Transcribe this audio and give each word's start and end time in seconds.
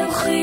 החינוכית. 0.00 0.40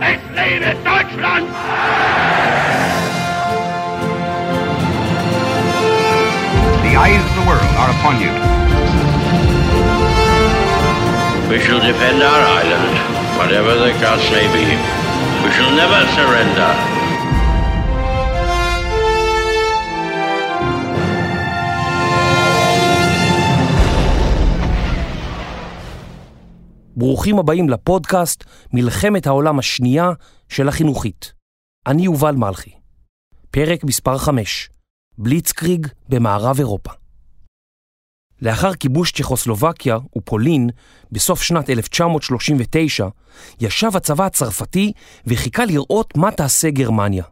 Es 0.00 0.20
lebe 0.34 0.70
Deutschland! 0.84 1.46
The 6.82 6.96
eyes 6.96 7.22
of 7.28 7.34
the 7.38 7.44
world 7.48 7.72
are 7.80 7.90
upon 7.96 8.14
you. 8.24 8.32
We 11.50 11.58
shall 11.60 11.80
defend 11.80 12.22
our 12.22 12.42
island, 12.60 12.94
whatever 13.38 13.74
the 13.84 13.92
cost 14.02 14.24
may 14.32 14.46
be. 14.56 14.66
We 15.44 15.50
shall 15.52 15.72
never 15.82 16.00
surrender. 16.16 16.89
ברוכים 27.01 27.39
הבאים 27.39 27.69
לפודקאסט 27.69 28.43
מלחמת 28.73 29.27
העולם 29.27 29.59
השנייה 29.59 30.11
של 30.49 30.67
החינוכית. 30.67 31.33
אני 31.87 32.01
יובל 32.03 32.35
מלכי. 32.35 32.71
פרק 33.51 33.83
מספר 33.83 34.17
5, 34.17 34.69
בליצקריג 35.17 35.87
במערב 36.09 36.57
אירופה. 36.59 36.91
לאחר 38.41 38.73
כיבוש 38.73 39.11
צ'כוסלובקיה 39.11 39.97
ופולין 40.17 40.69
בסוף 41.11 41.41
שנת 41.41 41.69
1939, 41.69 43.07
ישב 43.61 43.95
הצבא 43.95 44.25
הצרפתי 44.25 44.91
וחיכה 45.27 45.65
לראות 45.65 46.17
מה 46.17 46.31
תעשה 46.31 46.69
גרמניה. 46.69 47.23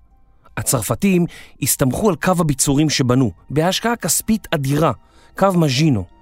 הצרפתים 0.57 1.25
הסתמכו 1.61 2.09
על 2.09 2.15
קו 2.15 2.33
הביצורים 2.39 2.89
שבנו, 2.89 3.31
בהשקעה 3.49 3.95
כספית 3.95 4.47
אדירה, 4.51 4.91
קו 5.37 5.47
מז'ינו. 5.55 6.18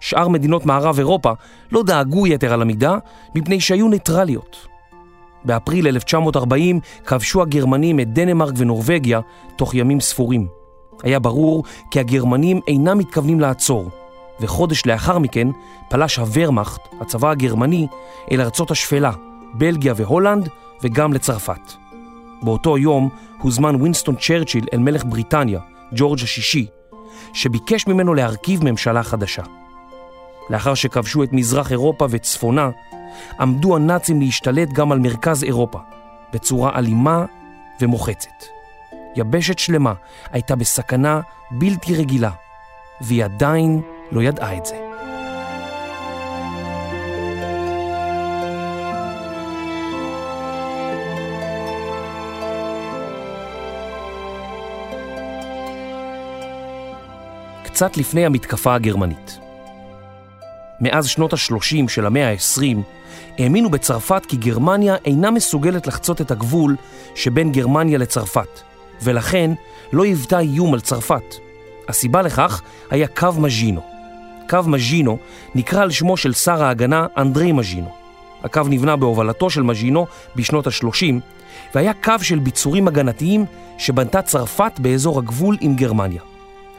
שאר 0.00 0.28
מדינות 0.28 0.66
מערב 0.66 0.98
אירופה 0.98 1.32
לא 1.72 1.82
דאגו 1.82 2.26
יתר 2.26 2.52
על 2.52 2.62
המידה 2.62 2.96
מפני 3.34 3.60
שהיו 3.60 3.88
ניטרליות. 3.88 4.66
באפריל 5.44 5.86
1940 5.86 6.80
כבשו 7.06 7.42
הגרמנים 7.42 8.00
את 8.00 8.12
דנמרק 8.12 8.54
ונורבגיה 8.56 9.20
תוך 9.56 9.74
ימים 9.74 10.00
ספורים. 10.00 10.46
היה 11.02 11.18
ברור 11.18 11.64
כי 11.90 12.00
הגרמנים 12.00 12.60
אינם 12.68 12.98
מתכוונים 12.98 13.40
לעצור, 13.40 13.90
וחודש 14.40 14.86
לאחר 14.86 15.18
מכן 15.18 15.48
פלש 15.88 16.16
הוורמאכט, 16.16 16.80
הצבא 17.00 17.30
הגרמני, 17.30 17.86
אל 18.32 18.40
ארצות 18.40 18.70
השפלה, 18.70 19.12
בלגיה 19.54 19.94
והולנד 19.96 20.48
וגם 20.82 21.12
לצרפת. 21.12 21.72
באותו 22.42 22.78
יום 22.78 23.08
הוזמן 23.40 23.82
וינסטון 23.82 24.14
צ'רצ'יל 24.16 24.64
אל 24.72 24.78
מלך 24.78 25.04
בריטניה, 25.04 25.60
ג'ורג' 25.94 26.22
השישי, 26.22 26.66
שביקש 27.32 27.86
ממנו 27.86 28.14
להרכיב 28.14 28.64
ממשלה 28.64 29.02
חדשה. 29.02 29.42
לאחר 30.50 30.74
שכבשו 30.74 31.22
את 31.22 31.32
מזרח 31.32 31.70
אירופה 31.72 32.06
וצפונה, 32.10 32.70
עמדו 33.40 33.76
הנאצים 33.76 34.20
להשתלט 34.20 34.68
גם 34.68 34.92
על 34.92 34.98
מרכז 34.98 35.44
אירופה, 35.44 35.78
בצורה 36.32 36.78
אלימה 36.78 37.24
ומוחצת. 37.80 38.44
יבשת 39.16 39.58
שלמה 39.58 39.92
הייתה 40.30 40.56
בסכנה 40.56 41.20
בלתי 41.50 41.94
רגילה, 41.94 42.30
והיא 43.00 43.24
עדיין 43.24 43.80
לא 44.12 44.22
ידעה 44.22 44.56
את 44.56 44.66
זה. 44.66 44.76
קצת 57.64 57.96
לפני 57.96 58.26
המתקפה 58.26 58.74
הגרמנית. 58.74 59.49
מאז 60.80 61.06
שנות 61.06 61.32
ה-30 61.32 61.88
של 61.88 62.06
המאה 62.06 62.30
ה-20, 62.30 62.76
האמינו 63.38 63.70
בצרפת 63.70 64.26
כי 64.28 64.36
גרמניה 64.36 64.96
אינה 65.04 65.30
מסוגלת 65.30 65.86
לחצות 65.86 66.20
את 66.20 66.30
הגבול 66.30 66.76
שבין 67.14 67.52
גרמניה 67.52 67.98
לצרפת, 67.98 68.60
ולכן 69.02 69.50
לא 69.92 70.04
היוותה 70.04 70.38
איום 70.38 70.74
על 70.74 70.80
צרפת. 70.80 71.34
הסיבה 71.88 72.22
לכך 72.22 72.62
היה 72.90 73.06
קו 73.06 73.28
מז'ינו. 73.38 73.80
קו 74.48 74.58
מז'ינו 74.66 75.18
נקרא 75.54 75.82
על 75.82 75.90
שמו 75.90 76.16
של 76.16 76.32
שר 76.32 76.64
ההגנה 76.64 77.06
אנדרי 77.16 77.52
מז'ינו. 77.52 77.90
הקו 78.44 78.60
נבנה 78.70 78.96
בהובלתו 78.96 79.50
של 79.50 79.62
מז'ינו 79.62 80.06
בשנות 80.36 80.66
ה-30, 80.66 81.14
והיה 81.74 81.92
קו 82.04 82.14
של 82.22 82.38
ביצורים 82.38 82.88
הגנתיים 82.88 83.44
שבנתה 83.78 84.22
צרפת 84.22 84.72
באזור 84.78 85.18
הגבול 85.18 85.56
עם 85.60 85.76
גרמניה. 85.76 86.29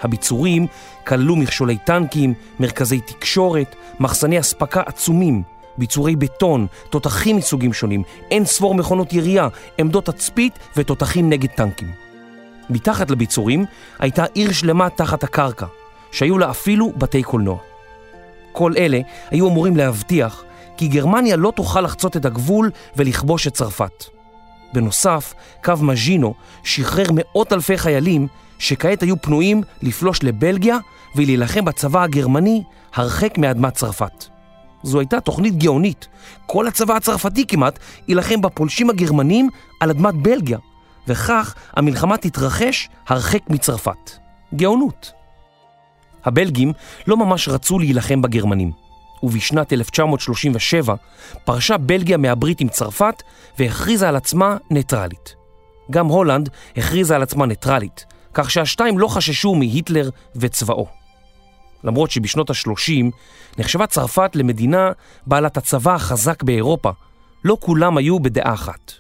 הביצורים 0.02 0.68
כללו 1.08 1.36
מכשולי 1.36 1.78
טנקים, 1.78 2.34
מרכזי 2.60 3.00
תקשורת, 3.00 3.76
מחסני 4.00 4.40
אספקה 4.40 4.82
עצומים, 4.86 5.44
ביצורי 5.78 6.16
בטון, 6.16 6.68
תותחים 6.90 7.38
מסוגים 7.38 7.74
שונים, 7.74 8.04
אין 8.32 8.46
ספור 8.46 8.76
מכונות 8.76 9.14
ירייה, 9.14 9.48
עמדות 9.78 10.06
תצפית 10.06 10.60
ותותחים 10.78 11.30
נגד 11.30 11.50
טנקים. 11.50 11.92
מתחת 12.70 13.12
לביצורים 13.12 13.66
הייתה 14.00 14.26
עיר 14.34 14.52
שלמה 14.52 14.90
תחת 14.90 15.24
הקרקע, 15.24 15.66
שהיו 16.12 16.38
לה 16.38 16.50
אפילו 16.50 16.92
בתי 16.98 17.24
קולנוע. 17.24 17.58
כל 18.52 18.74
אלה 18.78 19.00
היו 19.30 19.50
אמורים 19.50 19.78
להבטיח 19.78 20.44
כי 20.78 20.88
גרמניה 20.88 21.36
לא 21.36 21.52
תוכל 21.56 21.82
לחצות 21.82 22.18
את 22.18 22.26
הגבול 22.26 22.72
ולכבוש 22.96 23.48
את 23.48 23.54
צרפת. 23.54 24.21
בנוסף, 24.74 25.34
קו 25.64 25.74
מז'ינו 25.82 26.34
שחרר 26.64 27.06
מאות 27.12 27.54
אלפי 27.54 27.78
חיילים 27.78 28.28
שכעת 28.60 29.04
היו 29.04 29.22
פנויים 29.22 29.62
לפלוש 29.82 30.24
לבלגיה 30.24 30.78
ולהילחם 31.16 31.66
בצבא 31.66 32.04
הגרמני 32.04 32.64
הרחק 32.94 33.38
מאדמת 33.38 33.74
צרפת. 33.74 34.26
זו 34.84 35.00
הייתה 35.00 35.20
תוכנית 35.20 35.58
גאונית. 35.58 36.08
כל 36.46 36.68
הצבא 36.68 36.96
הצרפתי 36.96 37.48
כמעט 37.48 37.80
יילחם 38.08 38.42
בפולשים 38.42 38.90
הגרמנים 38.90 39.50
על 39.80 39.90
אדמת 39.90 40.14
בלגיה, 40.16 40.58
וכך 41.08 41.56
המלחמה 41.74 42.18
תתרחש 42.18 42.90
הרחק 43.08 43.50
מצרפת. 43.50 44.12
גאונות. 44.56 45.12
הבלגים 46.26 46.74
לא 47.08 47.18
ממש 47.18 47.50
רצו 47.50 47.80
להילחם 47.80 48.22
בגרמנים, 48.22 48.72
ובשנת 49.24 49.74
1937 49.74 50.96
פרשה 51.46 51.78
בלגיה 51.78 52.18
מהברית 52.18 52.62
עם 52.62 52.70
צרפת 52.70 53.24
והכריזה 53.60 54.10
על 54.10 54.16
עצמה 54.16 54.58
ניטרלית. 54.70 55.36
גם 55.92 56.08
הולנד 56.08 56.50
הכריזה 56.78 57.16
על 57.16 57.24
עצמה 57.24 57.46
ניטרלית, 57.46 58.06
כך 58.34 58.52
שהשתיים 58.52 59.00
לא 59.00 59.08
חששו 59.08 59.56
מהיטלר 59.56 60.10
וצבאו. 60.36 60.88
למרות 61.84 62.12
שבשנות 62.12 62.50
ה-30 62.50 63.12
נחשבה 63.58 63.88
צרפת 63.88 64.36
למדינה 64.36 64.92
בעלת 65.28 65.58
הצבא 65.58 65.96
החזק 65.96 66.44
באירופה, 66.44 66.92
לא 67.44 67.58
כולם 67.60 67.98
היו 67.98 68.20
בדעה 68.20 68.54
אחת. 68.54 68.92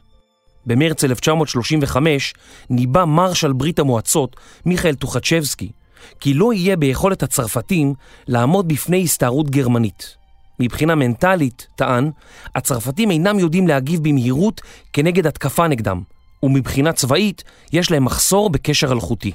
במרץ 0.65 1.03
1935 1.03 2.33
ניבא 2.69 3.05
מרשל 3.05 3.53
ברית 3.53 3.79
המועצות, 3.79 4.35
מיכאל 4.65 4.95
טוחצ'בסקי, 4.95 5.71
כי 6.19 6.33
לא 6.33 6.53
יהיה 6.53 6.75
ביכולת 6.75 7.23
הצרפתים 7.23 7.93
לעמוד 8.27 8.67
בפני 8.67 9.03
הסתערות 9.03 9.49
גרמנית. 9.49 10.15
מבחינה 10.59 10.95
מנטלית, 10.95 11.67
טען, 11.75 12.11
הצרפתים 12.55 13.11
אינם 13.11 13.39
יודעים 13.39 13.67
להגיב 13.67 14.03
במהירות 14.03 14.61
כנגד 14.93 15.27
התקפה 15.27 15.67
נגדם, 15.67 16.01
ומבחינה 16.43 16.93
צבאית 16.93 17.43
יש 17.73 17.91
להם 17.91 18.05
מחסור 18.05 18.49
בקשר 18.49 18.91
אלחוטי. 18.91 19.31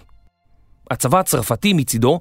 הצבא 0.91 1.19
הצרפתי 1.19 1.73
מצידו 1.73 2.21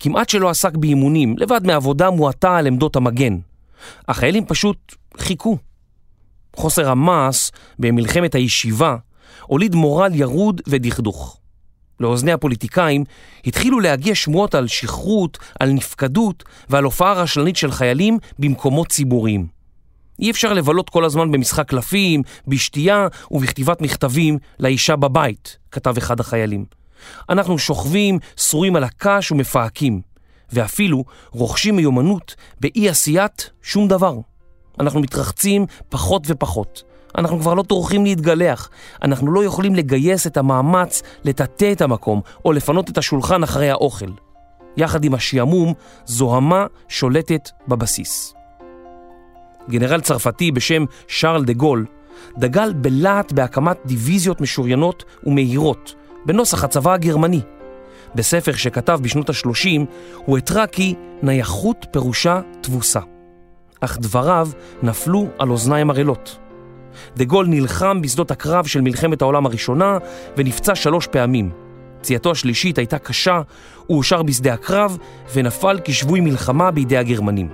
כמעט 0.00 0.28
שלא 0.28 0.50
עסק 0.50 0.76
באימונים, 0.76 1.38
לבד 1.38 1.66
מעבודה 1.66 2.10
מועטה 2.10 2.56
על 2.56 2.66
עמדות 2.66 2.96
המגן. 2.96 3.38
החיילים 4.08 4.46
פשוט 4.46 4.94
חיכו. 5.18 5.58
חוסר 6.56 6.90
המעש 6.90 7.50
במלחמת 7.78 8.34
הישיבה 8.34 8.96
הוליד 9.42 9.74
מורל 9.74 10.10
ירוד 10.14 10.60
ודכדוך. 10.68 11.41
לאוזני 12.02 12.32
הפוליטיקאים 12.32 13.04
התחילו 13.46 13.80
להגיע 13.80 14.14
שמועות 14.14 14.54
על 14.54 14.66
שכרות, 14.66 15.38
על 15.60 15.70
נפקדות 15.70 16.44
ועל 16.70 16.84
הופעה 16.84 17.12
רשלנית 17.12 17.56
של 17.56 17.72
חיילים 17.72 18.18
במקומות 18.38 18.88
ציבוריים. 18.88 19.46
אי 20.18 20.30
אפשר 20.30 20.52
לבלות 20.52 20.90
כל 20.90 21.04
הזמן 21.04 21.32
במשחק 21.32 21.68
קלפים, 21.68 22.22
בשתייה 22.48 23.08
ובכתיבת 23.30 23.80
מכתבים 23.80 24.38
לאישה 24.60 24.96
בבית, 24.96 25.56
כתב 25.70 25.96
אחד 25.98 26.20
החיילים. 26.20 26.64
אנחנו 27.28 27.58
שוכבים, 27.58 28.18
שרועים 28.36 28.76
על 28.76 28.84
הקש 28.84 29.32
ומפהקים, 29.32 30.00
ואפילו 30.52 31.04
רוכשים 31.30 31.76
מיומנות 31.76 32.34
באי 32.60 32.88
עשיית 32.88 33.50
שום 33.62 33.88
דבר. 33.88 34.16
אנחנו 34.80 35.00
מתרחצים 35.00 35.66
פחות 35.88 36.22
ופחות. 36.26 36.82
אנחנו 37.18 37.40
כבר 37.40 37.54
לא 37.54 37.62
טורחים 37.62 38.04
להתגלח. 38.04 38.70
אנחנו 39.02 39.32
לא 39.32 39.44
יכולים 39.44 39.74
לגייס 39.74 40.26
את 40.26 40.36
המאמץ 40.36 41.02
לטאטא 41.24 41.72
את 41.72 41.80
המקום 41.80 42.20
או 42.44 42.52
לפנות 42.52 42.90
את 42.90 42.98
השולחן 42.98 43.42
אחרי 43.42 43.70
האוכל. 43.70 44.10
יחד 44.76 45.04
עם 45.04 45.14
השעמום, 45.14 45.74
זוהמה 46.04 46.66
שולטת 46.88 47.50
בבסיס. 47.68 48.34
גנרל 49.70 50.00
צרפתי 50.00 50.52
בשם 50.52 50.84
שרל 51.08 51.44
דה 51.44 51.52
גול 51.52 51.86
דגל 52.38 52.72
בלהט 52.72 53.32
בהקמת 53.32 53.76
דיוויזיות 53.86 54.40
משוריינות 54.40 55.04
ומהירות 55.26 55.94
בנוסח 56.26 56.64
הצבא 56.64 56.92
הגרמני. 56.92 57.40
בספר 58.14 58.52
שכתב 58.52 58.98
בשנות 59.02 59.30
ה-30 59.30 59.80
הוא 60.16 60.38
התרה 60.38 60.66
כי 60.66 60.94
נייחות 61.22 61.86
פירושה 61.90 62.40
תבוסה. 62.60 63.00
אך 63.80 63.98
דבריו 63.98 64.48
נפלו 64.82 65.26
על 65.38 65.50
אוזניים 65.50 65.90
ערלות. 65.90 66.38
דה 67.16 67.24
גול 67.24 67.46
נלחם 67.46 68.02
בשדות 68.02 68.30
הקרב 68.30 68.66
של 68.66 68.80
מלחמת 68.80 69.22
העולם 69.22 69.46
הראשונה 69.46 69.98
ונפצע 70.36 70.74
שלוש 70.74 71.06
פעמים. 71.06 71.50
פציעתו 72.00 72.30
השלישית 72.30 72.78
הייתה 72.78 72.98
קשה, 72.98 73.40
הוא 73.86 73.96
הושאר 73.96 74.22
בשדה 74.22 74.54
הקרב 74.54 74.98
ונפל 75.34 75.78
כשבוי 75.84 76.20
מלחמה 76.20 76.70
בידי 76.70 76.96
הגרמנים. 76.96 77.48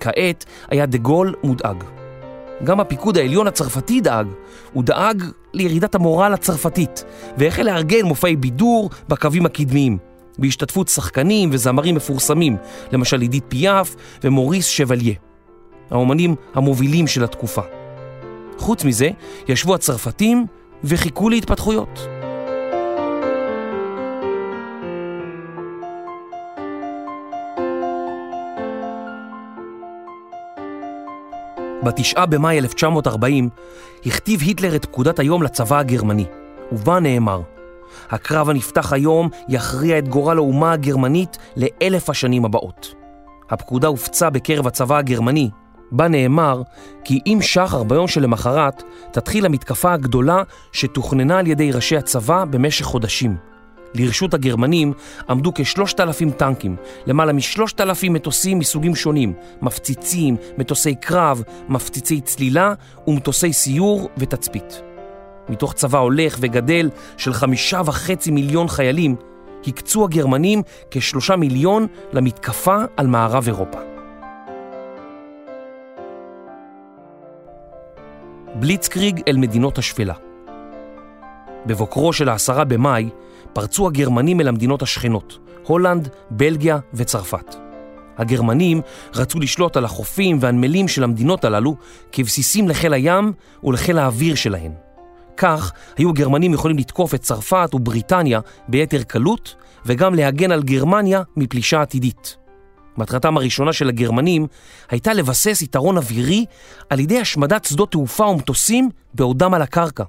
כעת 0.00 0.44
היה 0.68 0.86
דה 0.86 0.98
גול 0.98 1.34
מודאג. 1.42 1.84
גם 2.64 2.80
הפיקוד 2.80 3.18
העליון 3.18 3.46
הצרפתי 3.46 4.00
דאג, 4.00 4.26
הוא 4.72 4.84
דאג 4.84 5.22
לירידת 5.52 5.94
המורל 5.94 6.32
הצרפתית 6.32 7.04
והחל 7.38 7.62
לארגן 7.62 8.02
מופעי 8.04 8.36
בידור 8.36 8.90
בקווים 9.08 9.46
הקדמיים 9.46 9.98
בהשתתפות 10.38 10.88
שחקנים 10.88 11.50
וזמרים 11.52 11.94
מפורסמים, 11.94 12.56
למשל 12.92 13.20
עידית 13.20 13.44
פיאף 13.48 13.94
ומוריס 14.24 14.68
שווליה, 14.68 15.14
האומנים 15.90 16.34
המובילים 16.54 17.06
של 17.06 17.24
התקופה. 17.24 17.83
חוץ 18.58 18.84
מזה, 18.84 19.08
ישבו 19.48 19.74
הצרפתים 19.74 20.46
וחיכו 20.84 21.28
להתפתחויות. 21.28 22.08
בתשעה 31.84 32.26
במאי 32.26 32.58
1940 32.58 33.48
הכתיב 34.06 34.40
היטלר 34.40 34.76
את 34.76 34.84
פקודת 34.84 35.18
היום 35.18 35.42
לצבא 35.42 35.78
הגרמני, 35.78 36.26
ובה 36.72 37.00
נאמר: 37.00 37.40
הקרב 38.10 38.50
הנפתח 38.50 38.92
היום 38.92 39.28
יכריע 39.48 39.98
את 39.98 40.08
גורל 40.08 40.36
האומה 40.36 40.72
הגרמנית 40.72 41.38
לאלף 41.56 42.10
השנים 42.10 42.44
הבאות. 42.44 42.94
הפקודה 43.50 43.88
הופצה 43.88 44.30
בקרב 44.30 44.66
הצבא 44.66 44.96
הגרמני, 44.96 45.50
בה 45.92 46.08
נאמר 46.08 46.62
כי 47.04 47.20
עם 47.24 47.42
שחר 47.42 47.82
ביום 47.82 48.08
שלמחרת 48.08 48.82
תתחיל 49.10 49.46
המתקפה 49.46 49.92
הגדולה 49.92 50.42
שתוכננה 50.72 51.38
על 51.38 51.46
ידי 51.46 51.72
ראשי 51.72 51.96
הצבא 51.96 52.44
במשך 52.44 52.84
חודשים. 52.84 53.36
לרשות 53.94 54.34
הגרמנים 54.34 54.92
עמדו 55.28 55.52
כשלושת 55.54 56.00
אלפים 56.00 56.30
טנקים, 56.30 56.76
למעלה 57.06 57.32
משלושת 57.32 57.80
אלפים 57.80 58.12
מטוסים 58.12 58.58
מסוגים 58.58 58.94
שונים, 58.94 59.32
מפציצים, 59.62 60.36
מטוסי 60.58 60.94
קרב, 60.94 61.42
מפציצי 61.68 62.20
צלילה 62.20 62.74
ומטוסי 63.06 63.52
סיור 63.52 64.08
ותצפית. 64.18 64.82
מתוך 65.48 65.72
צבא 65.72 65.98
הולך 65.98 66.36
וגדל 66.40 66.90
של 67.16 67.32
חמישה 67.32 67.82
וחצי 67.84 68.30
מיליון 68.30 68.68
חיילים, 68.68 69.16
הקצו 69.66 70.04
הגרמנים 70.04 70.62
כשלושה 70.90 71.36
מיליון 71.36 71.86
למתקפה 72.12 72.76
על 72.96 73.06
מערב 73.06 73.44
אירופה. 73.46 73.93
בליצקריג 78.54 79.22
אל 79.28 79.36
מדינות 79.36 79.78
השפלה. 79.78 80.14
בבוקרו 81.66 82.12
של 82.12 82.28
העשרה 82.28 82.64
במאי 82.64 83.08
פרצו 83.52 83.86
הגרמנים 83.86 84.40
אל 84.40 84.48
המדינות 84.48 84.82
השכנות, 84.82 85.38
הולנד, 85.66 86.08
בלגיה 86.30 86.78
וצרפת. 86.94 87.54
הגרמנים 88.18 88.80
רצו 89.14 89.40
לשלוט 89.40 89.76
על 89.76 89.84
החופים 89.84 90.38
והנמלים 90.40 90.88
של 90.88 91.04
המדינות 91.04 91.44
הללו 91.44 91.76
כבסיסים 92.12 92.68
לחיל 92.68 92.92
הים 92.92 93.32
ולחיל 93.64 93.98
האוויר 93.98 94.34
שלהן. 94.34 94.72
כך 95.36 95.72
היו 95.96 96.10
הגרמנים 96.10 96.54
יכולים 96.54 96.78
לתקוף 96.78 97.14
את 97.14 97.20
צרפת 97.20 97.70
ובריטניה 97.74 98.40
ביתר 98.68 99.02
קלות 99.02 99.54
וגם 99.86 100.14
להגן 100.14 100.52
על 100.52 100.62
גרמניה 100.62 101.22
מפלישה 101.36 101.82
עתידית. 101.82 102.43
מטרתם 102.96 103.36
הראשונה 103.36 103.72
של 103.72 103.88
הגרמנים 103.88 104.46
הייתה 104.90 105.12
לבסס 105.12 105.62
יתרון 105.62 105.96
אווירי 105.96 106.44
על 106.90 107.00
ידי 107.00 107.20
השמדת 107.20 107.64
שדות 107.64 107.90
תעופה 107.90 108.24
ומטוסים 108.24 108.90
בעודם 109.14 109.54
על 109.54 109.62
הקרקע. 109.62 110.04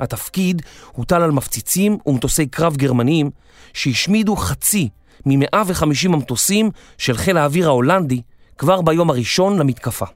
התפקיד 0.00 0.62
הוטל 0.92 1.22
על 1.22 1.30
מפציצים 1.30 1.98
ומטוסי 2.06 2.46
קרב 2.46 2.76
גרמניים 2.76 3.30
שהשמידו 3.72 4.36
חצי 4.36 4.88
מ-150 5.26 5.84
המטוסים 6.04 6.70
של 6.98 7.16
חיל 7.16 7.36
האוויר 7.36 7.68
ההולנדי 7.68 8.22
כבר 8.58 8.80
ביום 8.80 9.10
הראשון 9.10 9.58
למתקפה. 9.58 10.06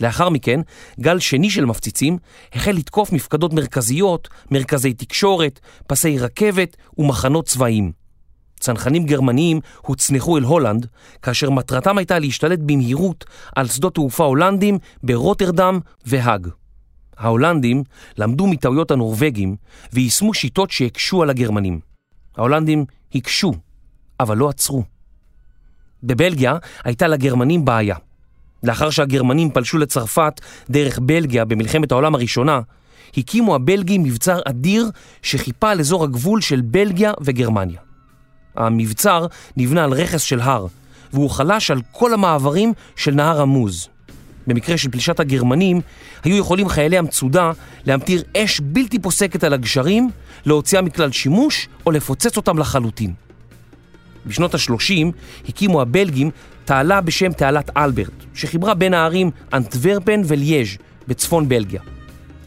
לאחר 0.00 0.28
מכן, 0.28 0.60
גל 1.00 1.18
שני 1.18 1.50
של 1.50 1.64
מפציצים 1.64 2.18
החל 2.52 2.72
לתקוף 2.72 3.12
מפקדות 3.12 3.52
מרכזיות, 3.52 4.28
מרכזי 4.50 4.94
תקשורת, 4.94 5.60
פסי 5.86 6.18
רכבת 6.18 6.76
ומחנות 6.98 7.46
צבאיים. 7.46 8.05
צנחנים 8.60 9.06
גרמניים 9.06 9.60
הוצנחו 9.82 10.38
אל 10.38 10.42
הולנד, 10.42 10.86
כאשר 11.22 11.50
מטרתם 11.50 11.98
הייתה 11.98 12.18
להשתלט 12.18 12.58
במהירות 12.58 13.24
על 13.56 13.66
שדות 13.66 13.94
תעופה 13.94 14.24
הולנדים 14.24 14.78
ברוטרדם 15.02 15.80
והאג. 16.06 16.48
ההולנדים 17.16 17.82
למדו 18.18 18.46
מטעויות 18.46 18.90
הנורבגים 18.90 19.56
ויישמו 19.92 20.34
שיטות 20.34 20.70
שהקשו 20.70 21.22
על 21.22 21.30
הגרמנים. 21.30 21.80
ההולנדים 22.36 22.84
הקשו, 23.14 23.52
אבל 24.20 24.36
לא 24.36 24.48
עצרו. 24.48 24.84
בבלגיה 26.02 26.56
הייתה 26.84 27.08
לגרמנים 27.08 27.64
בעיה. 27.64 27.96
לאחר 28.62 28.90
שהגרמנים 28.90 29.50
פלשו 29.50 29.78
לצרפת 29.78 30.40
דרך 30.70 30.98
בלגיה 31.02 31.44
במלחמת 31.44 31.92
העולם 31.92 32.14
הראשונה, 32.14 32.60
הקימו 33.16 33.54
הבלגים 33.54 34.02
מבצר 34.02 34.38
אדיר 34.44 34.90
שחיפה 35.22 35.70
על 35.70 35.80
אזור 35.80 36.04
הגבול 36.04 36.40
של 36.40 36.60
בלגיה 36.60 37.12
וגרמניה. 37.20 37.85
המבצר 38.56 39.26
נבנה 39.56 39.84
על 39.84 39.92
רכס 39.92 40.22
של 40.22 40.40
הר, 40.40 40.66
והוא 41.12 41.30
חלש 41.30 41.70
על 41.70 41.80
כל 41.92 42.14
המעברים 42.14 42.72
של 42.96 43.14
נהר 43.14 43.40
עמוז. 43.40 43.88
במקרה 44.46 44.76
של 44.76 44.90
פלישת 44.90 45.20
הגרמנים, 45.20 45.80
היו 46.24 46.36
יכולים 46.36 46.68
חיילי 46.68 46.98
המצודה 46.98 47.52
להמטיר 47.86 48.22
אש 48.36 48.60
בלתי 48.60 48.98
פוסקת 48.98 49.44
על 49.44 49.52
הגשרים, 49.52 50.10
להוציאה 50.46 50.82
מכלל 50.82 51.12
שימוש 51.12 51.68
או 51.86 51.90
לפוצץ 51.90 52.36
אותם 52.36 52.58
לחלוטין. 52.58 53.12
בשנות 54.26 54.54
ה-30 54.54 55.12
הקימו 55.48 55.80
הבלגים 55.80 56.30
תעלה 56.64 57.00
בשם 57.00 57.32
תעלת 57.32 57.70
אלברט, 57.76 58.24
שחיברה 58.34 58.74
בין 58.74 58.94
הערים 58.94 59.30
אנטוורפן 59.52 60.22
וליאז' 60.26 60.76
בצפון 61.08 61.48
בלגיה. 61.48 61.80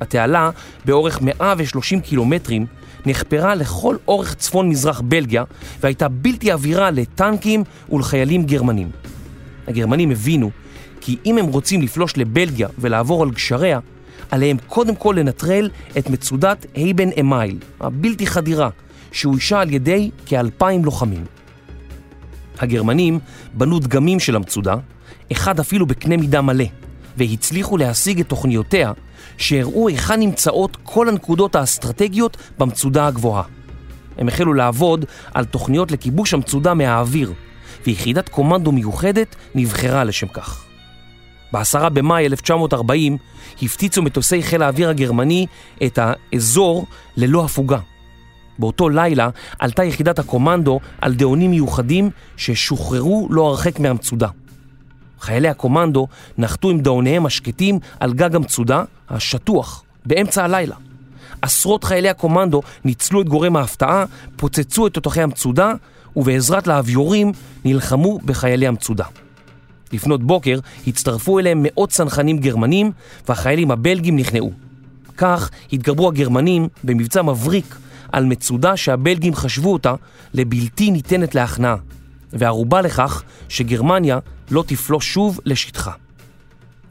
התעלה, 0.02 0.50
באורך 0.86 1.22
130 1.22 2.02
קילומטרים, 2.02 2.66
נחפרה 3.06 3.56
לכל 3.56 3.96
אורך 4.08 4.36
צפון-מזרח 4.36 5.02
בלגיה 5.02 5.44
והייתה 5.80 6.08
בלתי 6.08 6.52
עבירה 6.52 6.92
לטנקים 6.92 7.64
ולחיילים 7.92 8.44
גרמנים. 8.44 8.90
הגרמנים 9.68 10.12
הבינו 10.12 10.52
כי 11.02 11.18
אם 11.26 11.38
הם 11.38 11.46
רוצים 11.46 11.82
לפלוש 11.82 12.18
לבלגיה 12.18 12.68
ולעבור 12.80 13.24
על 13.24 13.32
גשריה, 13.32 13.80
עליהם 14.32 14.58
קודם 14.68 14.96
כל 14.96 15.16
לנטרל 15.20 15.70
את 15.98 16.10
מצודת 16.10 16.66
הייבן 16.74 17.10
אמייל, 17.20 17.58
הבלתי 17.80 18.28
חדירה, 18.28 18.70
שאוישה 19.12 19.62
על 19.62 19.74
ידי 19.74 20.12
כאלפיים 20.26 20.86
לוחמים. 20.86 21.26
הגרמנים 22.60 23.20
בנו 23.54 23.80
דגמים 23.80 24.20
של 24.20 24.36
המצודה, 24.36 24.76
אחד 25.32 25.60
אפילו 25.60 25.86
בקנה 25.86 26.18
מידה 26.18 26.42
מלא, 26.42 26.66
והצליחו 27.20 27.78
להשיג 27.78 28.20
את 28.20 28.30
תוכניותיה, 28.30 28.92
שהראו 29.38 29.88
היכן 29.88 30.20
נמצאות 30.20 30.78
כל 30.84 31.10
הנקודות 31.10 31.56
האסטרטגיות 31.56 32.38
במצודה 32.58 33.08
הגבוהה. 33.08 33.44
הם 34.18 34.28
החלו 34.28 34.54
לעבוד 34.54 35.06
על 35.34 35.46
תוכניות 35.46 35.92
לכיבוש 35.92 36.34
המצודה 36.34 36.74
מהאוויר, 36.74 37.34
ויחידת 37.86 38.30
קומנדו 38.30 38.72
מיוחדת 38.72 39.36
נבחרה 39.56 40.04
לשם 40.04 40.28
כך. 40.28 40.66
בעשרה 41.52 41.90
במאי 41.90 42.26
1940 42.26 43.18
הפציצו 43.62 44.02
מטוסי 44.02 44.44
חיל 44.44 44.64
האוויר 44.64 44.90
הגרמני 44.90 45.46
את 45.86 46.00
האזור 46.02 46.86
ללא 47.18 47.46
הפוגה. 47.46 47.80
באותו 48.60 48.90
לילה 48.90 49.30
עלתה 49.60 49.84
יחידת 49.84 50.20
הקומנדו 50.20 50.80
על 51.02 51.14
דאונים 51.14 51.52
מיוחדים 51.52 52.10
ששוחררו 52.38 53.28
לא 53.32 53.48
הרחק 53.48 53.80
מהמצודה. 53.80 54.28
חיילי 55.20 55.48
הקומנדו 55.48 56.08
נחתו 56.38 56.70
עם 56.70 56.80
דאוניהם 56.80 57.26
השקטים 57.26 57.80
על 58.00 58.14
גג 58.14 58.36
המצודה, 58.36 58.84
השטוח, 59.10 59.84
באמצע 60.06 60.44
הלילה. 60.44 60.76
עשרות 61.42 61.84
חיילי 61.84 62.10
הקומנדו 62.10 62.62
ניצלו 62.86 63.22
את 63.22 63.30
גורם 63.30 63.56
ההפתעה, 63.56 64.06
פוצצו 64.36 64.88
את 64.88 64.94
תותחי 64.94 65.22
המצודה, 65.22 65.74
ובעזרת 66.16 66.68
לאביורים 66.68 67.32
נלחמו 67.66 68.20
בחיילי 68.26 68.68
המצודה. 68.68 69.06
לפנות 69.94 70.24
בוקר 70.24 70.60
הצטרפו 70.88 71.40
אליהם 71.40 71.60
מאות 71.64 71.90
צנחנים 71.90 72.38
גרמנים 72.38 72.92
והחיילים 73.28 73.72
הבלגים 73.72 74.16
נכנעו. 74.16 74.52
כך 75.18 75.50
התגברו 75.74 76.08
הגרמנים 76.08 76.68
במבצע 76.84 77.22
מבריק 77.22 77.76
על 78.12 78.26
מצודה 78.26 78.78
שהבלגים 78.78 79.36
חשבו 79.36 79.74
אותה 79.74 79.94
לבלתי 80.34 80.92
ניתנת 80.92 81.36
להכנעה, 81.36 81.76
וערובה 82.34 82.82
לכך 82.82 83.24
שגרמניה 83.50 84.20
לא 84.52 84.64
תפלוש 84.68 85.14
שוב 85.14 85.40
לשטחה. 85.46 85.92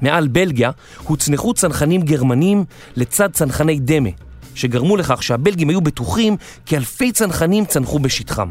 מעל 0.01 0.29
בלגיה 0.29 0.71
הוצנחו 1.05 1.55
צנחנים 1.55 2.03
גרמנים 2.03 2.65
לצד 2.97 3.33
צנחני 3.33 3.79
דמה, 3.81 4.09
שגרמו 4.55 4.97
לכך 4.97 5.23
שהבלגים 5.23 5.69
היו 5.69 5.81
בטוחים 5.81 6.37
כי 6.67 6.77
אלפי 6.77 7.13
צנחנים 7.13 7.65
צנחו 7.65 7.99
בשטחם. 7.99 8.49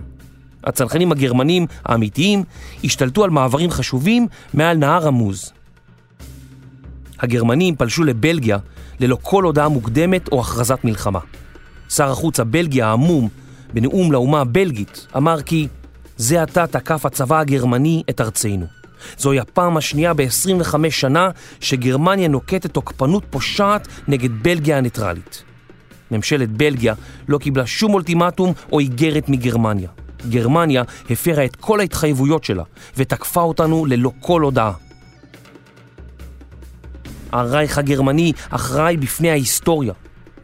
הצנחנים 0.63 1.12
הגרמנים 1.12 1.65
האמיתיים 1.86 2.44
השתלטו 2.84 3.24
על 3.24 3.29
מעברים 3.29 3.72
חשובים 3.72 4.27
מעל 4.53 4.77
נהר 4.77 5.08
עמוז. 5.08 5.51
הגרמנים 7.20 7.75
פלשו 7.75 8.03
לבלגיה 8.03 8.58
ללא 9.00 9.17
כל 9.22 9.44
הודעה 9.44 9.70
מוקדמת 9.70 10.27
או 10.32 10.41
הכרזת 10.41 10.79
מלחמה. 10.84 11.20
שר 11.89 12.12
החוץ 12.12 12.39
הבלגי 12.39 12.82
העמום, 12.82 13.29
בנאום 13.74 14.12
לאומה 14.12 14.41
הבלגית, 14.41 15.08
אמר 15.17 15.41
כי 15.41 15.67
זה 16.18 16.42
עתה 16.42 16.68
תקף 16.68 17.06
הצבא 17.06 17.40
הגרמני 17.40 18.04
את 18.10 18.22
ארצנו. 18.22 18.66
זוהי 19.18 19.40
הפעם 19.40 19.78
השנייה 19.78 20.14
ב-25 20.14 20.76
שנה 20.90 21.30
שגרמניה 21.60 22.28
נוקטת 22.28 22.74
תוקפנות 22.74 23.24
פושעת 23.30 23.88
נגד 24.08 24.30
בלגיה 24.44 24.78
הניטרלית. 24.78 25.44
ממשלת 26.12 26.50
בלגיה 26.50 26.94
לא 27.28 27.38
קיבלה 27.38 27.66
שום 27.66 27.94
אולטימטום 27.94 28.54
או 28.72 28.80
איגרת 28.80 29.30
מגרמניה. 29.30 29.90
גרמניה 30.30 30.84
הפרה 31.10 31.46
את 31.46 31.56
כל 31.56 31.80
ההתחייבויות 31.80 32.44
שלה 32.44 32.64
ותקפה 32.98 33.42
אותנו 33.42 33.86
ללא 33.86 34.12
כל 34.20 34.42
הודעה. 34.42 34.72
הרייך 37.32 37.78
הגרמני 37.78 38.34
אחראי 38.50 38.98
בפני 38.98 39.30
ההיסטוריה. 39.30 39.94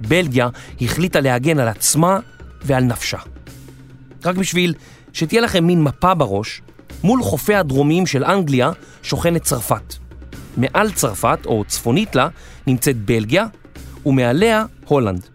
בלגיה 0.01 0.50
החליטה 0.82 1.20
להגן 1.20 1.60
על 1.60 1.68
עצמה 1.68 2.20
ועל 2.62 2.84
נפשה. 2.84 3.18
רק 4.25 4.36
בשביל 4.36 4.74
שתהיה 5.13 5.41
לכם 5.41 5.63
מין 5.63 5.84
מפה 5.84 6.13
בראש, 6.13 6.62
מול 7.03 7.24
חופי 7.24 7.55
הדרומיים 7.55 8.05
של 8.05 8.24
אנגליה 8.24 8.72
שוכנת 9.03 9.41
צרפת. 9.43 9.96
מעל 10.58 10.91
צרפת, 10.91 11.39
או 11.46 11.63
צפונית 11.67 12.15
לה, 12.15 12.27
נמצאת 12.67 12.98
בלגיה, 12.98 13.46
ומעליה 14.05 14.65
הולנד. 14.86 15.27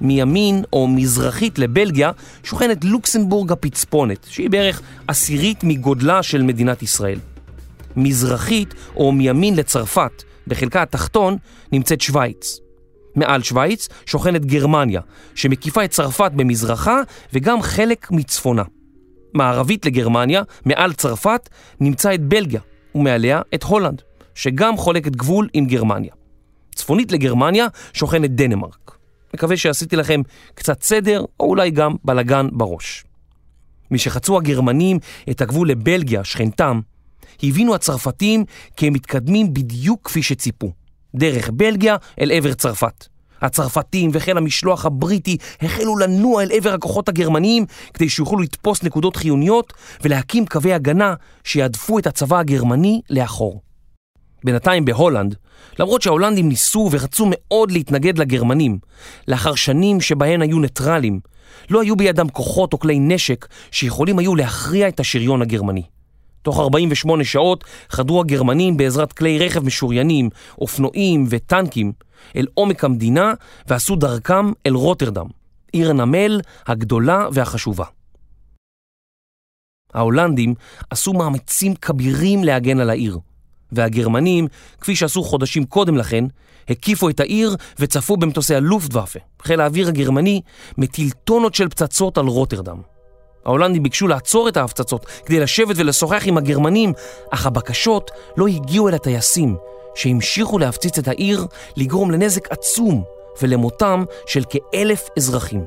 מימין 0.00 0.64
או 0.72 0.88
מזרחית 0.88 1.58
לבלגיה 1.58 2.10
שוכנת 2.42 2.84
לוקסנבורג 2.84 3.52
הפצפונת, 3.52 4.26
שהיא 4.30 4.50
בערך 4.50 4.82
עשירית 5.08 5.64
מגודלה 5.64 6.22
של 6.22 6.42
מדינת 6.42 6.82
ישראל. 6.82 7.18
מזרחית 7.96 8.74
או 8.96 9.12
מימין 9.12 9.56
לצרפת, 9.56 10.22
בחלקה 10.46 10.82
התחתון, 10.82 11.36
נמצאת 11.72 12.00
שווייץ. 12.00 12.60
מעל 13.16 13.42
שווייץ 13.42 13.88
שוכנת 14.06 14.46
גרמניה, 14.46 15.00
שמקיפה 15.34 15.84
את 15.84 15.90
צרפת 15.90 16.30
במזרחה 16.34 17.00
וגם 17.32 17.62
חלק 17.62 18.10
מצפונה. 18.10 18.62
מערבית 19.34 19.86
לגרמניה, 19.86 20.42
מעל 20.64 20.92
צרפת, 20.92 21.48
נמצא 21.80 22.14
את 22.14 22.20
בלגיה, 22.20 22.60
ומעליה 22.94 23.42
את 23.54 23.62
הולנד, 23.62 24.02
שגם 24.34 24.76
חולקת 24.76 25.16
גבול 25.16 25.48
עם 25.52 25.66
גרמניה. 25.66 26.12
צפונית 26.74 27.12
לגרמניה 27.12 27.66
שוכנת 27.92 28.30
דנמרק. 28.30 28.96
מקווה 29.34 29.56
שעשיתי 29.56 29.96
לכם 29.96 30.20
קצת 30.54 30.82
סדר, 30.82 31.24
או 31.40 31.46
אולי 31.46 31.70
גם 31.70 31.96
בלגן 32.04 32.48
בראש. 32.52 33.04
משחצו 33.90 34.36
הגרמנים 34.36 34.98
את 35.30 35.40
הגבול 35.40 35.70
לבלגיה, 35.70 36.24
שכנתם, 36.24 36.80
הבינו 37.42 37.74
הצרפתים 37.74 38.44
כי 38.76 38.86
הם 38.86 38.92
מתקדמים 38.92 39.54
בדיוק 39.54 40.00
כפי 40.04 40.22
שציפו, 40.22 40.72
דרך 41.14 41.50
בלגיה 41.50 41.96
אל 42.20 42.32
עבר 42.32 42.54
צרפת. 42.54 43.06
הצרפתים 43.40 44.10
וחיל 44.12 44.36
המשלוח 44.36 44.86
הבריטי 44.86 45.36
החלו 45.62 45.98
לנוע 45.98 46.42
אל 46.42 46.48
עבר 46.52 46.74
הכוחות 46.74 47.08
הגרמניים 47.08 47.66
כדי 47.94 48.08
שיוכלו 48.08 48.38
לתפוס 48.38 48.82
נקודות 48.82 49.16
חיוניות 49.16 49.72
ולהקים 50.02 50.46
קווי 50.46 50.72
הגנה 50.72 51.14
שיעדפו 51.44 51.98
את 51.98 52.06
הצבא 52.06 52.38
הגרמני 52.38 53.00
לאחור. 53.10 53.60
בינתיים 54.44 54.84
בהולנד, 54.84 55.34
למרות 55.78 56.02
שההולנדים 56.02 56.48
ניסו 56.48 56.88
ורצו 56.92 57.26
מאוד 57.30 57.72
להתנגד 57.72 58.18
לגרמנים, 58.18 58.78
לאחר 59.28 59.54
שנים 59.54 60.00
שבהן 60.00 60.42
היו 60.42 60.58
ניטרלים, 60.58 61.20
לא 61.70 61.82
היו 61.82 61.96
בידם 61.96 62.28
כוחות 62.28 62.72
או 62.72 62.78
כלי 62.78 62.98
נשק 62.98 63.46
שיכולים 63.70 64.18
היו 64.18 64.34
להכריע 64.34 64.88
את 64.88 65.00
השריון 65.00 65.42
הגרמני. 65.42 65.82
תוך 66.42 66.60
48 66.60 67.24
שעות 67.24 67.64
חדרו 67.88 68.20
הגרמנים 68.20 68.76
בעזרת 68.76 69.12
כלי 69.12 69.38
רכב 69.38 69.64
משוריינים, 69.64 70.30
אופנועים 70.58 71.26
וטנקים 71.28 71.92
אל 72.36 72.46
עומק 72.54 72.84
המדינה 72.84 73.32
ועשו 73.66 73.96
דרכם 73.96 74.52
אל 74.66 74.74
רוטרדם, 74.74 75.26
עיר 75.72 75.90
הנמל 75.90 76.40
הגדולה 76.66 77.26
והחשובה. 77.32 77.84
ההולנדים 79.94 80.54
עשו 80.90 81.12
מאמצים 81.12 81.74
כבירים 81.74 82.44
להגן 82.44 82.80
על 82.80 82.90
העיר, 82.90 83.18
והגרמנים, 83.72 84.46
כפי 84.80 84.96
שעשו 84.96 85.22
חודשים 85.22 85.64
קודם 85.64 85.96
לכן, 85.96 86.24
הקיפו 86.68 87.08
את 87.08 87.20
העיר 87.20 87.56
וצפו 87.78 88.16
במטוסי 88.16 88.54
הלופטוואפה, 88.54 89.18
חיל 89.42 89.60
האוויר 89.60 89.88
הגרמני, 89.88 90.40
מטיל 90.78 91.10
טונות 91.10 91.54
של 91.54 91.68
פצצות 91.68 92.18
על 92.18 92.26
רוטרדם. 92.26 92.80
ההולנדים 93.44 93.82
ביקשו 93.82 94.08
לעצור 94.08 94.48
את 94.48 94.56
ההפצצות 94.56 95.06
כדי 95.26 95.40
לשבת 95.40 95.76
ולשוחח 95.78 96.22
עם 96.26 96.36
הגרמנים, 96.36 96.92
אך 97.30 97.46
הבקשות 97.46 98.10
לא 98.36 98.46
הגיעו 98.46 98.88
אל 98.88 98.94
הטייסים, 98.94 99.56
שהמשיכו 99.94 100.58
להפציץ 100.58 100.98
את 100.98 101.08
העיר, 101.08 101.46
לגרום 101.76 102.10
לנזק 102.10 102.52
עצום 102.52 103.02
ולמותם 103.42 104.04
של 104.26 104.42
כאלף 104.50 105.08
אזרחים. 105.16 105.64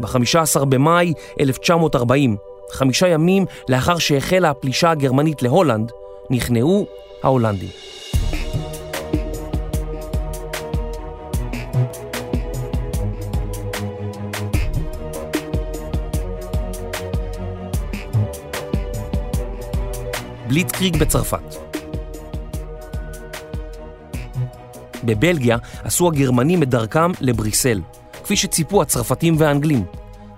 ב-15 0.00 0.64
במאי 0.64 1.12
1940, 1.40 2.36
חמישה 2.70 3.08
ימים 3.08 3.46
לאחר 3.68 3.98
שהחלה 3.98 4.50
הפלישה 4.50 4.90
הגרמנית 4.90 5.42
להולנד, 5.42 5.92
נכנעו 6.30 6.86
ההולנדים. 7.22 7.68
בליטקריג 20.48 20.96
בצרפת. 20.96 21.67
בבלגיה 25.04 25.56
עשו 25.84 26.08
הגרמנים 26.08 26.62
את 26.62 26.68
דרכם 26.68 27.10
לבריסל, 27.20 27.80
כפי 28.24 28.36
שציפו 28.36 28.82
הצרפתים 28.82 29.34
והאנגלים. 29.38 29.84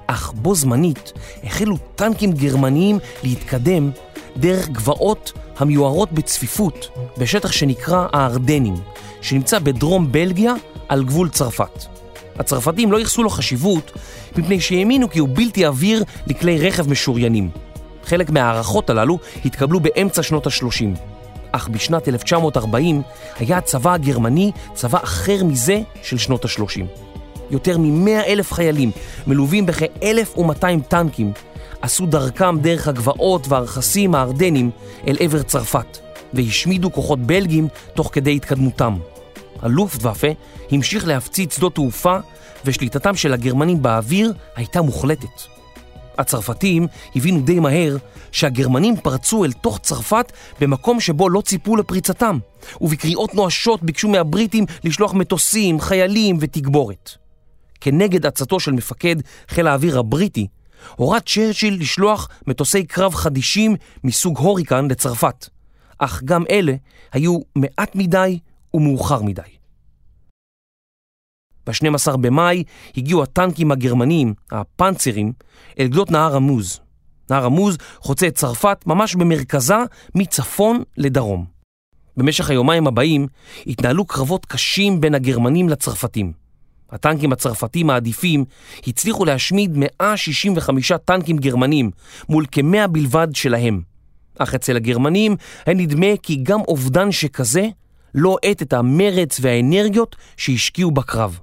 אך 0.07 0.33
בו 0.33 0.55
זמנית 0.55 1.13
החלו 1.45 1.77
טנקים 1.97 2.33
גרמניים 2.33 2.99
להתקדם 3.23 3.91
דרך 4.37 4.69
גבעות 4.69 5.33
המיוערות 5.59 6.13
בצפיפות 6.13 6.89
בשטח 7.19 7.53
שנקרא 7.53 8.07
הארדנים, 8.13 8.75
שנמצא 9.21 9.59
בדרום 9.59 10.13
בלגיה 10.13 10.55
על 10.89 11.05
גבול 11.05 11.29
צרפת. 11.29 11.85
הצרפתים 12.39 12.93
לא 12.93 12.99
ייחסו 12.99 13.23
לו 13.23 13.31
חשיבות 13.31 13.93
מפני 14.37 14.61
שהאמינו 14.61 15.11
כי 15.11 15.19
הוא 15.19 15.29
בלתי 15.33 15.65
עביר 15.65 16.05
לכלי 16.27 16.69
רכב 16.69 16.91
משוריינים. 16.91 17.51
חלק 18.05 18.31
מההערכות 18.31 18.91
הללו 18.91 19.19
התקבלו 19.45 19.81
באמצע 19.81 20.23
שנות 20.23 20.47
ה-30. 20.47 21.10
אך 21.53 21.69
בשנת 21.69 22.09
1940 22.09 23.03
היה 23.39 23.59
הצבא 23.59 23.93
הגרמני 23.93 24.53
צבא 24.75 24.99
אחר 25.03 25.45
מזה 25.45 25.81
של 26.03 26.19
שנות 26.19 26.45
ה-30. 26.45 26.85
יותר 27.51 27.79
מ-100 27.79 28.27
אלף 28.27 28.53
חיילים, 28.53 28.91
מלווים 29.27 29.67
בכ-1,200 29.67 30.65
טנקים, 30.89 31.33
עשו 31.83 32.07
דרכם 32.07 32.59
דרך 32.61 32.89
הגבעות 32.89 33.49
והרכסים 33.49 34.15
הארדנים 34.15 34.71
אל 35.09 35.17
עבר 35.21 35.43
צרפת, 35.43 35.99
והשמידו 36.33 36.93
כוחות 36.93 37.19
בלגים 37.19 37.69
תוך 37.95 38.11
כדי 38.13 38.37
התקדמותם. 38.37 38.97
הלופטוואפה 39.63 40.29
המשיך 40.71 41.07
להפציץ 41.07 41.57
שדות 41.57 41.75
תעופה, 41.75 42.17
ושליטתם 42.65 43.17
של 43.17 43.33
הגרמנים 43.33 43.83
באוויר 43.83 44.33
הייתה 44.57 44.83
מוחלטת. 44.83 45.43
הצרפתים 46.19 46.87
הבינו 47.17 47.41
די 47.41 47.61
מהר 47.61 47.97
שהגרמנים 48.33 48.97
פרצו 48.97 49.45
אל 49.45 49.53
תוך 49.53 49.79
צרפת 49.79 50.33
במקום 50.61 51.01
שבו 51.01 51.29
לא 51.29 51.41
ציפו 51.41 51.77
לפריצתם, 51.77 52.39
ובקריאות 52.81 53.35
נואשות 53.35 53.83
ביקשו 53.83 54.09
מהבריטים 54.09 54.65
לשלוח 54.85 55.15
מטוסים, 55.15 55.81
חיילים 55.81 56.37
ותגבורת. 56.41 57.11
כנגד 57.81 58.27
עצתו 58.27 58.61
של 58.61 58.73
מפקד 58.73 59.17
חיל 59.49 59.67
האוויר 59.67 59.99
הבריטי, 59.99 60.47
הורה 60.97 61.21
צ'רצ'יל 61.21 61.81
לשלוח 61.81 62.29
מטוסי 62.47 62.85
קרב 62.85 63.15
חדישים 63.15 63.77
מסוג 64.05 64.39
הוריקן 64.39 64.89
לצרפת, 64.91 65.49
אך 65.99 66.23
גם 66.25 66.45
אלה 66.51 66.75
היו 67.13 67.39
מעט 67.57 67.95
מדי 67.95 68.39
ומאוחר 68.75 69.23
מדי. 69.23 69.43
ב-12 71.67 72.17
במאי 72.17 72.65
הגיעו 72.97 73.23
הטנקים 73.23 73.73
הגרמניים, 73.73 74.35
הפנצרים, 74.51 75.33
אל 75.79 75.87
גדות 75.87 76.11
נהר 76.11 76.37
עמוז. 76.37 76.81
נהר 77.31 77.45
עמוז 77.45 77.77
חוצה 78.01 78.27
את 78.27 78.35
צרפת 78.35 78.85
ממש 78.87 79.15
במרכזה 79.15 79.77
מצפון 80.15 80.83
לדרום. 80.97 81.45
במשך 82.17 82.51
היומיים 82.51 82.87
הבאים 82.87 83.27
התנהלו 83.67 84.05
קרבות 84.05 84.47
קשים 84.47 85.01
בין 85.01 85.15
הגרמנים 85.15 85.69
לצרפתים. 85.69 86.33
הטנקים 86.91 87.33
הצרפתים 87.33 87.91
העדיפים 87.91 88.45
הצליחו 88.87 89.25
להשמיד 89.25 89.77
165 89.77 90.93
טנקים 91.05 91.39
גרמנים 91.39 91.91
מול 92.29 92.47
כמאה 92.53 92.87
בלבד 92.87 93.29
שלהם. 93.35 93.81
אך 94.39 94.55
אצל 94.55 94.77
הגרמנים 94.77 95.37
היה 95.67 95.77
נדמה 95.77 96.07
כי 96.23 96.37
גם 96.43 96.61
אובדן 96.61 97.13
שכזה 97.13 97.69
לא 98.15 98.29
הואט 98.29 98.63
את 98.63 98.73
המרץ 98.73 99.39
והאנרגיות 99.41 100.17
שהשקיעו 100.37 100.91
בקרב. 100.91 101.39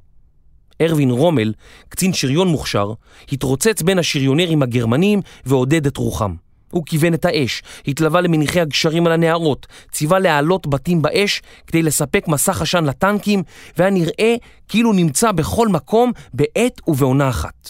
ארווין 0.82 1.12
רומל, 1.12 1.54
קצין 1.90 2.14
שריון 2.14 2.48
מוכשר, 2.48 2.94
התרוצץ 3.32 3.82
בין 3.82 4.00
השריונרים 4.00 4.64
הגרמנים 4.64 5.22
ועודד 5.46 5.86
את 5.86 5.98
רוחם. 5.98 6.36
הוא 6.72 6.84
כיוון 6.86 7.14
את 7.14 7.26
האש, 7.26 7.64
התלווה 7.88 8.22
למניחי 8.22 8.62
הגשרים 8.62 9.08
על 9.08 9.14
הנהרות, 9.14 9.68
ציווה 9.92 10.20
להעלות 10.20 10.68
בתים 10.68 11.02
באש 11.02 11.42
כדי 11.68 11.84
לספק 11.84 12.28
מסך 12.28 12.62
עשן 12.62 12.86
לטנקים, 12.86 13.44
והיה 13.78 13.92
נראה 13.92 14.36
כאילו 14.68 14.94
נמצא 14.94 15.32
בכל 15.32 15.68
מקום 15.68 16.12
בעת 16.34 16.82
ובעונה 16.88 17.30
אחת. 17.30 17.70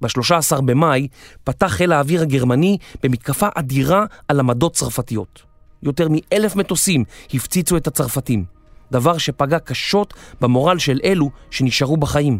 ב-13 0.00 0.60
במאי 0.60 1.08
פתח 1.44 1.66
חיל 1.66 1.92
האוויר 1.92 2.22
הגרמני 2.22 2.78
במתקפה 3.02 3.48
אדירה 3.54 4.04
על 4.28 4.40
עמדות 4.40 4.74
צרפתיות. 4.74 5.42
יותר 5.82 6.08
מאלף 6.10 6.56
מטוסים 6.56 7.04
הפציצו 7.34 7.76
את 7.76 7.86
הצרפתים, 7.86 8.44
דבר 8.92 9.18
שפגע 9.18 9.58
קשות 9.58 10.14
במורל 10.40 10.78
של 10.78 11.00
אלו 11.04 11.30
שנשארו 11.50 11.96
בחיים. 11.96 12.38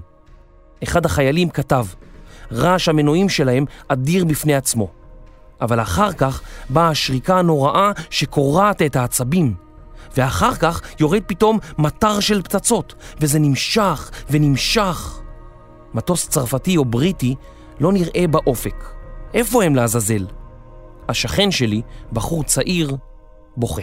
אחד 0.82 1.06
החיילים 1.06 1.50
כתב, 1.50 1.86
רעש 2.52 2.88
המנועים 2.88 3.28
שלהם 3.28 3.64
אדיר 3.88 4.24
בפני 4.24 4.54
עצמו. 4.54 4.88
אבל 5.60 5.80
אחר 5.80 6.12
כך 6.12 6.42
באה 6.70 6.88
השריקה 6.88 7.38
הנוראה 7.38 7.92
שקורעת 8.10 8.82
את 8.82 8.96
העצבים. 8.96 9.54
ואחר 10.16 10.54
כך 10.54 10.80
יורד 11.00 11.22
פתאום 11.26 11.58
מטר 11.78 12.20
של 12.20 12.42
פצצות, 12.42 12.94
וזה 13.20 13.38
נמשך 13.38 14.10
ונמשך. 14.30 15.20
מטוס 15.94 16.28
צרפתי 16.28 16.76
או 16.76 16.84
בריטי 16.84 17.34
לא 17.80 17.92
נראה 17.92 18.26
באופק. 18.30 18.84
איפה 19.34 19.64
הם 19.64 19.74
לעזאזל? 19.74 20.26
השכן 21.08 21.50
שלי, 21.50 21.82
בחור 22.12 22.44
צעיר, 22.44 22.96
בוכה. 23.56 23.82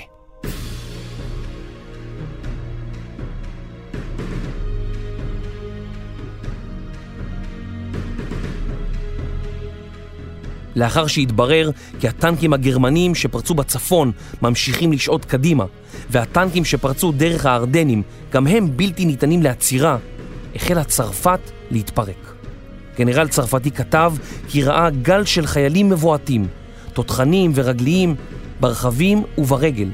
לאחר 10.75 11.07
שהתברר 11.07 11.69
כי 11.99 12.07
הטנקים 12.07 12.53
הגרמנים 12.53 13.15
שפרצו 13.15 13.53
בצפון 13.53 14.11
ממשיכים 14.41 14.93
לשעוד 14.93 15.25
קדימה, 15.25 15.65
והטנקים 16.09 16.65
שפרצו 16.65 17.11
דרך 17.11 17.45
הארדנים 17.45 18.03
גם 18.31 18.47
הם 18.47 18.77
בלתי 18.77 19.05
ניתנים 19.05 19.43
לעצירה, 19.43 19.97
החלה 20.55 20.83
צרפת 20.83 21.39
להתפרק. 21.71 22.33
גנרל 22.97 23.27
צרפתי 23.27 23.71
כתב 23.71 24.13
כי 24.47 24.63
ראה 24.63 24.89
גל 24.89 25.25
של 25.25 25.45
חיילים 25.45 25.89
מבועתים, 25.89 26.47
תותחנים 26.93 27.51
ורגליים, 27.55 28.15
ברכבים 28.59 29.23
וברגל. 29.37 29.89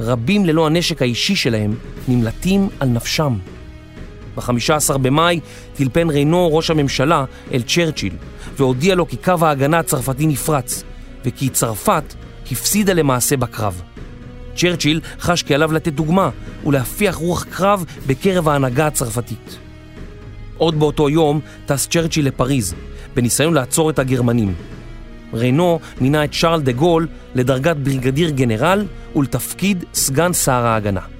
רבים 0.00 0.44
ללא 0.44 0.66
הנשק 0.66 1.02
האישי 1.02 1.36
שלהם 1.36 1.74
נמלטים 2.08 2.68
על 2.80 2.88
נפשם. 2.88 3.34
ב-15 4.36 4.98
במאי 4.98 5.40
טלפן 5.74 6.10
ריינו 6.10 6.56
ראש 6.56 6.70
הממשלה 6.70 7.24
אל 7.52 7.62
צ'רצ'יל 7.62 8.14
והודיע 8.56 8.94
לו 8.94 9.08
כי 9.08 9.16
קו 9.16 9.34
ההגנה 9.42 9.78
הצרפתי 9.78 10.26
נפרץ 10.26 10.84
וכי 11.24 11.48
צרפת 11.48 12.14
הפסידה 12.52 12.92
למעשה 12.92 13.36
בקרב. 13.36 13.82
צ'רצ'יל 14.56 15.00
חש 15.20 15.42
כי 15.42 15.54
עליו 15.54 15.72
לתת 15.72 15.92
דוגמה 15.92 16.30
ולהפיח 16.66 17.14
רוח 17.14 17.44
קרב 17.50 17.84
בקרב 18.06 18.48
ההנהגה 18.48 18.86
הצרפתית. 18.86 19.58
עוד 20.56 20.78
באותו 20.78 21.08
יום 21.08 21.40
טס 21.66 21.86
צ'רצ'יל 21.86 22.26
לפריז 22.26 22.74
בניסיון 23.14 23.54
לעצור 23.54 23.90
את 23.90 23.98
הגרמנים. 23.98 24.54
ריינו 25.34 25.80
מינה 26.00 26.24
את 26.24 26.32
שרל 26.32 26.62
דה 26.62 26.72
גול 26.72 27.08
לדרגת 27.34 27.76
בריגדיר 27.76 28.30
גנרל 28.30 28.86
ולתפקיד 29.16 29.84
סגן 29.94 30.32
שר 30.32 30.52
ההגנה. 30.66 31.15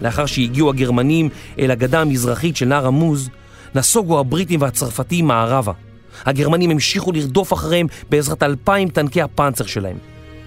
לאחר 0.00 0.26
שהגיעו 0.26 0.70
הגרמנים 0.70 1.28
אל 1.58 1.70
הגדה 1.70 2.00
המזרחית 2.00 2.56
של 2.56 2.66
נהר 2.66 2.86
עמוז, 2.86 3.30
נסוגו 3.74 4.20
הבריטים 4.20 4.60
והצרפתים 4.60 5.26
מערבה. 5.26 5.72
הגרמנים 6.26 6.70
המשיכו 6.70 7.12
לרדוף 7.12 7.52
אחריהם 7.52 7.86
בעזרת 8.10 8.42
אלפיים 8.42 8.88
טנקי 8.88 9.22
הפאנצר 9.22 9.66
שלהם. 9.66 9.96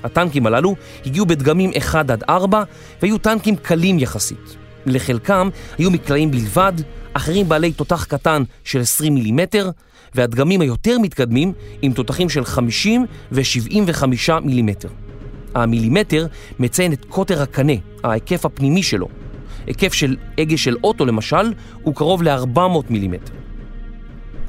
הטנקים 0.04 0.46
הללו 0.46 0.76
הגיעו 1.06 1.26
בדגמים 1.26 1.72
1 1.78 2.10
עד 2.10 2.24
4 2.30 2.64
והיו 3.02 3.18
טנקים 3.18 3.56
קלים 3.56 4.00
יחסית. 4.00 4.56
לחלקם 4.86 5.50
היו 5.78 5.92
מקלעים 5.92 6.32
בלבד, 6.32 6.74
אחרים 7.14 7.50
בעלי 7.50 7.72
תותח 7.72 8.04
קטן 8.04 8.44
של 8.64 8.82
20 8.82 9.14
מילימטר, 9.14 9.70
והדגמים 10.16 10.62
היותר 10.62 11.00
מתקדמים 11.00 11.54
עם 11.82 11.94
תותחים 11.94 12.30
של 12.30 12.46
50 12.46 13.06
ו-75 13.32 14.40
מילימטר. 14.44 14.88
המילימטר 15.56 16.28
מציין 16.60 16.94
את 16.94 17.06
קוטר 17.06 17.42
הקנה, 17.42 17.74
ההיקף 18.04 18.46
הפנימי 18.46 18.84
שלו. 18.84 19.08
היקף 19.68 19.94
של 19.94 20.16
הגה 20.38 20.58
של 20.58 20.76
אוטו 20.84 21.06
למשל 21.06 21.54
הוא 21.82 21.96
קרוב 21.96 22.24
ל-400 22.24 22.60
מילימטר. 22.90 23.34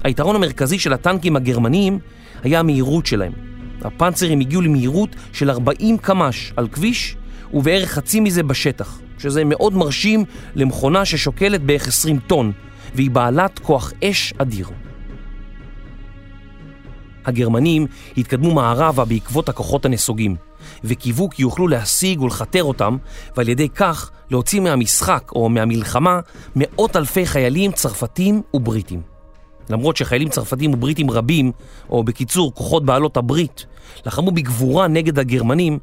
היתרון 0.05 0.37
המרכזי 0.37 0.79
של 0.79 0.93
הטנקים 0.93 1.37
הגרמניים 1.37 1.99
היה 2.43 2.61
המהירות 2.61 3.07
שלהם. 3.07 3.33
הפנצרים 3.83 4.41
הגיעו 4.41 4.63
למהירות 4.63 5.17
של 5.33 5.51
40 5.51 5.99
קמ"ש 5.99 6.53
על 6.57 6.69
כביש 6.69 7.17
ובערך 7.53 7.91
חצי 7.91 8.21
מזה 8.21 8.43
בשטח, 8.43 9.01
שזה 9.19 9.45
מאוד 9.45 9.75
מרשים 9.75 10.25
למכונה 10.55 11.05
ששוקלת 11.05 11.63
בערך 11.63 11.89
20 11.89 12.19
טון 12.19 12.53
והיא 12.95 13.11
בעלת 13.11 13.59
כוח 13.59 13.93
אש 14.05 14.35
אדיר. 14.39 14.69
הגרמנים 17.27 17.87
התקדמו 18.17 18.55
מערבה 18.55 19.05
בעקבות 19.05 19.49
הכוחות 19.49 19.85
הנסוגים, 19.85 20.37
וקיוו 20.85 21.31
כי 21.31 21.43
יוכלו 21.43 21.69
להשיג 21.69 22.23
ולכתר 22.23 22.65
אותם, 22.65 22.97
ועל 23.37 23.49
ידי 23.49 23.69
כך 23.69 24.11
להוציא 24.31 24.61
מהמשחק 24.61 25.31
או 25.35 25.49
מהמלחמה 25.49 26.21
מאות 26.57 26.97
אלפי 26.97 27.27
חיילים 27.27 27.73
צרפתים 27.73 28.43
ובריטים. 28.55 29.01
למרות 29.71 29.97
שחיילים 29.97 30.29
צרפתים 30.29 30.75
ובריטים 30.75 31.11
רבים, 31.11 31.53
או 31.91 32.05
בקיצור 32.05 32.55
כוחות 32.55 32.85
בעלות 32.85 33.17
הברית, 33.17 33.67
לחמו 34.07 34.31
בגבורה 34.31 34.89
נגד 34.89 35.19
הגרמנים, 35.19 35.79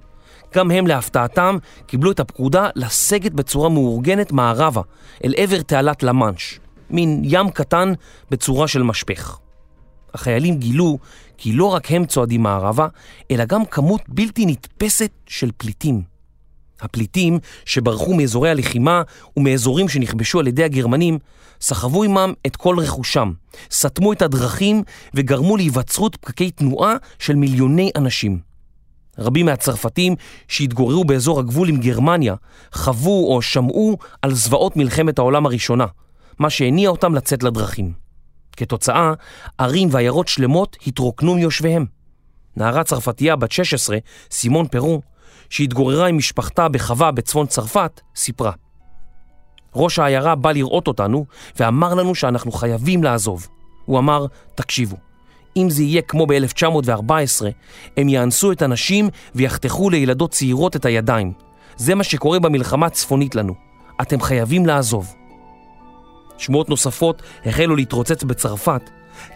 גם 0.56 0.72
הם 0.72 0.88
להפתעתם 0.88 1.58
קיבלו 1.86 2.12
את 2.12 2.20
הפקודה 2.20 2.70
לסגת 2.76 3.32
בצורה 3.32 3.70
מאורגנת 3.70 4.32
מערבה 4.32 4.82
אל 5.24 5.34
עבר 5.38 5.62
תעלת 5.62 6.04
למאנש, 6.04 6.60
מין 6.90 7.22
ים 7.24 7.50
קטן 7.50 7.94
בצורה 8.32 8.68
של 8.68 8.84
משפך. 8.84 9.38
החיילים 10.14 10.58
גילו 10.58 10.98
כי 11.44 11.54
לא 11.54 11.66
רק 11.66 11.92
הם 11.92 12.06
צועדים 12.06 12.44
מערבה, 12.44 12.88
אלא 13.32 13.46
גם 13.46 13.66
כמות 13.66 14.02
בלתי 14.08 14.46
נתפסת 14.46 15.12
של 15.28 15.50
פליטים. 15.58 16.02
הפליטים 16.82 17.40
שברחו 17.66 18.14
מאזורי 18.14 18.50
הלחימה 18.50 19.02
ומאזורים 19.38 19.90
שנכבשו 19.90 20.40
על 20.40 20.48
ידי 20.48 20.64
הגרמנים, 20.64 21.20
סחבו 21.62 22.04
עמם 22.04 22.34
את 22.48 22.56
כל 22.56 22.80
רכושם, 22.80 23.32
סתמו 23.72 24.14
את 24.14 24.22
הדרכים 24.22 24.84
וגרמו 25.14 25.58
להיווצרות 25.58 26.16
פקקי 26.16 26.52
תנועה 26.52 26.96
של 27.20 27.36
מיליוני 27.36 27.92
אנשים. 27.96 28.40
רבים 29.18 29.46
מהצרפתים 29.46 30.16
שהתגוררו 30.48 31.04
באזור 31.04 31.40
הגבול 31.40 31.70
עם 31.70 31.78
גרמניה 31.78 32.36
חוו 32.74 33.34
או 33.34 33.42
שמעו 33.42 33.98
על 34.22 34.34
זוועות 34.34 34.78
מלחמת 34.78 35.20
העולם 35.20 35.46
הראשונה, 35.46 35.86
מה 36.40 36.50
שהניע 36.50 36.90
אותם 36.90 37.16
לצאת 37.16 37.44
לדרכים. 37.44 38.11
כתוצאה, 38.58 39.14
ערים 39.58 39.90
ועיירות 39.92 40.28
שלמות 40.28 40.78
התרוקנו 40.88 41.36
מיושביהם. 41.36 41.86
נערה 42.58 42.84
צרפתייה 42.84 43.36
בת 43.36 43.52
16, 43.52 43.98
סימון 44.32 44.68
פרו, 44.68 45.02
שהתגוררה 45.50 46.08
עם 46.08 46.18
משפחתה 46.18 46.70
בחווה 46.70 47.12
בצפון 47.12 47.48
צרפת, 47.48 48.02
סיפרה. 48.16 48.52
ראש 49.76 50.00
העיירה 50.00 50.36
בא 50.36 50.52
לראות 50.52 50.88
אותנו 50.88 51.26
ואמר 51.60 51.94
לנו 51.94 52.16
שאנחנו 52.16 52.52
חייבים 52.52 53.04
לעזוב. 53.04 53.48
הוא 53.86 54.00
אמר, 54.00 54.26
תקשיבו, 54.56 54.98
אם 55.58 55.70
זה 55.70 55.84
יהיה 55.84 56.02
כמו 56.02 56.26
ב-1914, 56.26 57.12
הם 57.98 58.10
יאנסו 58.10 58.52
את 58.52 58.62
הנשים 58.62 59.10
ויחתכו 59.36 59.90
לילדות 59.90 60.32
צעירות 60.32 60.76
את 60.76 60.86
הידיים. 60.86 61.34
זה 61.78 61.96
מה 61.96 62.04
שקורה 62.04 62.40
במלחמה 62.40 62.86
הצפונית 62.86 63.36
לנו. 63.36 63.54
אתם 64.02 64.22
חייבים 64.22 64.66
לעזוב. 64.66 65.14
שמועות 66.42 66.70
נוספות 66.70 67.22
החלו 67.46 67.76
להתרוצץ 67.76 68.24
בצרפת, 68.24 68.90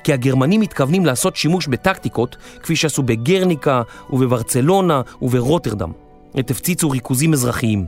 כי 0.03 0.13
הגרמנים 0.13 0.61
מתכוונים 0.61 1.05
לעשות 1.05 1.35
שימוש 1.35 1.67
בטקטיקות 1.67 2.37
כפי 2.63 2.75
שעשו 2.75 3.03
בגרניקה 3.03 3.81
ובברצלונה 4.09 5.01
וברוטרדם. 5.21 5.91
עת 6.33 6.51
הפציצו 6.51 6.89
ריכוזים 6.89 7.33
אזרחיים. 7.33 7.85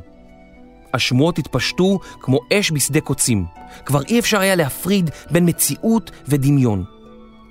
השמועות 0.93 1.37
התפשטו 1.37 1.99
כמו 2.19 2.39
אש 2.53 2.71
בשדה 2.71 3.01
קוצים. 3.01 3.45
כבר 3.85 4.01
אי 4.03 4.19
אפשר 4.19 4.39
היה 4.39 4.55
להפריד 4.55 5.09
בין 5.31 5.49
מציאות 5.49 6.11
ודמיון. 6.27 6.83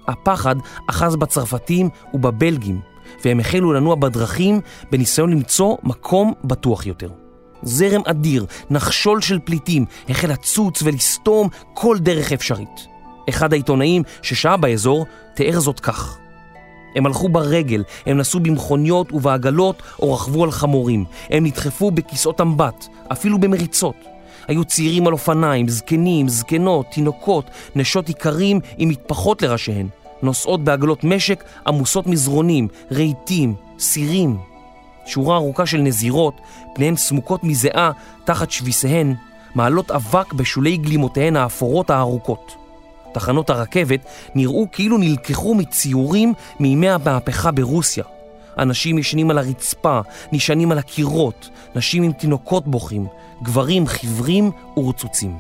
הפחד 0.09 0.57
אחז 0.91 1.17
בצרפתים 1.17 1.89
ובבלגים, 2.15 2.81
והם 3.25 3.41
החלו 3.41 3.73
לנוע 3.73 3.95
בדרכים 3.95 4.61
בניסיון 4.91 5.31
למצוא 5.31 5.77
מקום 5.83 6.33
בטוח 6.45 6.87
יותר. 6.87 7.26
זרם 7.63 8.01
אדיר, 8.07 8.47
נחשול 8.71 9.21
של 9.21 9.39
פליטים, 9.45 9.85
החל 10.09 10.33
לצוץ 10.33 10.83
ולסתום 10.83 11.49
כל 11.75 11.99
דרך 11.99 12.33
אפשרית. 12.33 12.87
אחד 13.29 13.53
העיתונאים 13.53 14.03
ששהה 14.23 14.57
באזור 14.57 15.07
תיאר 15.35 15.61
זאת 15.61 15.81
כך: 15.81 16.19
הם 16.97 17.07
הלכו 17.07 17.29
ברגל, 17.29 17.85
הם 18.07 18.17
נסעו 18.17 18.41
במכוניות 18.41 19.13
ובעגלות 19.13 19.83
או 19.99 20.15
רכבו 20.15 20.45
על 20.45 20.51
חמורים. 20.51 21.05
הם 21.31 21.45
נדחפו 21.45 21.91
בכיסאות 21.91 22.41
אמבט, 22.41 22.87
אפילו 23.13 23.39
במריצות. 23.39 23.97
היו 24.49 24.65
צעירים 24.65 25.07
על 25.07 25.13
אופניים, 25.13 25.69
זקנים, 25.69 26.29
זקנות, 26.29 26.87
תינוקות, 26.93 27.51
נשות 27.75 28.09
איכרים 28.09 28.61
עם 28.79 28.89
מטפחות 28.89 29.43
לראשיהן, 29.43 29.89
נוסעות 30.23 30.65
בעגלות 30.65 31.05
משק 31.05 31.45
עמוסות 31.67 32.07
מזרונים, 32.07 32.69
רהיטים, 32.93 33.55
סירים. 33.79 34.37
שורה 35.07 35.37
ארוכה 35.37 35.67
של 35.67 35.79
נזירות, 35.79 36.41
פניהן 36.75 36.97
סמוקות 36.97 37.45
מזיעה 37.45 37.91
תחת 38.25 38.51
שביסיהן, 38.51 39.15
מעלות 39.55 39.91
אבק 39.91 40.33
בשולי 40.33 40.77
גלימותיהן 40.77 41.37
האפורות 41.37 41.91
הארוכות. 41.91 42.57
תחנות 43.13 43.51
הרכבת 43.51 44.01
נראו 44.35 44.67
כאילו 44.73 44.99
נלקחו 44.99 45.55
מציורים 45.55 46.35
מימי 46.61 46.91
המהפכה 46.91 47.51
ברוסיה. 47.51 48.05
אנשים 48.59 48.99
ישנים 48.99 49.31
על 49.31 49.39
הרצפה, 49.39 50.01
נשענים 50.33 50.73
על 50.73 50.79
הקירות, 50.79 51.51
נשים 51.75 52.03
עם 52.03 52.13
תינוקות 52.13 52.69
בוכים, 52.69 53.07
גברים 53.43 53.87
חיוורים 53.87 54.51
ורצוצים. 54.77 55.39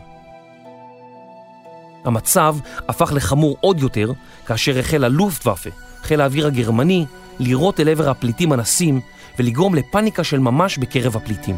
המצב 2.04 2.56
הפך 2.88 3.12
לחמור 3.14 3.56
עוד 3.60 3.80
יותר 3.80 4.12
כאשר 4.46 4.78
החל 4.78 5.04
הלופטוואפה, 5.04 5.70
חיל 6.02 6.20
האוויר 6.20 6.46
הגרמני, 6.46 7.06
לירות 7.38 7.80
אל 7.80 7.88
עבר 7.88 8.10
הפליטים 8.10 8.52
הנסים 8.52 9.00
ולגרום 9.38 9.74
לפניקה 9.74 10.24
של 10.24 10.38
ממש 10.38 10.78
בקרב 10.78 11.16
הפליטים. 11.16 11.56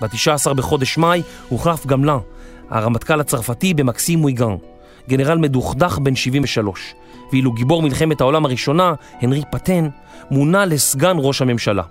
ב-19 0.00 0.54
בחודש 0.54 0.98
מאי 0.98 1.22
הוחלף 1.48 1.86
גם 1.86 2.04
לה, 2.04 2.18
הרמטכ"ל 2.70 3.20
הצרפתי 3.20 3.74
במקסים 3.74 4.18
מויגן, 4.18 4.56
גנרל 5.08 5.38
מדוכדך 5.38 5.98
בן 5.98 6.16
73, 6.16 6.94
ואילו 7.32 7.52
גיבור 7.52 7.82
מלחמת 7.82 8.20
העולם 8.20 8.44
הראשונה, 8.44 8.94
הנרי 9.20 9.42
פטן, 9.52 9.88
מונה 10.30 10.64
לסגן 10.64 11.16
ראש 11.18 11.42
הממשלה. 11.42 11.82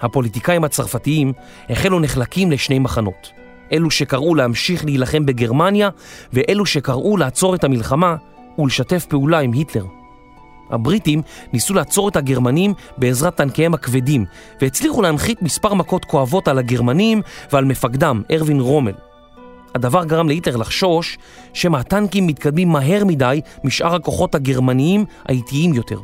הפוליטיקאים 0.00 0.64
הצרפתיים 0.64 1.32
החלו 1.70 2.00
נחלקים 2.00 2.50
לשני 2.50 2.78
מחנות, 2.78 3.30
אלו 3.72 3.90
שקראו 3.90 4.34
להמשיך 4.34 4.84
להילחם 4.84 5.26
בגרמניה, 5.26 5.88
ואלו 6.32 6.66
שקראו 6.66 7.16
לעצור 7.16 7.54
את 7.54 7.64
המלחמה 7.64 8.16
ולשתף 8.58 9.06
פעולה 9.06 9.38
עם 9.38 9.52
היטלר. 9.52 9.84
הבריטים 10.70 11.22
ניסו 11.52 11.74
לעצור 11.74 12.08
את 12.08 12.16
הגרמנים 12.16 12.74
בעזרת 12.96 13.34
טנקיהם 13.36 13.74
הכבדים, 13.74 14.24
והצליחו 14.60 15.02
להנחית 15.02 15.42
מספר 15.42 15.74
מכות 15.74 16.04
כואבות 16.04 16.48
על 16.48 16.58
הגרמנים 16.58 17.22
ועל 17.52 17.64
מפקדם, 17.64 18.22
ארווין 18.32 18.60
רומל. 18.60 18.92
הדבר 19.74 20.04
גרם 20.04 20.28
להיטלר 20.28 20.56
לחשוש 20.56 21.18
שמא 21.52 21.76
הטנקים 21.76 22.26
מתקדמים 22.26 22.68
מהר 22.68 23.04
מדי 23.04 23.40
משאר 23.64 23.94
הכוחות 23.94 24.34
הגרמניים 24.34 25.04
האיטיים 25.26 25.74
יותר. 25.74 26.00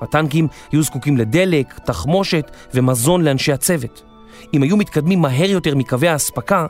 הטנקים 0.00 0.48
היו 0.72 0.82
זקוקים 0.82 1.16
לדלק, 1.16 1.78
תחמושת 1.86 2.50
ומזון 2.74 3.24
לאנשי 3.24 3.52
הצוות. 3.52 4.13
אם 4.54 4.62
היו 4.62 4.76
מתקדמים 4.76 5.20
מהר 5.20 5.50
יותר 5.50 5.74
מקווי 5.74 6.08
האספקה, 6.08 6.66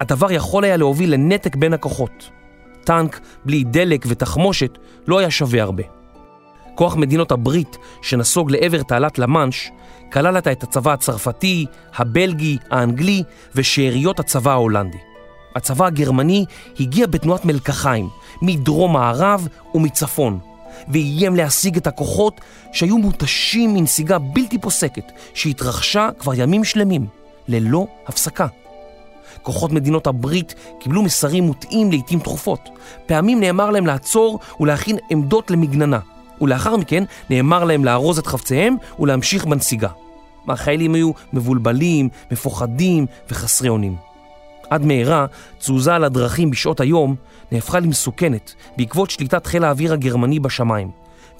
הדבר 0.00 0.32
יכול 0.32 0.64
היה 0.64 0.76
להוביל 0.76 1.14
לנתק 1.14 1.56
בין 1.56 1.72
הכוחות. 1.72 2.30
טנק 2.84 3.20
בלי 3.44 3.64
דלק 3.64 4.04
ותחמושת 4.08 4.78
לא 5.06 5.18
היה 5.18 5.30
שווה 5.30 5.62
הרבה. 5.62 5.82
כוח 6.74 6.96
מדינות 6.96 7.32
הברית 7.32 7.76
שנסוג 8.02 8.50
לעבר 8.50 8.82
תעלת 8.82 9.18
למאנש 9.18 9.70
כלל 10.12 10.38
את 10.38 10.62
הצבא 10.62 10.92
הצרפתי, 10.92 11.66
הבלגי, 11.96 12.58
האנגלי 12.70 13.22
ושאריות 13.54 14.20
הצבא 14.20 14.50
ההולנדי. 14.50 14.98
הצבא 15.56 15.86
הגרמני 15.86 16.44
הגיע 16.80 17.06
בתנועת 17.06 17.44
מלקחיים, 17.44 18.08
מדרום 18.42 18.92
מערב 18.92 19.48
ומצפון, 19.74 20.38
ואיים 20.88 21.36
להשיג 21.36 21.76
את 21.76 21.86
הכוחות 21.86 22.40
שהיו 22.72 22.98
מותשים 22.98 23.74
מנסיגה 23.74 24.18
בלתי 24.18 24.58
פוסקת 24.58 25.12
שהתרחשה 25.34 26.08
כבר 26.18 26.32
ימים 26.34 26.64
שלמים, 26.64 27.06
ללא 27.48 27.86
הפסקה. 28.06 28.46
כוחות 29.42 29.72
מדינות 29.72 30.06
הברית 30.06 30.54
קיבלו 30.80 31.02
מסרים 31.02 31.44
מוטעים 31.44 31.90
לעיתים 31.90 32.18
תכופות. 32.18 32.68
פעמים 33.06 33.40
נאמר 33.40 33.70
להם 33.70 33.86
לעצור 33.86 34.38
ולהכין 34.60 34.96
עמדות 35.10 35.50
למגננה, 35.50 35.98
ולאחר 36.40 36.76
מכן 36.76 37.04
נאמר 37.30 37.64
להם 37.64 37.84
לארוז 37.84 38.18
את 38.18 38.26
חפציהם 38.26 38.76
ולהמשיך 38.98 39.44
בנסיגה. 39.44 39.88
החיילים 40.48 40.94
היו 40.94 41.10
מבולבלים, 41.32 42.08
מפוחדים 42.30 43.06
וחסרי 43.30 43.68
אונים. 43.68 43.96
עד 44.70 44.84
מהרה, 44.84 45.26
תזוזה 45.58 45.94
על 45.94 46.04
הדרכים 46.04 46.50
בשעות 46.50 46.80
היום 46.80 47.14
נהפכה 47.52 47.80
למסוכנת 47.80 48.54
בעקבות 48.76 49.10
שליטת 49.10 49.46
חיל 49.46 49.64
האוויר 49.64 49.92
הגרמני 49.92 50.40
בשמיים, 50.40 50.90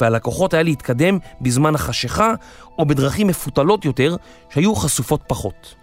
ועל 0.00 0.14
הכוחות 0.14 0.54
היה 0.54 0.62
להתקדם 0.62 1.18
בזמן 1.40 1.74
החשיכה 1.74 2.34
או 2.78 2.86
בדרכים 2.86 3.26
מפותלות 3.26 3.84
יותר 3.84 4.16
שהיו 4.50 4.74
חשופות 4.74 5.20
פחות. 5.26 5.74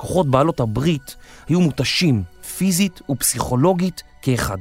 כוחות 0.00 0.30
בעלות 0.30 0.60
הברית 0.60 1.16
היו 1.48 1.60
מותשים 1.60 2.22
פיזית 2.56 3.00
ופסיכולוגית 3.10 4.02
כאחד. 4.22 4.58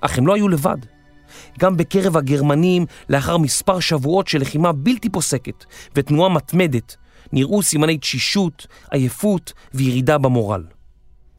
אך 0.00 0.18
הם 0.18 0.26
לא 0.26 0.34
היו 0.34 0.48
לבד. 0.48 0.76
גם 1.58 1.76
בקרב 1.76 2.16
הגרמנים, 2.16 2.86
לאחר 3.08 3.38
מספר 3.38 3.80
שבועות 3.80 4.28
של 4.28 4.40
לחימה 4.40 4.72
בלתי 4.72 5.08
פוסקת 5.08 5.64
ותנועה 5.96 6.28
מתמדת, 6.28 6.96
נראו 7.32 7.62
סימני 7.62 7.98
תשישות, 7.98 8.66
עייפות 8.90 9.52
וירידה 9.74 10.18
במורל. 10.18 10.64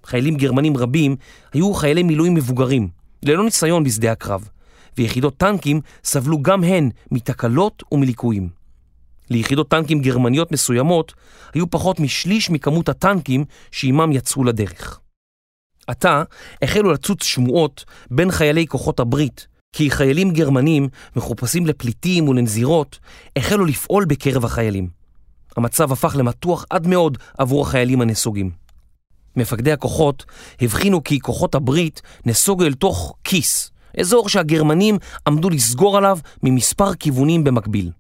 חיילים 0.05 0.38
גרמנים 0.38 0.77
רבים 0.77 1.15
היו 1.53 1.73
חיילי 1.73 2.03
מילואים 2.03 2.33
מבוגרים, 2.33 2.88
ללא 3.23 3.43
ניסיון 3.43 3.83
בשדה 3.83 4.12
הקרב, 4.12 4.49
ויחידות 4.97 5.38
טנקים 5.38 5.81
סבלו 6.03 6.41
גם 6.41 6.63
הן 6.63 6.89
מתקלות 7.12 7.83
ומליקויים. 7.91 8.62
ליחידות 9.34 9.69
טנקים 9.69 10.02
גרמניות 10.02 10.52
מסוימות 10.52 11.13
היו 11.54 11.69
פחות 11.69 12.00
משליש 12.00 12.50
מכמות 12.50 12.89
הטנקים 12.89 13.46
שעימם 13.72 14.12
יצאו 14.12 14.43
לדרך. 14.43 15.00
עתה 15.88 16.24
החלו 16.62 16.91
לצוץ 16.91 17.24
שמועות 17.24 17.86
בין 18.12 18.32
חיילי 18.32 18.67
כוחות 18.67 19.00
הברית, 19.00 19.48
כי 19.74 19.91
חיילים 19.91 20.32
גרמנים, 20.32 20.89
מחופשים 21.15 21.65
לפליטים 21.67 22.28
ולנזירות, 22.28 23.00
החלו 23.36 23.65
לפעול 23.65 24.06
בקרב 24.06 24.46
החיילים. 24.46 24.89
המצב 25.58 25.91
הפך 25.91 26.15
למתוח 26.19 26.65
עד 26.69 26.88
מאוד 26.88 27.17
עבור 27.38 27.62
החיילים 27.62 28.02
הנסוגים. 28.02 28.52
מפקדי 29.36 29.72
הכוחות 29.72 30.26
הבחינו 30.62 31.04
כי 31.04 31.19
כוחות 31.19 31.56
הברית 31.56 32.02
נסוגו 32.26 32.63
אל 32.63 32.74
תוך 32.74 33.13
כיס, 33.24 33.72
אזור 34.00 34.30
שהגרמנים 34.30 34.98
עמדו 35.28 35.50
לסגור 35.50 35.98
עליו 35.98 36.19
ממספר 36.43 36.93
כיוונים 36.93 37.43
במקביל. 37.43 37.91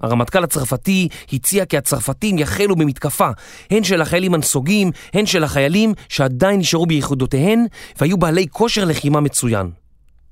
הרמטכ"ל 0.00 0.44
הצרפתי 0.44 1.08
הציע 1.32 1.64
כי 1.64 1.78
הצרפתים 1.78 2.38
יחלו 2.38 2.76
במתקפה, 2.76 3.28
הן 3.70 3.84
של 3.84 4.02
החיילים 4.02 4.34
הנסוגים, 4.34 4.90
הן 5.14 5.26
של 5.26 5.44
החיילים 5.44 5.94
שעדיין 6.08 6.60
נשארו 6.60 6.86
ביחידותיהן 6.86 7.66
והיו 8.00 8.18
בעלי 8.18 8.46
כושר 8.50 8.84
לחימה 8.84 9.20
מצוין. 9.20 9.70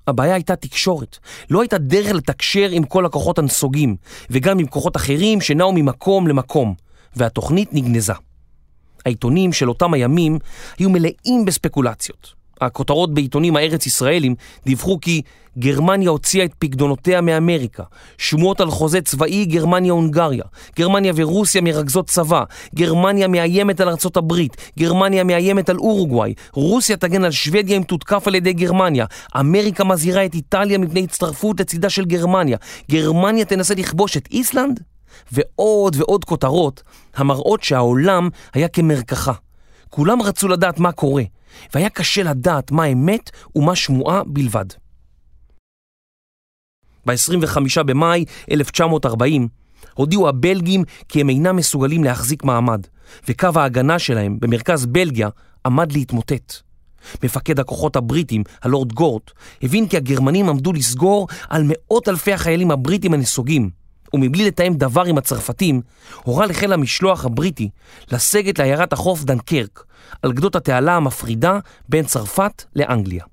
הבעיה 0.07 0.35
הייתה 0.35 0.57
תקשורת. 0.57 1.19
לא 1.51 1.61
הייתה 1.61 1.79
דרך 1.79 2.13
לתקשר 2.13 2.69
עם 2.71 2.85
כל 2.85 3.07
הכוחות 3.07 3.39
הנסוגים, 3.39 3.97
וגם 4.31 4.59
עם 4.59 4.67
כוחות 4.67 4.97
אחרים 4.97 5.41
שנעו 5.41 5.73
ממקום 5.73 6.27
למקום, 6.27 6.75
והתוכנית 7.17 7.69
נגנזה. 7.73 8.13
העיתונים 9.07 9.53
של 9.53 9.69
אותם 9.69 9.95
הימים 9.95 10.39
היו 10.79 10.91
מלאים 10.91 11.45
בספקולציות. 11.47 12.35
הכותרות 12.61 13.15
בעיתונים 13.15 13.57
הארץ 13.57 13.87
ישראלים 13.87 14.35
דיווחו 14.67 14.99
כי 15.01 15.23
גרמניה 15.59 16.11
הוציאה 16.11 16.45
את 16.45 16.53
פקדונותיה 16.59 17.21
מאמריקה, 17.21 17.83
שמועות 18.19 18.61
על 18.61 18.71
חוזה 18.71 19.01
צבאי 19.01 19.45
גרמניה-הונגריה, 19.45 20.45
גרמניה 20.77 21.13
ורוסיה 21.17 21.61
מרכזות 21.61 22.09
צבא, 22.09 22.45
גרמניה 22.75 23.29
מאיימת 23.29 23.81
על 23.81 23.89
ארצות 23.89 24.17
הברית, 24.17 24.57
גרמניה 24.79 25.25
מאיימת 25.25 25.69
על 25.69 25.77
אורוגוואי, 25.77 26.35
רוסיה 26.53 26.97
תגן 26.97 27.25
על 27.25 27.31
שוודיה 27.31 27.77
אם 27.77 27.83
תותקף 27.83 28.29
על 28.29 28.35
ידי 28.35 28.53
גרמניה, 28.53 29.07
אמריקה 29.41 29.85
מזהירה 29.85 30.25
את 30.25 30.35
איטליה 30.35 30.79
מפני 30.79 31.05
הצטרפות 31.05 31.61
לצידה 31.61 31.91
של 31.91 32.05
גרמניה, 32.05 32.57
גרמניה 32.91 33.45
תנסה 33.45 33.75
לכבוש 33.75 34.17
את 34.17 34.29
איסלנד? 34.31 34.81
ועוד 35.33 35.97
ועוד 35.99 36.25
כותרות 36.25 36.83
המראות 37.17 37.63
שהעולם 37.63 38.29
היה 38.55 38.69
כמרקחה. 38.69 39.33
כולם 39.91 40.23
רצו 40.23 40.49
לדעת 40.49 40.79
מה 40.79 40.93
קורה, 40.93 41.23
והיה 41.75 41.91
קשה 41.91 42.23
לדעת 42.23 42.71
מה 42.71 42.87
אמת 42.87 43.31
ומה 43.57 43.77
שמועה 43.77 44.23
בלבד. 44.27 44.67
ב-25 47.07 47.83
במאי 47.83 48.25
1940 48.51 49.49
הודיעו 49.95 50.29
הבלגים 50.29 50.85
כי 51.09 51.21
הם 51.21 51.29
אינם 51.29 51.57
מסוגלים 51.57 52.05
להחזיק 52.05 52.45
מעמד, 52.45 52.87
וקו 53.29 53.49
ההגנה 53.55 53.99
שלהם 53.99 54.41
במרכז 54.41 54.87
בלגיה 54.87 55.29
עמד 55.67 55.93
להתמוטט. 55.93 56.55
מפקד 57.23 57.61
הכוחות 57.61 57.97
הבריטים, 57.97 58.43
הלורד 58.63 58.93
גורט, 58.93 59.31
הבין 59.63 59.89
כי 59.89 59.97
הגרמנים 59.97 60.49
עמדו 60.49 60.73
לסגור 60.73 61.29
על 61.49 61.63
מאות 61.67 62.09
אלפי 62.09 62.33
החיילים 62.33 62.71
הבריטים 62.71 63.15
הנסוגים, 63.15 63.71
ומבלי 64.15 64.47
לתאם 64.47 64.75
דבר 64.75 65.05
עם 65.05 65.19
הצרפתים, 65.19 65.81
הורה 66.23 66.47
לחיל 66.47 66.73
המשלוח 66.73 67.25
הבריטי 67.25 67.71
לסגת 68.13 68.59
לעיירת 68.59 68.93
החוף 68.93 69.25
דנקרק, 69.25 69.85
על 70.23 70.33
גדות 70.33 70.57
התעלה 70.57 70.97
המפרידה 70.97 71.59
בין 71.89 72.05
צרפת 72.05 72.65
לאנגליה. 72.77 73.25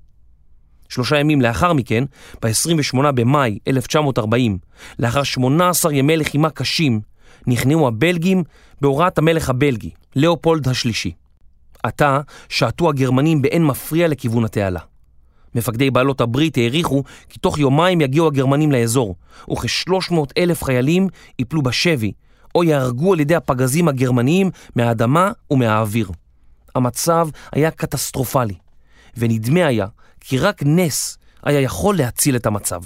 שלושה 0.88 1.18
ימים 1.18 1.40
לאחר 1.40 1.72
מכן, 1.72 2.04
ב-28 2.42 3.10
במאי 3.12 3.58
1940, 3.68 4.58
לאחר 4.98 5.22
18 5.22 5.92
ימי 5.92 6.16
לחימה 6.16 6.50
קשים, 6.50 7.00
נכנעו 7.46 7.88
הבלגים 7.88 8.44
בהוראת 8.80 9.18
המלך 9.18 9.50
הבלגי, 9.50 9.90
לאופולד 10.16 10.68
השלישי. 10.68 11.12
עתה 11.82 12.20
שעטו 12.48 12.88
הגרמנים 12.88 13.42
באין 13.42 13.64
מפריע 13.64 14.08
לכיוון 14.08 14.44
התעלה. 14.44 14.80
מפקדי 15.54 15.90
בעלות 15.90 16.20
הברית 16.20 16.56
העריכו 16.56 17.02
כי 17.28 17.38
תוך 17.38 17.58
יומיים 17.58 18.00
יגיעו 18.00 18.26
הגרמנים 18.26 18.72
לאזור, 18.72 19.16
וכ-300 19.50 20.14
אלף 20.38 20.64
חיילים 20.64 21.08
ייפלו 21.38 21.62
בשבי, 21.62 22.12
או 22.54 22.64
יהרגו 22.64 23.12
על 23.12 23.20
ידי 23.20 23.34
הפגזים 23.34 23.88
הגרמניים 23.88 24.50
מהאדמה 24.76 25.32
ומהאוויר. 25.50 26.10
המצב 26.74 27.28
היה 27.52 27.70
קטסטרופלי, 27.70 28.54
ונדמה 29.16 29.66
היה 29.66 29.86
כי 30.20 30.38
רק 30.38 30.62
נס 30.66 31.18
היה 31.42 31.60
יכול 31.60 31.96
להציל 31.96 32.36
את 32.36 32.46
המצב. 32.46 32.80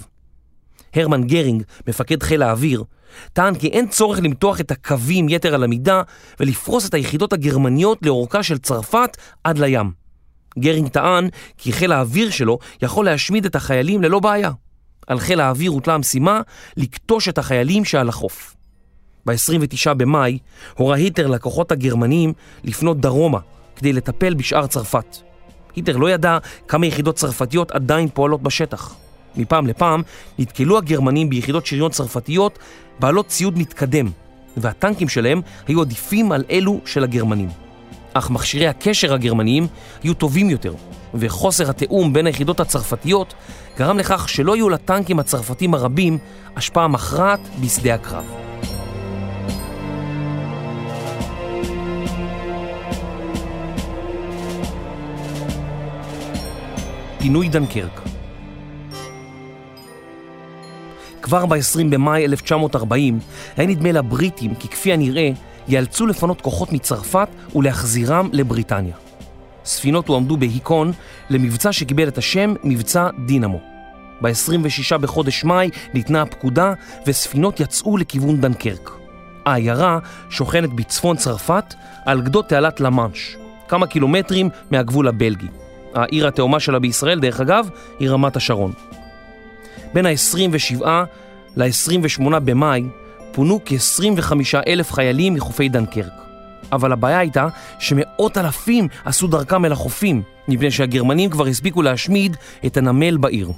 הרמן 0.95 1.25
גרינג, 1.25 1.63
מפקד 1.89 2.23
חיל 2.23 2.43
האוויר, 2.43 2.85
טען 3.33 3.55
כי 3.55 3.69
אין 3.69 3.89
צורך 3.89 4.19
למתוח 4.23 4.61
את 4.61 4.71
הקווים 4.71 5.29
יתר 5.29 5.55
על 5.55 5.65
המידה 5.65 6.03
ולפרוס 6.41 6.89
את 6.89 6.95
היחידות 6.95 7.33
הגרמניות 7.33 7.99
לאורכה 8.03 8.43
של 8.43 8.59
צרפת 8.59 9.17
עד 9.45 9.59
לים. 9.59 10.08
גרינג 10.59 10.89
טען 10.89 11.29
כי 11.59 11.73
חיל 11.73 11.93
האוויר 11.93 12.31
שלו 12.31 12.59
יכול 12.83 13.05
להשמיד 13.05 13.45
את 13.45 13.57
החיילים 13.57 14.03
ללא 14.03 14.21
בעיה. 14.21 14.51
על 15.07 15.21
חיל 15.21 15.41
האוויר 15.41 15.71
הוטלה 15.71 15.95
המשימה 15.95 16.41
לכתוש 16.77 17.29
את 17.29 17.39
החיילים 17.39 17.85
שעל 17.85 18.09
החוף. 18.09 18.55
ב-29 19.27 19.95
במאי 19.95 20.39
הורה 20.75 20.97
היטלר 20.97 21.27
לכוחות 21.27 21.73
הגרמנים 21.73 22.33
לפנות 22.65 23.01
דרומה 23.01 23.39
כדי 23.77 23.93
לטפל 23.93 24.35
בשאר 24.35 24.67
צרפת. 24.67 25.17
היטלר 25.77 25.97
לא 25.97 26.11
ידע 26.11 26.39
כמה 26.69 26.87
יחידות 26.87 27.17
צרפתיות 27.17 27.71
עדיין 27.71 28.09
פועלות 28.09 28.43
בשטח. 28.43 28.95
מפעם 29.37 29.67
לפעם 29.67 30.03
נתקלו 30.39 30.79
הגרמנים 30.79 31.31
ביחידות 31.31 31.67
שריון 31.67 31.91
צרפתיות 31.91 32.59
בעלות 33.01 33.27
ציוד 33.27 33.59
מתקדם, 33.59 34.11
והטנקים 34.57 35.09
שלהם 35.09 35.41
היו 35.67 35.81
עדיפים 35.81 36.33
על 36.33 36.45
אלו 36.51 36.81
של 36.85 37.05
הגרמנים. 37.05 37.68
אך 38.19 38.31
מכשירי 38.31 38.67
הקשר 38.67 39.15
הגרמניים 39.15 39.67
היו 40.03 40.15
טובים 40.15 40.51
יותר, 40.51 40.75
וחוסר 41.15 41.71
התיאום 41.71 42.13
בין 42.13 42.27
היחידות 42.27 42.61
הצרפתיות 42.61 43.35
גרם 43.79 43.99
לכך 43.99 44.29
שלא 44.29 44.55
היו 44.55 44.69
לטנקים 44.69 45.19
הצרפתים 45.19 45.75
הרבים 45.75 46.19
השפעה 46.57 46.89
מכרעת 46.89 47.41
בשדה 47.61 47.95
הקרב. 47.95 48.25
פינוי 57.19 57.49
דנקרק 57.49 58.01
כבר 61.23 61.47
ב-20 61.47 61.85
במאי 61.91 62.25
1940 62.25 63.19
היה 63.57 63.67
נדמה 63.67 63.93
לבריטים 63.93 64.55
כי 64.55 64.69
כפי 64.69 64.93
הנראה 64.93 65.31
ייאלצו 65.69 66.07
לפנות 66.07 66.41
כוחות 66.41 66.73
מצרפת 66.73 67.29
ולהחזירם 67.55 68.29
לבריטניה. 68.33 68.95
ספינות 69.65 70.09
הועמדו 70.09 70.37
בהיקון 70.37 70.93
למבצע 71.31 71.73
שקיבל 71.73 72.09
את 72.09 72.19
השם 72.19 72.55
מבצע 72.65 73.09
דינמו. 73.27 73.61
ב-26 74.21 74.99
בחודש 74.99 75.45
מאי 75.45 75.71
ניתנה 75.95 76.23
הפקודה 76.23 76.73
וספינות 77.07 77.61
יצאו 77.61 77.97
לכיוון 77.97 78.41
דנקרק. 78.41 78.91
העיירה 79.47 79.99
שוכנת 80.31 80.73
בצפון 80.73 81.17
צרפת 81.17 81.75
על 82.07 82.21
גדות 82.21 82.49
תעלת 82.49 82.81
למאנש, 82.81 83.37
כמה 83.69 83.87
קילומטרים 83.87 84.51
מהגבול 84.71 85.09
הבלגי. 85.09 85.47
העיר 85.95 86.29
התאומה 86.29 86.61
שלה 86.61 86.79
בישראל, 86.79 87.21
דרך 87.21 87.41
אגב, 87.41 87.69
היא 87.99 88.11
רמת 88.11 88.37
השרון. 88.37 88.73
בין 89.95 90.07
ה-27 90.07 90.87
ל-28 91.57 92.39
במאי 92.39 92.85
פונו 93.39 93.61
כ-25 93.65 94.33
אלף 94.67 94.93
חיילים 94.93 95.35
מחופי 95.35 95.69
דנקרק. 95.69 96.13
אבל 96.73 96.93
הבעיה 96.93 97.19
הייתה 97.19 97.49
שמאות 97.79 98.39
אלפים 98.39 98.89
עשו 99.05 99.27
דרכם 99.27 99.65
אל 99.65 99.73
החופים, 99.73 100.23
מפני 100.49 100.71
שהגרמנים 100.71 101.31
כבר 101.31 101.47
הספיקו 101.47 101.83
להשמיד 101.83 102.37
את 102.67 102.77
הנמל 102.77 103.17
בעיר. 103.17 103.53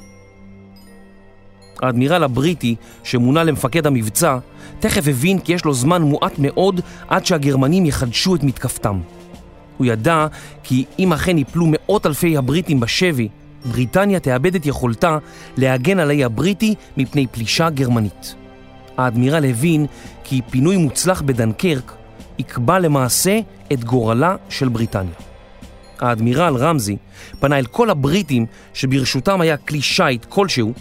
האדמירל 1.83 2.25
הבריטי, 2.25 2.75
שמונה 3.03 3.45
למפקד 3.45 3.87
המבצע, 3.87 4.39
תכף 4.81 5.09
הבין 5.09 5.39
כי 5.39 5.53
יש 5.53 5.65
לו 5.65 5.75
זמן 5.75 6.03
מועט 6.03 6.39
מאוד 6.39 6.81
עד 7.09 7.27
שהגרמנים 7.27 7.87
יחדשו 7.87 8.35
את 8.35 8.43
מתקפתם. 8.43 9.01
הוא 9.77 9.87
ידע 9.87 10.27
כי 10.63 10.85
אם 10.99 11.13
אכן 11.13 11.39
יפלו 11.39 11.67
מאות 11.69 12.07
אלפי 12.07 12.37
הבריטים 12.37 12.81
בשבי, 12.81 13.29
בריטניה 13.65 14.21
תאבד 14.21 14.55
את 14.55 14.67
יכולתה 14.67 15.19
להגן 15.57 15.99
על 15.99 16.11
האי 16.11 16.25
הבריטי 16.25 16.75
מפני 16.97 17.27
פלישה 17.27 17.71
גרמנית. 17.71 18.40
האדמירל 18.97 19.45
הבין 19.45 19.87
כי 20.25 20.41
פינוי 20.51 20.77
מוצלח 20.77 21.23
בדנקרק 21.23 21.93
יקבע 22.39 22.79
למעשה 22.79 23.41
את 23.73 23.85
גורלה 23.85 24.37
של 24.49 24.69
בריטניה. 24.69 25.15
האדמירל 26.01 26.57
רמזי 26.57 26.97
פנה 27.41 27.59
אל 27.59 27.67
כל 27.67 27.91
הבריטים 27.91 28.47
שברשותם 28.75 29.41
היה 29.41 29.57
כלי 29.57 29.83
שיט 29.83 30.25
כלשהו 30.25 30.73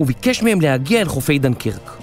וביקש 0.00 0.42
מהם 0.42 0.60
להגיע 0.60 1.00
אל 1.00 1.08
חופי 1.08 1.38
דנקרק. 1.38 1.96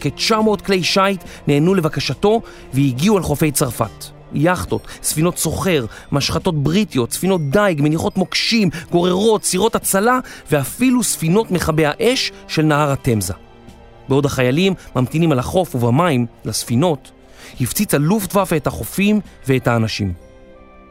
כ-900 0.00 0.62
כלי 0.66 0.82
שיט 0.82 1.24
נענו 1.46 1.74
לבקשתו 1.74 2.42
והגיעו 2.74 3.18
אל 3.18 3.22
חופי 3.22 3.52
צרפת. 3.52 4.04
יאכטות, 4.32 4.86
ספינות 5.02 5.38
סוחר, 5.38 5.86
משחטות 6.12 6.62
בריטיות, 6.62 7.12
ספינות 7.12 7.50
דייג, 7.50 7.82
מניחות 7.82 8.16
מוקשים, 8.16 8.70
גוררות, 8.90 9.44
סירות 9.44 9.74
הצלה 9.74 10.18
ואפילו 10.50 11.02
ספינות 11.02 11.50
מכבי 11.50 11.84
האש 11.86 12.32
של 12.48 12.62
נהר 12.62 12.92
התמזה. 12.92 13.34
בעוד 14.10 14.24
החיילים 14.26 14.74
ממתינים 14.96 15.32
על 15.32 15.38
החוף 15.38 15.74
ובמים 15.74 16.26
לספינות, 16.44 17.10
הפציץ 17.60 17.94
הלופטוואפה 17.94 18.56
את 18.56 18.66
החופים 18.66 19.20
ואת 19.48 19.68
האנשים. 19.68 20.12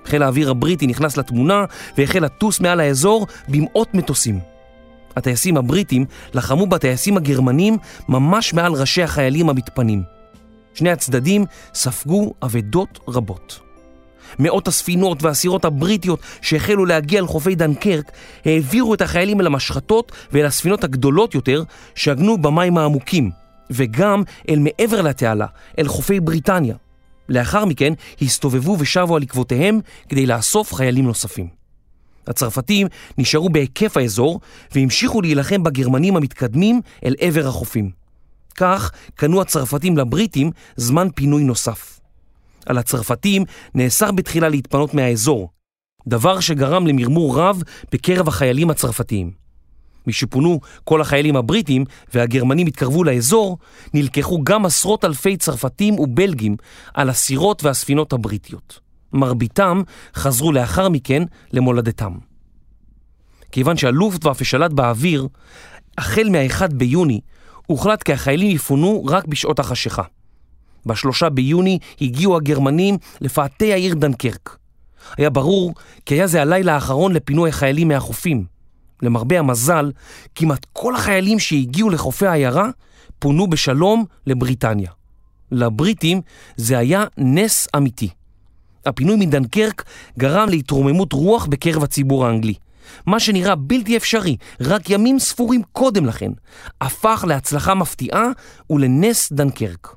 חיל 0.05 0.23
האוויר 0.23 0.49
הבריטי 0.49 0.87
נכנס 0.87 1.17
לתמונה 1.17 1.65
והחל 1.97 2.19
לטוס 2.19 2.59
מעל 2.59 2.79
האזור 2.79 3.27
במאות 3.47 3.93
מטוסים. 3.93 4.39
הטייסים 5.15 5.57
הבריטים 5.57 6.05
לחמו 6.33 6.67
בטייסים 6.67 7.17
הגרמנים 7.17 7.77
ממש 8.09 8.53
מעל 8.53 8.73
ראשי 8.73 9.03
החיילים 9.03 9.49
המתפנים. 9.49 10.03
שני 10.73 10.91
הצדדים 10.91 11.45
ספגו 11.73 12.33
אבדות 12.43 12.99
רבות. 13.07 13.68
מאות 14.39 14.67
הספינות 14.67 15.23
והסירות 15.23 15.65
הבריטיות 15.65 16.19
שהחלו 16.41 16.85
להגיע 16.85 17.19
אל 17.19 17.27
חופי 17.27 17.55
דנקרק 17.55 18.11
העבירו 18.45 18.93
את 18.93 19.01
החיילים 19.01 19.41
אל 19.41 19.45
המשחטות 19.45 20.11
ואל 20.31 20.45
הספינות 20.45 20.83
הגדולות 20.83 21.35
יותר 21.35 21.63
שעגנו 21.95 22.37
במים 22.37 22.77
העמוקים, 22.77 23.31
וגם 23.69 24.23
אל 24.49 24.59
מעבר 24.59 25.01
לתעלה, 25.01 25.45
אל 25.79 25.87
חופי 25.87 26.19
בריטניה. 26.19 26.75
לאחר 27.29 27.65
מכן 27.65 27.93
הסתובבו 28.21 28.75
ושבו 28.79 29.15
על 29.15 29.23
עקבותיהם 29.23 29.79
כדי 30.09 30.25
לאסוף 30.25 30.73
חיילים 30.73 31.05
נוספים. 31.05 31.47
הצרפתים 32.27 32.87
נשארו 33.17 33.49
בהיקף 33.49 33.97
האזור 33.97 34.39
והמשיכו 34.75 35.21
להילחם 35.21 35.63
בגרמנים 35.63 36.15
המתקדמים 36.15 36.81
אל 37.05 37.15
עבר 37.19 37.47
החופים. 37.47 37.91
כך 38.55 38.91
קנו 39.15 39.41
הצרפתים 39.41 39.97
לבריטים 39.97 40.51
זמן 40.75 41.07
פינוי 41.15 41.43
נוסף. 41.43 41.98
על 42.65 42.77
הצרפתים 42.77 43.45
נאסר 43.75 44.11
בתחילה 44.11 44.49
להתפנות 44.49 44.93
מהאזור, 44.93 45.49
דבר 46.07 46.39
שגרם 46.39 46.87
למרמור 46.87 47.39
רב 47.39 47.63
בקרב 47.91 48.27
החיילים 48.27 48.69
הצרפתיים. 48.69 49.31
משפונו 50.07 50.59
כל 50.83 51.01
החיילים 51.01 51.35
הבריטים 51.35 51.85
והגרמנים 52.13 52.67
התקרבו 52.67 53.03
לאזור, 53.03 53.57
נלקחו 53.93 54.43
גם 54.43 54.65
עשרות 54.65 55.05
אלפי 55.05 55.37
צרפתים 55.37 55.99
ובלגים 55.99 56.55
על 56.93 57.09
הסירות 57.09 57.63
והספינות 57.63 58.13
הבריטיות. 58.13 58.79
מרביתם 59.13 59.81
חזרו 60.15 60.51
לאחר 60.51 60.89
מכן 60.89 61.23
למולדתם. 61.51 62.13
כיוון 63.51 63.77
שהלופטוואפה 63.77 64.45
שלט 64.45 64.71
באוויר, 64.71 65.27
החל 65.97 66.29
מה-1 66.31 66.73
ביוני 66.73 67.19
הוחלט 67.67 68.03
כי 68.03 68.13
החיילים 68.13 68.55
יפונו 68.55 69.05
רק 69.05 69.27
בשעות 69.27 69.59
החשיכה. 69.59 70.03
בשלושה 70.85 71.29
ביוני 71.29 71.79
הגיעו 72.01 72.35
הגרמנים 72.35 72.97
לפאתי 73.21 73.73
העיר 73.73 73.93
דנקרק. 73.93 74.57
היה 75.17 75.29
ברור 75.29 75.73
כי 76.05 76.15
היה 76.15 76.27
זה 76.27 76.41
הלילה 76.41 76.73
האחרון 76.73 77.13
לפינוי 77.13 77.49
החיילים 77.49 77.87
מהחופים. 77.87 78.45
למרבה 79.01 79.39
המזל, 79.39 79.91
כמעט 80.35 80.65
כל 80.73 80.95
החיילים 80.95 81.39
שהגיעו 81.39 81.89
לחופי 81.89 82.27
העיירה 82.27 82.69
פונו 83.19 83.47
בשלום 83.47 84.05
לבריטניה. 84.27 84.91
לבריטים 85.51 86.21
זה 86.55 86.77
היה 86.77 87.05
נס 87.17 87.67
אמיתי. 87.75 88.09
הפינוי 88.85 89.15
מדנקרק 89.15 89.83
גרם 90.19 90.49
להתרוממות 90.49 91.13
רוח 91.13 91.45
בקרב 91.45 91.83
הציבור 91.83 92.25
האנגלי. 92.25 92.53
מה 93.05 93.19
שנראה 93.19 93.55
בלתי 93.55 93.97
אפשרי 93.97 94.37
רק 94.61 94.89
ימים 94.89 95.19
ספורים 95.19 95.61
קודם 95.71 96.05
לכן, 96.05 96.31
הפך 96.81 97.25
להצלחה 97.27 97.73
מפתיעה 97.73 98.25
ולנס 98.69 99.31
דנקרק. 99.31 99.95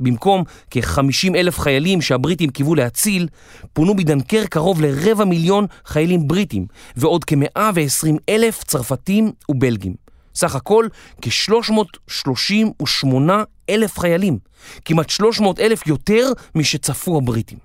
במקום 0.00 0.44
כ-50 0.70 1.34
אלף 1.34 1.58
חיילים 1.58 2.00
שהבריטים 2.00 2.50
קיוו 2.50 2.74
להציל, 2.74 3.28
פונו 3.72 3.94
מדנקר 3.94 4.46
קרוב 4.46 4.80
לרבע 4.80 5.24
מיליון 5.24 5.66
חיילים 5.84 6.28
בריטים 6.28 6.66
ועוד 6.96 7.24
כ-120 7.24 8.16
אלף 8.28 8.64
צרפתים 8.64 9.32
ובלגים. 9.48 9.94
סך 10.34 10.54
הכל 10.54 10.86
כ-338 11.22 13.30
אלף 13.70 13.98
חיילים, 13.98 14.38
כמעט 14.84 15.10
300 15.10 15.60
אלף 15.60 15.86
יותר 15.86 16.32
משצפו 16.54 17.18
הבריטים. 17.18 17.58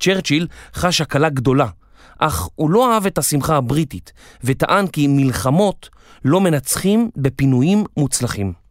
צ'רצ'יל 0.00 0.46
חש 0.74 1.00
הקלה 1.00 1.28
גדולה, 1.28 1.66
אך 2.18 2.48
הוא 2.54 2.70
לא 2.70 2.94
אהב 2.94 3.06
את 3.06 3.18
השמחה 3.18 3.56
הבריטית 3.56 4.12
וטען 4.44 4.86
כי 4.86 5.06
מלחמות 5.06 5.88
לא 6.24 6.40
מנצחים 6.40 7.10
בפינויים 7.16 7.84
מוצלחים. 7.96 8.67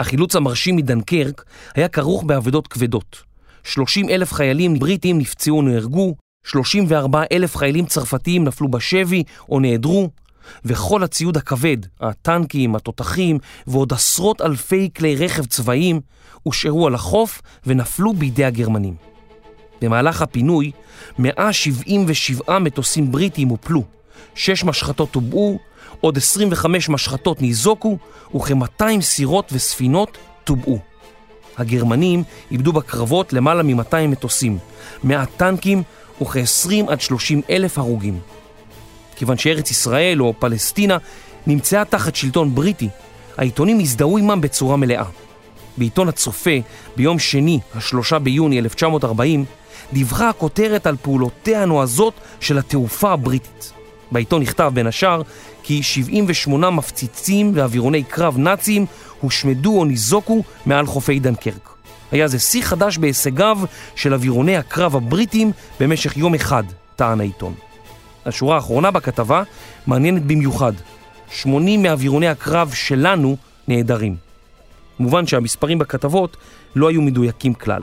החילוץ 0.00 0.36
המרשים 0.36 0.76
מדנקרק 0.76 1.44
היה 1.74 1.88
כרוך 1.88 2.22
באבדות 2.22 2.66
כבדות. 2.66 3.22
30 3.64 4.08
אלף 4.08 4.32
חיילים 4.32 4.78
בריטים 4.78 5.18
נפצעו 5.18 5.56
או 5.56 5.62
נהרגו, 5.62 6.14
34 6.46 7.22
אלף 7.32 7.56
חיילים 7.56 7.86
צרפתיים 7.86 8.44
נפלו 8.44 8.68
בשבי 8.68 9.22
או 9.48 9.60
נעדרו, 9.60 10.10
וכל 10.64 11.02
הציוד 11.02 11.36
הכבד, 11.36 11.76
הטנקים, 12.00 12.76
התותחים 12.76 13.38
ועוד 13.66 13.92
עשרות 13.92 14.40
אלפי 14.40 14.90
כלי 14.96 15.16
רכב 15.16 15.44
צבאיים 15.44 16.00
הושארו 16.42 16.86
על 16.86 16.94
החוף 16.94 17.42
ונפלו 17.66 18.12
בידי 18.12 18.44
הגרמנים. 18.44 18.94
במהלך 19.82 20.22
הפינוי, 20.22 20.70
177 21.18 22.58
מטוסים 22.58 23.12
בריטיים 23.12 23.48
הופלו, 23.48 23.84
6 24.34 24.64
משחטות 24.64 25.10
טובעו, 25.10 25.58
עוד 26.04 26.16
25 26.16 26.88
משחטות 26.88 27.42
ניזוקו 27.42 27.98
וכ-200 28.34 29.00
סירות 29.00 29.50
וספינות 29.52 30.18
טובעו. 30.44 30.78
הגרמנים 31.58 32.22
איבדו 32.50 32.72
בקרבות 32.72 33.32
למעלה 33.32 33.62
מ-200 33.62 34.06
מטוסים, 34.08 34.58
100 35.04 35.26
טנקים 35.26 35.82
וכ-20 36.22 36.70
עד 36.88 37.00
30 37.00 37.42
אלף 37.50 37.78
הרוגים. 37.78 38.18
כיוון 39.16 39.38
שארץ 39.38 39.70
ישראל 39.70 40.22
או 40.22 40.34
פלסטינה 40.38 40.98
נמצאה 41.46 41.84
תחת 41.84 42.16
שלטון 42.16 42.54
בריטי, 42.54 42.88
העיתונים 43.36 43.80
הזדהו 43.80 44.18
עמם 44.18 44.40
בצורה 44.40 44.76
מלאה. 44.76 45.04
בעיתון 45.76 46.08
הצופה, 46.08 46.56
ביום 46.96 47.18
שני, 47.18 47.60
השלושה 47.74 48.18
ביוני 48.18 48.58
1940, 48.58 49.44
דיווחה 49.92 50.28
הכותרת 50.28 50.86
על 50.86 50.96
פעולותיה 51.02 51.62
הנועזות 51.62 52.14
של 52.40 52.58
התעופה 52.58 53.12
הבריטית. 53.12 53.73
בעיתון 54.14 54.42
נכתב 54.42 54.70
בין 54.74 54.86
השאר 54.86 55.22
כי 55.62 55.82
78 55.82 56.70
מפציצים 56.70 57.52
ואווירוני 57.54 58.02
קרב 58.02 58.38
נאצים 58.38 58.86
הושמדו 59.20 59.78
או 59.78 59.84
ניזוקו 59.84 60.42
מעל 60.66 60.86
חופי 60.86 61.20
דנקרק. 61.20 61.68
היה 62.12 62.28
זה 62.28 62.38
שיא 62.38 62.62
חדש 62.62 62.98
בהישגיו 62.98 63.58
של 63.96 64.14
אווירוני 64.14 64.56
הקרב 64.56 64.96
הבריטים 64.96 65.52
במשך 65.80 66.16
יום 66.16 66.34
אחד, 66.34 66.64
טען 66.96 67.20
העיתון. 67.20 67.54
השורה 68.26 68.56
האחרונה 68.56 68.90
בכתבה 68.90 69.42
מעניינת 69.86 70.22
במיוחד. 70.22 70.72
80 71.30 71.82
מאווירוני 71.82 72.28
הקרב 72.28 72.72
שלנו 72.74 73.36
נעדרים. 73.68 74.16
מובן 74.98 75.26
שהמספרים 75.26 75.78
בכתבות 75.78 76.36
לא 76.76 76.88
היו 76.88 77.02
מדויקים 77.02 77.54
כלל. 77.54 77.82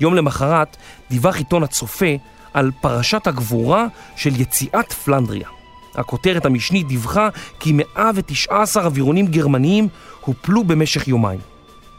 יום 0.00 0.14
למחרת 0.14 0.76
דיווח 1.10 1.36
עיתון 1.36 1.62
הצופה 1.62 2.14
על 2.54 2.70
פרשת 2.80 3.26
הגבורה 3.26 3.86
של 4.16 4.40
יציאת 4.40 4.92
פלנדריה. 4.92 5.48
הכותרת 5.94 6.46
המשנית 6.46 6.86
דיווחה 6.86 7.28
כי 7.60 7.72
119 7.72 8.84
אווירונים 8.84 9.26
גרמניים 9.26 9.88
הופלו 10.20 10.64
במשך 10.64 11.08
יומיים. 11.08 11.40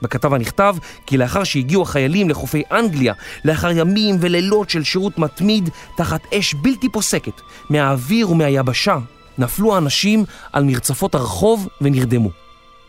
בכתבה 0.02 0.38
נכתב 0.38 0.76
כי 1.06 1.18
לאחר 1.18 1.44
שהגיעו 1.44 1.82
החיילים 1.82 2.30
לחופי 2.30 2.64
אנגליה, 2.72 3.14
לאחר 3.46 3.72
ימים 3.72 4.16
ולילות 4.20 4.70
של 4.70 4.84
שירות 4.84 5.20
מתמיד 5.20 5.70
תחת 5.98 6.34
אש 6.34 6.54
בלתי 6.54 6.90
פוסקת 6.90 7.42
מהאוויר 7.70 8.32
ומהיבשה, 8.32 8.98
נפלו 9.38 9.76
האנשים 9.76 10.26
על 10.54 10.64
מרצפות 10.64 11.16
הרחוב 11.16 11.68
ונרדמו. 11.82 12.30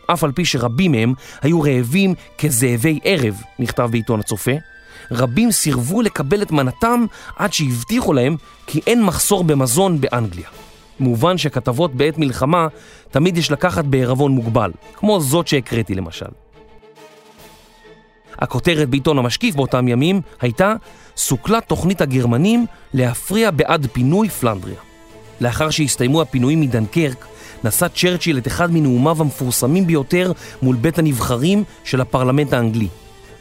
אף 0.07 0.23
על 0.23 0.31
פי 0.31 0.45
שרבים 0.45 0.91
מהם 0.91 1.13
היו 1.41 1.61
רעבים 1.61 2.13
כזאבי 2.37 2.99
ערב, 3.03 3.41
נכתב 3.59 3.89
בעיתון 3.91 4.19
הצופה, 4.19 4.51
רבים 5.11 5.51
סירבו 5.51 6.01
לקבל 6.01 6.41
את 6.41 6.51
מנתם 6.51 7.05
עד 7.35 7.53
שהבטיחו 7.53 8.13
להם 8.13 8.35
כי 8.67 8.81
אין 8.87 9.03
מחסור 9.03 9.43
במזון 9.43 10.01
באנגליה. 10.01 10.47
מובן 10.99 11.37
שכתבות 11.37 11.95
בעת 11.95 12.17
מלחמה 12.17 12.67
תמיד 13.11 13.37
יש 13.37 13.51
לקחת 13.51 13.85
בערבון 13.85 14.31
מוגבל, 14.31 14.71
כמו 14.95 15.21
זאת 15.21 15.47
שהקראתי 15.47 15.95
למשל. 15.95 16.25
הכותרת 18.39 18.89
בעיתון 18.89 19.17
המשקיף 19.17 19.55
באותם 19.55 19.87
ימים 19.87 20.21
הייתה 20.41 20.73
סוכלה 21.17 21.61
תוכנית 21.61 22.01
הגרמנים 22.01 22.65
להפריע 22.93 23.51
בעד 23.51 23.87
פינוי 23.91 24.29
פלנדריה. 24.29 24.79
לאחר 25.41 25.69
שהסתיימו 25.69 26.21
הפינויים 26.21 26.61
מדנקרק, 26.61 27.25
נשא 27.63 27.87
צ'רצ'יל 27.87 28.37
את 28.37 28.47
אחד 28.47 28.71
מנאומיו 28.71 29.21
המפורסמים 29.21 29.87
ביותר 29.87 30.31
מול 30.61 30.75
בית 30.75 30.99
הנבחרים 30.99 31.63
של 31.83 32.01
הפרלמנט 32.01 32.53
האנגלי, 32.53 32.87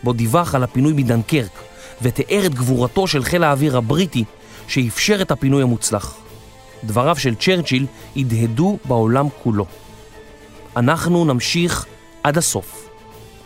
בו 0.02 0.12
דיווח 0.12 0.54
על 0.54 0.62
הפינוי 0.62 0.92
מדנקרק 0.92 1.62
ותיאר 2.02 2.46
את 2.46 2.54
גבורתו 2.54 3.06
של 3.06 3.24
חיל 3.24 3.44
האוויר 3.44 3.76
הבריטי 3.76 4.24
שאפשר 4.68 5.22
את 5.22 5.30
הפינוי 5.30 5.62
המוצלח. 5.62 6.16
דבריו 6.84 7.16
של 7.16 7.34
צ'רצ'יל 7.34 7.86
הדהדו 8.16 8.78
בעולם 8.84 9.28
כולו. 9.42 9.66
אנחנו 10.76 11.24
נמשיך 11.24 11.86
עד 12.22 12.38
הסוף. 12.38 12.88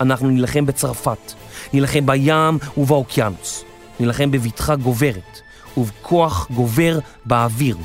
אנחנו 0.00 0.28
נילחם 0.28 0.66
בצרפת, 0.66 1.32
נילחם 1.72 2.06
בים 2.06 2.58
ובאוקיינוס, 2.76 3.64
נילחם 4.00 4.30
בבטחה 4.30 4.76
גוברת 4.76 5.40
ובכוח 5.76 6.46
גובר 6.50 6.98
באוויר. 7.24 7.76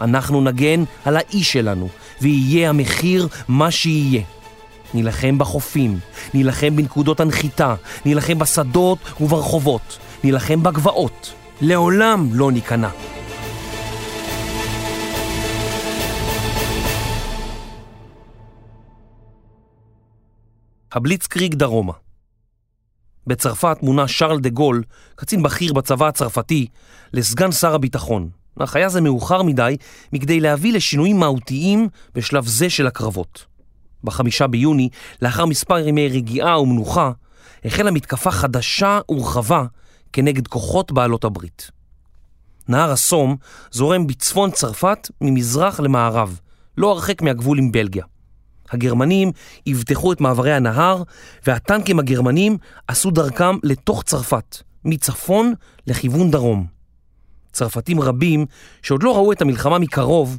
אנחנו 0.00 0.40
נגן 0.40 0.84
על 1.04 1.16
האיש 1.16 1.52
שלנו, 1.52 1.88
ויהיה 2.20 2.68
המחיר 2.68 3.28
מה 3.48 3.70
שיהיה. 3.70 4.22
נילחם 4.94 5.38
בחופים, 5.38 5.98
נילחם 6.34 6.76
בנקודות 6.76 7.20
הנחיתה, 7.20 7.74
נילחם 8.04 8.38
בשדות 8.38 8.98
וברחובות, 9.20 9.98
נילחם 10.24 10.62
בגבעות. 10.62 11.32
לעולם 11.60 12.28
לא 12.32 12.52
ניכנע. 12.52 12.88
הבליצקריג 20.92 21.54
דרומה 21.54 21.92
בצרפת 23.26 23.78
מונה 23.82 24.08
שרל 24.08 24.40
דה 24.40 24.48
גול, 24.48 24.82
קצין 25.14 25.42
בכיר 25.42 25.72
בצבא 25.72 26.08
הצרפתי, 26.08 26.66
לסגן 27.12 27.52
שר 27.52 27.74
הביטחון. 27.74 28.30
אך 28.58 28.76
היה 28.76 28.88
זה 28.88 29.00
מאוחר 29.00 29.42
מדי 29.42 29.76
מכדי 30.12 30.40
להביא 30.40 30.72
לשינויים 30.72 31.20
מהותיים 31.20 31.88
בשלב 32.14 32.46
זה 32.46 32.70
של 32.70 32.86
הקרבות. 32.86 33.53
בחמישה 34.04 34.46
ביוני, 34.46 34.88
לאחר 35.22 35.46
מספר 35.46 35.78
ימי 35.78 36.08
רגיעה 36.08 36.60
ומנוחה, 36.60 37.10
החלה 37.64 37.90
מתקפה 37.90 38.30
חדשה 38.30 39.00
ורחבה 39.08 39.64
כנגד 40.12 40.48
כוחות 40.48 40.92
בעלות 40.92 41.24
הברית. 41.24 41.70
נהר 42.68 42.90
הסום 42.90 43.36
זורם 43.70 44.06
בצפון 44.06 44.50
צרפת 44.50 45.10
ממזרח 45.20 45.80
למערב, 45.80 46.40
לא 46.78 46.90
הרחק 46.90 47.22
מהגבול 47.22 47.58
עם 47.58 47.72
בלגיה. 47.72 48.04
הגרמנים 48.70 49.32
אבטחו 49.70 50.12
את 50.12 50.20
מעברי 50.20 50.52
הנהר, 50.52 51.02
והטנקים 51.46 51.98
הגרמנים 51.98 52.58
עשו 52.88 53.10
דרכם 53.10 53.56
לתוך 53.62 54.02
צרפת, 54.02 54.56
מצפון 54.84 55.54
לכיוון 55.86 56.30
דרום. 56.30 56.66
צרפתים 57.52 58.00
רבים, 58.00 58.46
שעוד 58.82 59.02
לא 59.02 59.16
ראו 59.16 59.32
את 59.32 59.42
המלחמה 59.42 59.78
מקרוב, 59.78 60.38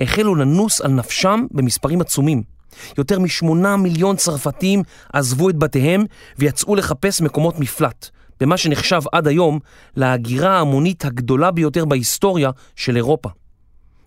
החלו 0.00 0.34
לנוס 0.34 0.80
על 0.80 0.90
נפשם 0.90 1.46
במספרים 1.50 2.00
עצומים. 2.00 2.53
יותר 2.98 3.18
משמונה 3.18 3.76
מיליון 3.76 4.16
צרפתים 4.16 4.82
עזבו 5.12 5.50
את 5.50 5.56
בתיהם 5.56 6.04
ויצאו 6.38 6.74
לחפש 6.74 7.20
מקומות 7.20 7.60
מפלט, 7.60 8.10
במה 8.40 8.56
שנחשב 8.56 9.00
עד 9.12 9.28
היום 9.28 9.58
להגירה 9.96 10.56
ההמונית 10.56 11.04
הגדולה 11.04 11.50
ביותר 11.50 11.84
בהיסטוריה 11.84 12.50
של 12.76 12.96
אירופה. 12.96 13.28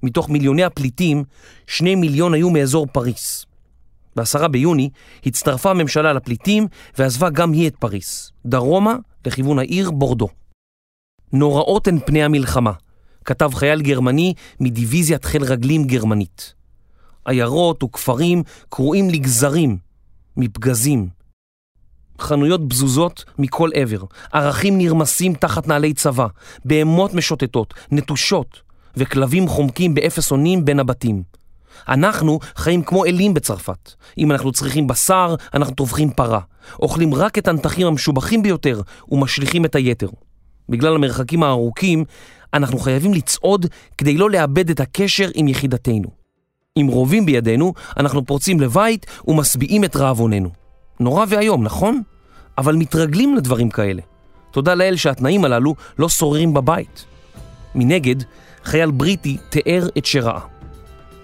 מתוך 0.03 0.29
מיליוני 0.29 0.63
הפליטים, 0.63 1.23
שני 1.67 1.95
מיליון 1.95 2.33
היו 2.33 2.49
מאזור 2.49 2.87
פריס. 2.91 3.45
ב-10 4.15 4.47
ביוני 4.47 4.89
הצטרפה 5.25 5.71
הממשלה 5.71 6.13
לפליטים 6.13 6.67
ועזבה 6.97 7.29
גם 7.29 7.51
היא 7.51 7.67
את 7.67 7.75
פריס, 7.75 8.31
דרומה 8.45 8.95
לכיוון 9.25 9.59
העיר 9.59 9.91
בורדו. 9.91 10.27
נוראות 11.33 11.87
הן 11.87 11.99
פני 12.05 12.23
המלחמה, 12.23 12.71
כתב 13.25 13.51
חייל 13.53 13.81
גרמני 13.81 14.33
מדיוויזיית 14.59 15.25
חיל 15.25 15.43
רגלים 15.43 15.83
גרמנית. 15.83 16.53
עיירות 17.27 17.83
וכפרים 17.83 18.43
קרועים 18.69 19.09
לגזרים, 19.09 19.77
מפגזים. 20.37 21.07
חנויות 22.19 22.67
בזוזות 22.67 23.25
מכל 23.39 23.69
עבר, 23.73 24.03
ערכים 24.33 24.77
נרמסים 24.77 25.33
תחת 25.33 25.67
נעלי 25.67 25.93
צבא, 25.93 26.27
בהמות 26.65 27.13
משוטטות, 27.13 27.73
נטושות, 27.91 28.61
וכלבים 28.97 29.47
חומקים 29.47 29.93
באפס 29.93 30.31
אונים 30.31 30.65
בין 30.65 30.79
הבתים. 30.79 31.23
אנחנו 31.87 32.39
חיים 32.55 32.83
כמו 32.83 33.05
אלים 33.05 33.33
בצרפת. 33.33 33.91
אם 34.17 34.31
אנחנו 34.31 34.51
צריכים 34.51 34.87
בשר, 34.87 35.35
אנחנו 35.53 35.75
טובחים 35.75 36.09
פרה. 36.09 36.39
אוכלים 36.81 37.13
רק 37.13 37.37
את 37.37 37.47
הנתחים 37.47 37.87
המשובחים 37.87 38.43
ביותר 38.43 38.81
ומשליכים 39.09 39.65
את 39.65 39.75
היתר. 39.75 40.09
בגלל 40.69 40.95
המרחקים 40.95 41.43
הארוכים, 41.43 42.05
אנחנו 42.53 42.79
חייבים 42.79 43.13
לצעוד 43.13 43.65
כדי 43.97 44.17
לא 44.17 44.29
לאבד 44.29 44.69
את 44.69 44.79
הקשר 44.79 45.29
עם 45.33 45.47
יחידתנו. 45.47 46.26
עם 46.77 46.87
רובים 46.87 47.25
בידינו, 47.25 47.73
אנחנו 47.97 48.25
פורצים 48.25 48.59
לבית 48.59 49.05
ומשביעים 49.27 49.83
את 49.83 49.95
רעבוננו. 49.95 50.49
נורא 50.99 51.25
ואיום, 51.29 51.63
נכון? 51.63 52.01
אבל 52.57 52.75
מתרגלים 52.75 53.35
לדברים 53.35 53.69
כאלה. 53.69 54.01
תודה 54.51 54.75
לאל 54.75 54.95
שהתנאים 54.95 55.45
הללו 55.45 55.75
לא 55.99 56.09
שוררים 56.09 56.53
בבית. 56.53 57.05
מנגד, 57.75 58.15
חייל 58.63 58.91
בריטי 58.91 59.37
תיאר 59.49 59.87
את 59.97 60.05
שראה. 60.05 60.39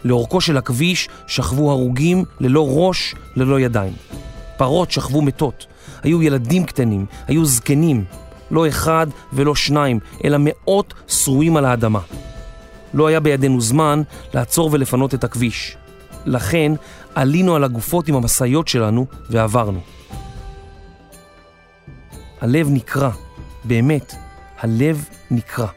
לאורכו 0.04 0.41
של 0.41 0.58
הכביש 0.58 1.10
שכבו 1.28 1.72
הרוגים 1.72 2.24
ללא 2.39 2.68
ראש, 2.70 3.16
ללא 3.36 3.60
ידיים. 3.60 3.93
פרות 4.58 4.91
שכבו 4.91 5.22
מתות, 5.22 5.66
היו 6.04 6.24
ילדים 6.24 6.66
קטנים, 6.66 7.06
היו 7.28 7.45
זקנים, 7.45 8.04
לא 8.51 8.68
אחד 8.68 9.08
ולא 9.34 9.56
שניים, 9.56 9.99
אלא 10.24 10.38
מאות 10.39 10.93
שרועים 11.08 11.58
על 11.58 11.66
האדמה. 11.66 11.99
לא 12.94 13.08
היה 13.08 13.20
בידינו 13.20 13.62
זמן 13.62 14.02
לעצור 14.34 14.70
ולפנות 14.72 15.14
את 15.14 15.24
הכביש. 15.24 15.78
לכן 16.26 16.72
עלינו 17.16 17.56
על 17.56 17.64
הגופות 17.64 18.08
עם 18.08 18.16
המשאיות 18.16 18.68
שלנו 18.68 19.06
ועברנו. 19.30 19.80
הלב 22.41 22.70
נקרע, 22.70 23.12
באמת, 23.64 24.14
הלב 24.60 25.06
נקרע. 25.32 25.68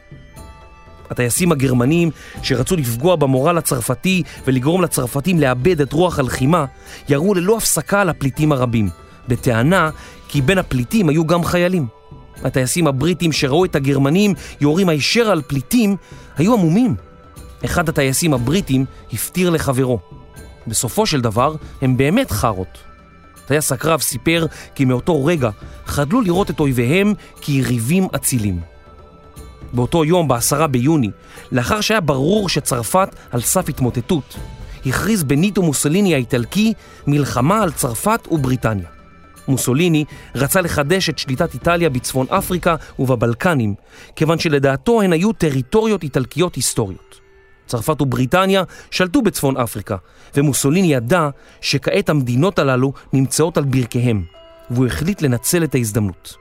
הטייסים 1.09 1.51
הגרמנים 1.51 2.11
שרצו 2.43 2.75
לפגוע 2.75 3.15
במורל 3.15 3.57
הצרפתי 3.57 4.23
ולגרום 4.47 4.81
לצרפתים 4.81 5.39
לאבד 5.39 5.81
את 5.81 5.93
רוח 5.93 6.19
הלחימה, 6.19 6.65
ירו 7.09 7.33
ללא 7.33 7.57
הפסקה 7.57 8.01
על 8.01 8.09
הפליטים 8.09 8.51
הרבים, 8.51 8.89
בטענה 9.27 9.89
כי 10.27 10.41
בין 10.41 10.57
הפליטים 10.57 11.09
היו 11.09 11.27
גם 11.27 11.43
חיילים. 11.43 11.87
הטייסים 12.43 12.87
הבריטים 12.87 13.31
שראו 13.31 13.65
את 13.65 13.75
הגרמנים 13.75 14.33
יורים 14.61 14.89
הישר 14.89 15.31
על 15.31 15.41
פליטים 15.41 15.95
היו 16.37 16.53
עמומים. 16.53 16.95
אחד 17.65 17.89
הטייסים 17.89 18.33
הבריטים 18.33 18.85
הפטיר 19.13 19.49
לחברו. 19.49 19.99
בסופו 20.67 21.05
של 21.05 21.21
דבר 21.21 21.55
הם 21.81 21.97
באמת 21.97 22.31
חארות. 22.31 22.77
טייס 23.45 23.71
הקרב 23.71 24.01
סיפר 24.01 24.45
כי 24.75 24.85
מאותו 24.85 25.25
רגע 25.25 25.49
חדלו 25.85 26.21
לראות 26.21 26.49
את 26.49 26.59
אויביהם 26.59 27.13
כיריבים 27.41 28.07
אצילים. 28.15 28.59
באותו 29.73 30.05
יום, 30.05 30.27
בעשרה 30.27 30.67
ביוני, 30.67 31.09
לאחר 31.51 31.81
שהיה 31.81 32.01
ברור 32.01 32.49
שצרפת 32.49 33.15
על 33.31 33.41
סף 33.41 33.69
התמוטטות, 33.69 34.35
הכריז 34.85 35.23
בניטו 35.23 35.61
מוסוליני 35.61 36.13
האיטלקי 36.13 36.73
מלחמה 37.07 37.63
על 37.63 37.71
צרפת 37.71 38.27
ובריטניה. 38.31 38.87
מוסוליני 39.47 40.05
רצה 40.35 40.61
לחדש 40.61 41.09
את 41.09 41.17
שליטת 41.17 41.53
איטליה 41.53 41.89
בצפון 41.89 42.27
אפריקה 42.29 42.75
ובבלקנים, 42.99 43.75
כיוון 44.15 44.39
שלדעתו 44.39 45.01
הן 45.01 45.13
היו 45.13 45.33
טריטוריות 45.33 46.03
איטלקיות 46.03 46.55
היסטוריות. 46.55 47.06
צרפת 47.67 48.01
ובריטניה 48.01 48.63
שלטו 48.91 49.21
בצפון 49.21 49.57
אפריקה, 49.57 49.95
ומוסוליני 50.35 50.93
ידע 50.93 51.29
שכעת 51.61 52.09
המדינות 52.09 52.59
הללו 52.59 52.93
נמצאות 53.13 53.57
על 53.57 53.63
ברכיהם, 53.63 54.23
והוא 54.69 54.85
החליט 54.85 55.21
לנצל 55.21 55.63
את 55.63 55.75
ההזדמנות. 55.75 56.35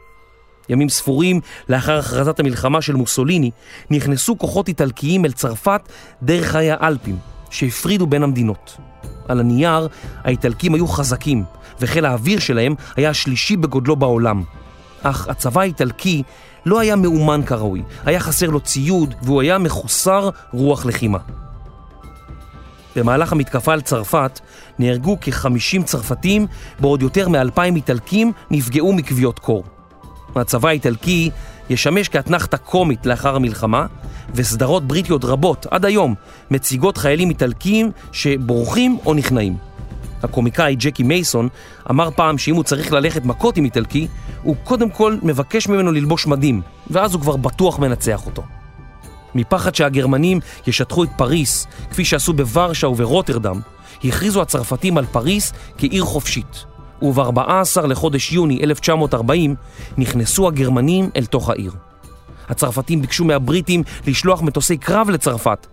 ימים 0.69 0.89
ספורים 0.89 1.41
לאחר 1.69 1.99
הכרזת 1.99 2.41
המלחמה 2.41 2.83
של 2.83 2.97
מוסוליני, 2.97 3.51
נכנסו 3.91 4.39
כוחות 4.39 4.69
איטלקיים 4.69 5.25
אל 5.25 5.33
צרפת 5.33 5.81
דרך 6.23 6.47
חיי 6.47 6.71
האלפים, 6.73 7.17
שהפרידו 7.51 8.07
בין 8.07 8.23
המדינות. 8.23 8.77
על 9.29 9.41
הנייר, 9.41 9.89
האיטלקים 10.25 10.75
היו 10.75 10.89
חזקים, 10.89 11.45
וחיל 11.81 12.05
האוויר 12.05 12.39
שלהם 12.39 12.75
היה 12.97 13.11
השלישי 13.11 13.57
בגודלו 13.57 13.97
בעולם. 13.97 14.43
אך 15.03 15.29
הצבא 15.29 15.61
האיטלקי 15.61 16.23
לא 16.67 16.81
היה 16.81 16.97
מאומן 16.97 17.41
כראוי, 17.47 17.83
היה 18.05 18.21
חסר 18.21 18.51
לו 18.51 18.61
ציוד 18.61 19.15
והוא 19.23 19.41
היה 19.43 19.59
מחוסר 19.59 20.31
רוח 20.53 20.87
לחימה. 20.87 21.19
במהלך 22.97 23.33
המתקפה 23.33 23.73
על 23.73 23.81
צרפת 23.81 24.41
נהרגו 24.79 25.17
כ-50 25.21 25.83
צרפתים, 25.85 26.47
בעוד 26.81 27.03
יותר 27.03 27.29
מ-2,000 27.29 27.77
איטלקים 27.77 28.33
נפגעו 28.51 28.93
מכוויות 28.93 29.39
קור. 29.39 29.65
הצבא 30.37 30.69
האיטלקי 30.69 31.31
ישמש 31.71 32.09
כאתנחתה 32.09 32.57
קומית 32.57 33.07
לאחר 33.07 33.37
המלחמה, 33.37 33.87
וסדרות 34.35 34.89
בריטיות 34.89 35.25
רבות 35.25 35.67
עד 35.71 35.85
היום 35.85 36.15
מציגות 36.51 36.97
חיילים 36.97 37.31
איטלקיים 37.31 37.91
שבורחים 38.13 38.99
או 39.07 39.15
נכנעים. 39.15 39.57
הקומיקאי 40.23 40.77
ג'קי 40.79 41.03
מייסון 41.03 41.49
אמר 41.91 42.11
פעם 42.11 42.39
שאם 42.39 42.55
הוא 42.55 42.65
צריך 42.65 42.93
ללכת 42.93 43.25
מכות 43.25 43.57
עם 43.57 43.65
איטלקי, 43.65 44.09
הוא 44.43 44.57
קודם 44.65 44.91
כל 44.91 45.17
מבקש 45.23 45.69
ממנו 45.69 45.93
ללבוש 45.93 46.27
מדים, 46.27 46.63
ואז 46.91 47.15
הוא 47.15 47.21
כבר 47.21 47.37
בטוח 47.37 47.79
מנצח 47.79 48.27
אותו. 48.27 48.43
מפחד 49.35 49.75
שהגרמנים 49.75 50.41
ישטחו 50.67 51.05
את 51.05 51.09
פריס, 51.17 51.67
כפי 51.91 52.05
שעשו 52.05 52.33
בוורשה 52.33 52.89
וברוטרדם, 52.89 53.61
הכריזו 54.05 54.43
הצרפתים 54.43 54.99
על 54.99 55.07
פריס 55.07 55.53
כעיר 55.79 56.05
חופשית. 56.05 56.65
וב-14 57.03 57.87
לחודש 57.87 58.33
יוני 58.33 58.61
1940 58.63 59.55
נכנסו 59.99 60.49
הגרמנים 60.49 61.11
אל 61.17 61.27
תוך 61.27 61.51
העיר. 61.51 61.73
הצרפתים 62.49 63.01
ביקשו 63.01 63.25
מהבריטים 63.25 63.83
לשלוח 64.07 64.43
מטוסי 64.43 64.77
קרב 64.77 65.11
לצרפת, 65.11 65.67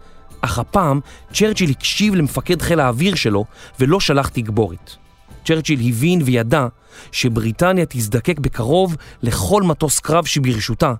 אך 0.43 0.59
הפעם 0.59 0.99
צ'רצ'יל 1.33 1.69
הקשיב 1.69 2.15
למפקד 2.15 2.61
חיל 2.61 2.79
האוויר 2.79 3.15
שלו 3.15 3.45
ולא 3.79 3.99
שלח 3.99 4.27
תגבורת. 4.27 4.91
צ'רצ'יל 5.45 5.79
הבין 5.87 6.21
וידע 6.25 6.67
שבריטניה 7.11 7.85
תזדקק 7.89 8.39
בקרוב 8.39 8.95
לכל 9.23 9.63
מטוס 9.63 9.99
קרב 9.99 10.25
שברשותה 10.25 10.93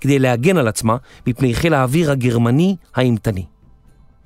כדי 0.00 0.18
להגן 0.18 0.56
על 0.56 0.68
עצמה 0.68 0.96
מפני 1.26 1.54
חיל 1.54 1.74
האוויר 1.74 2.10
הגרמני 2.10 2.76
האימתני. 2.94 3.44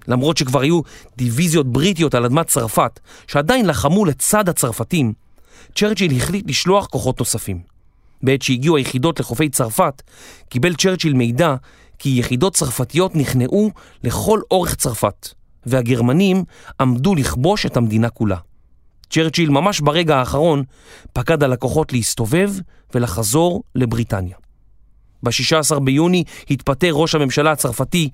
למרות 0.08 0.36
שכבר 0.36 0.60
היו 0.60 0.80
דיוויזיות 1.16 1.72
בריטיות 1.72 2.14
על 2.14 2.24
אדמת 2.24 2.46
צרפת 2.46 3.00
שעדיין 3.26 3.66
לחמו 3.66 4.04
לצד 4.04 4.48
הצרפתים, 4.48 5.12
צ'רצ'יל 5.74 6.16
החליט 6.16 6.44
לשלוח 6.48 6.86
כוחות 6.86 7.18
נוספים. 7.18 7.60
בעת 8.22 8.42
שהגיעו 8.42 8.76
היחידות 8.76 9.20
לחופי 9.20 9.48
צרפת, 9.48 10.02
קיבל 10.48 10.74
צ'רצ'יל 10.74 11.14
מידע 11.14 11.54
כי 12.04 12.10
יחידות 12.10 12.54
צרפתיות 12.54 13.16
נכנעו 13.16 13.70
לכל 14.02 14.40
אורך 14.50 14.74
צרפת, 14.74 15.28
והגרמנים 15.66 16.44
עמדו 16.80 17.14
לכבוש 17.14 17.66
את 17.66 17.76
המדינה 17.76 18.08
כולה. 18.08 18.36
צ'רצ'יל 19.10 19.50
ממש 19.50 19.80
ברגע 19.80 20.16
האחרון 20.16 20.62
פקד 21.12 21.42
על 21.42 21.52
הכוחות 21.52 21.92
להסתובב 21.92 22.50
ולחזור 22.94 23.62
לבריטניה. 23.74 24.36
ב-16 25.22 25.78
ביוני 25.78 26.24
התפטר 26.50 26.90
ראש 26.92 27.14
הממשלה 27.14 27.52
הצרפתי 27.52 28.08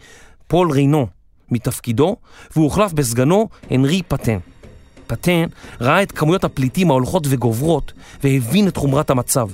פול 0.46 0.72
ריינו 0.72 1.06
מתפקידו 1.50 2.16
והוחלף 2.56 2.92
בסגנו 2.92 3.48
הנרי 3.70 4.02
פטן. 4.08 4.38
פטן 5.06 5.44
ראה 5.80 6.02
את 6.02 6.12
כמויות 6.12 6.44
הפליטים 6.44 6.90
ההולכות 6.90 7.26
וגוברות 7.30 7.92
והבין 8.24 8.68
את 8.68 8.76
חומרת 8.76 9.10
המצב. 9.10 9.48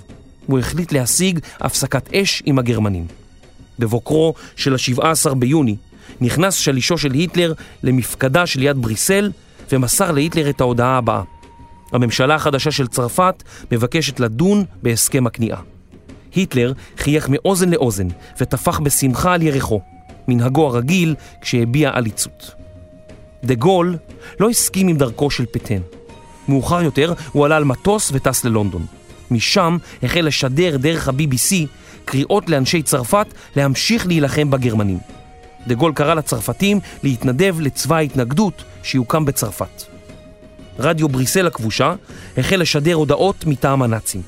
הוא 0.47 0.59
החליט 0.59 0.93
להשיג 0.93 1.39
הפסקת 1.61 2.15
אש 2.15 2.43
עם 2.47 2.59
הגרמנים. 2.59 3.26
בבוקרו 3.79 4.35
של 4.57 4.75
ה-17 4.75 5.35
ביוני 5.35 5.77
נכנס 6.21 6.55
שלישו 6.55 6.99
של 6.99 7.13
היטלר 7.13 7.53
למפקדה 7.83 8.47
של 8.47 8.63
יד 8.63 8.77
בריסל 8.83 9.31
ומסר 9.73 10.13
להיטלר 10.13 10.51
את 10.51 10.61
ההודעה 10.61 10.97
הבאה: 10.97 11.23
הממשלה 11.93 12.35
החדשה 12.35 12.71
של 12.71 12.87
צרפת 12.87 13.43
מבקשת 13.73 14.21
לדון 14.21 14.65
בהסכם 14.83 15.27
הכניעה. 15.27 15.61
היטלר 16.35 16.73
חייך 16.99 17.29
מאוזן 17.29 17.71
לאוזן 17.71 18.09
וטפח 18.41 18.79
בשמחה 18.79 19.35
על 19.35 19.43
ירחו, 19.43 19.81
מנהגו 20.29 20.67
הרגיל 20.67 21.15
כשהביע 21.41 21.91
עליצות. 21.95 22.51
דה 23.45 23.55
גול 23.55 23.97
לא 24.41 24.51
הסכים 24.51 24.89
עם 24.89 24.97
דרכו 24.97 25.31
של 25.31 25.45
פטן. 25.47 25.81
מאוחר 26.49 26.83
יותר 26.83 27.15
הוא 27.33 27.45
עלה 27.45 27.57
על 27.57 27.65
מטוס 27.65 28.11
וטס 28.15 28.45
ללונדון. 28.45 28.87
משם 29.31 29.77
החל 30.03 30.21
לשדר 30.21 30.77
דרך 30.77 31.09
ה-BBC 31.09 31.67
קריאות 32.07 32.49
לאנשי 32.49 32.83
צרפת 32.83 33.27
להמשיך 33.57 34.07
להילחם 34.07 34.51
בגרמנים. 34.51 34.99
דה 35.67 35.75
גול 35.75 35.93
קרא 35.93 36.15
לצרפתים 36.15 36.81
להתנדב 37.03 37.57
לצבא 37.61 37.97
ההתנגדות 37.97 38.65
שיוקם 38.83 39.25
בצרפת. 39.25 39.83
רדיו 40.79 41.09
בריסל 41.09 41.47
הכבושה 41.47 41.95
החל 42.37 42.57
לשדר 42.57 42.95
הודעות 42.95 43.45
מטעם 43.47 43.83
הנאצים. 43.83 44.23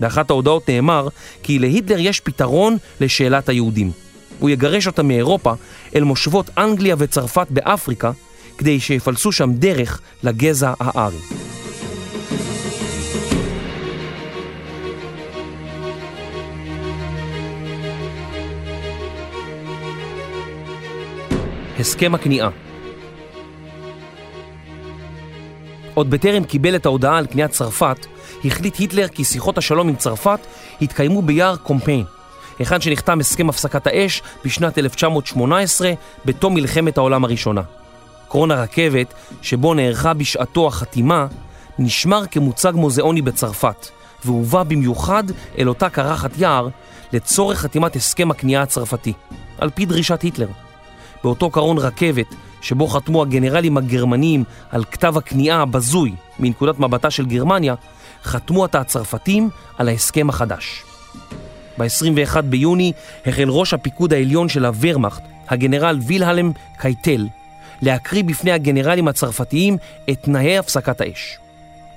באחת 0.00 0.30
ההודעות 0.30 0.70
נאמר 0.70 1.08
כי 1.42 1.58
להיטלר 1.58 1.98
יש 1.98 2.20
פתרון 2.20 2.76
לשאלת 3.00 3.48
היהודים. 3.48 3.90
הוא 4.38 4.50
יגרש 4.50 4.86
אותם 4.86 5.08
מאירופה 5.08 5.52
אל 5.94 6.04
מושבות 6.04 6.50
אנגליה 6.58 6.96
וצרפת 6.98 7.46
באפריקה 7.50 8.10
כדי 8.58 8.80
שיפלסו 8.80 9.32
שם 9.32 9.50
דרך 9.52 10.00
לגזע 10.22 10.72
הארי. 10.80 11.18
הסכם 21.78 22.14
הכניעה 22.14 22.48
עוד 25.94 26.10
בטרם 26.10 26.44
קיבל 26.44 26.76
את 26.76 26.86
ההודעה 26.86 27.18
על 27.18 27.26
כניעת 27.26 27.50
צרפת, 27.50 28.06
החליט 28.44 28.76
היטלר 28.76 29.08
כי 29.08 29.24
שיחות 29.24 29.58
השלום 29.58 29.88
עם 29.88 29.96
צרפת 29.96 30.38
התקיימו 30.82 31.22
ביער 31.22 31.56
קומפיין, 31.56 32.04
היכן 32.58 32.80
שנחתם 32.80 33.20
הסכם 33.20 33.48
הפסקת 33.48 33.86
האש 33.86 34.22
בשנת 34.44 34.78
1918 34.78 35.92
בתום 36.24 36.54
מלחמת 36.54 36.98
העולם 36.98 37.24
הראשונה. 37.24 37.62
קרון 38.28 38.50
הרכבת, 38.50 39.14
שבו 39.42 39.74
נערכה 39.74 40.14
בשעתו 40.14 40.66
החתימה, 40.66 41.26
נשמר 41.78 42.22
כמוצג 42.30 42.72
מוזיאוני 42.74 43.22
בצרפת, 43.22 43.88
והובא 44.24 44.62
במיוחד 44.62 45.24
אל 45.58 45.68
אותה 45.68 45.88
קרחת 45.88 46.30
יער 46.38 46.68
לצורך 47.12 47.58
חתימת 47.58 47.96
הסכם 47.96 48.30
הכניעה 48.30 48.62
הצרפתי, 48.62 49.12
על 49.58 49.70
פי 49.70 49.86
דרישת 49.86 50.22
היטלר. 50.22 50.67
באותו 51.24 51.50
קרון 51.50 51.78
רכבת, 51.78 52.34
שבו 52.60 52.88
חתמו 52.88 53.22
הגנרלים 53.22 53.76
הגרמנים 53.76 54.44
על 54.70 54.84
כתב 54.84 55.16
הכניעה 55.16 55.62
הבזוי 55.62 56.14
מנקודת 56.38 56.78
מבטה 56.78 57.10
של 57.10 57.26
גרמניה, 57.26 57.74
חתמו 58.24 58.64
עתה 58.64 58.80
הצרפתים 58.80 59.50
על 59.78 59.88
ההסכם 59.88 60.28
החדש. 60.28 60.84
ב-21 61.78 62.40
ביוני 62.42 62.92
החל 63.26 63.48
ראש 63.48 63.74
הפיקוד 63.74 64.12
העליון 64.12 64.48
של 64.48 64.64
הוורמאכט, 64.64 65.22
הגנרל 65.48 65.98
וילהלם 66.06 66.52
קייטל, 66.78 67.26
להקריא 67.82 68.24
בפני 68.24 68.52
הגנרלים 68.52 69.08
הצרפתיים 69.08 69.76
את 70.10 70.18
תנאי 70.22 70.58
הפסקת 70.58 71.00
האש. 71.00 71.38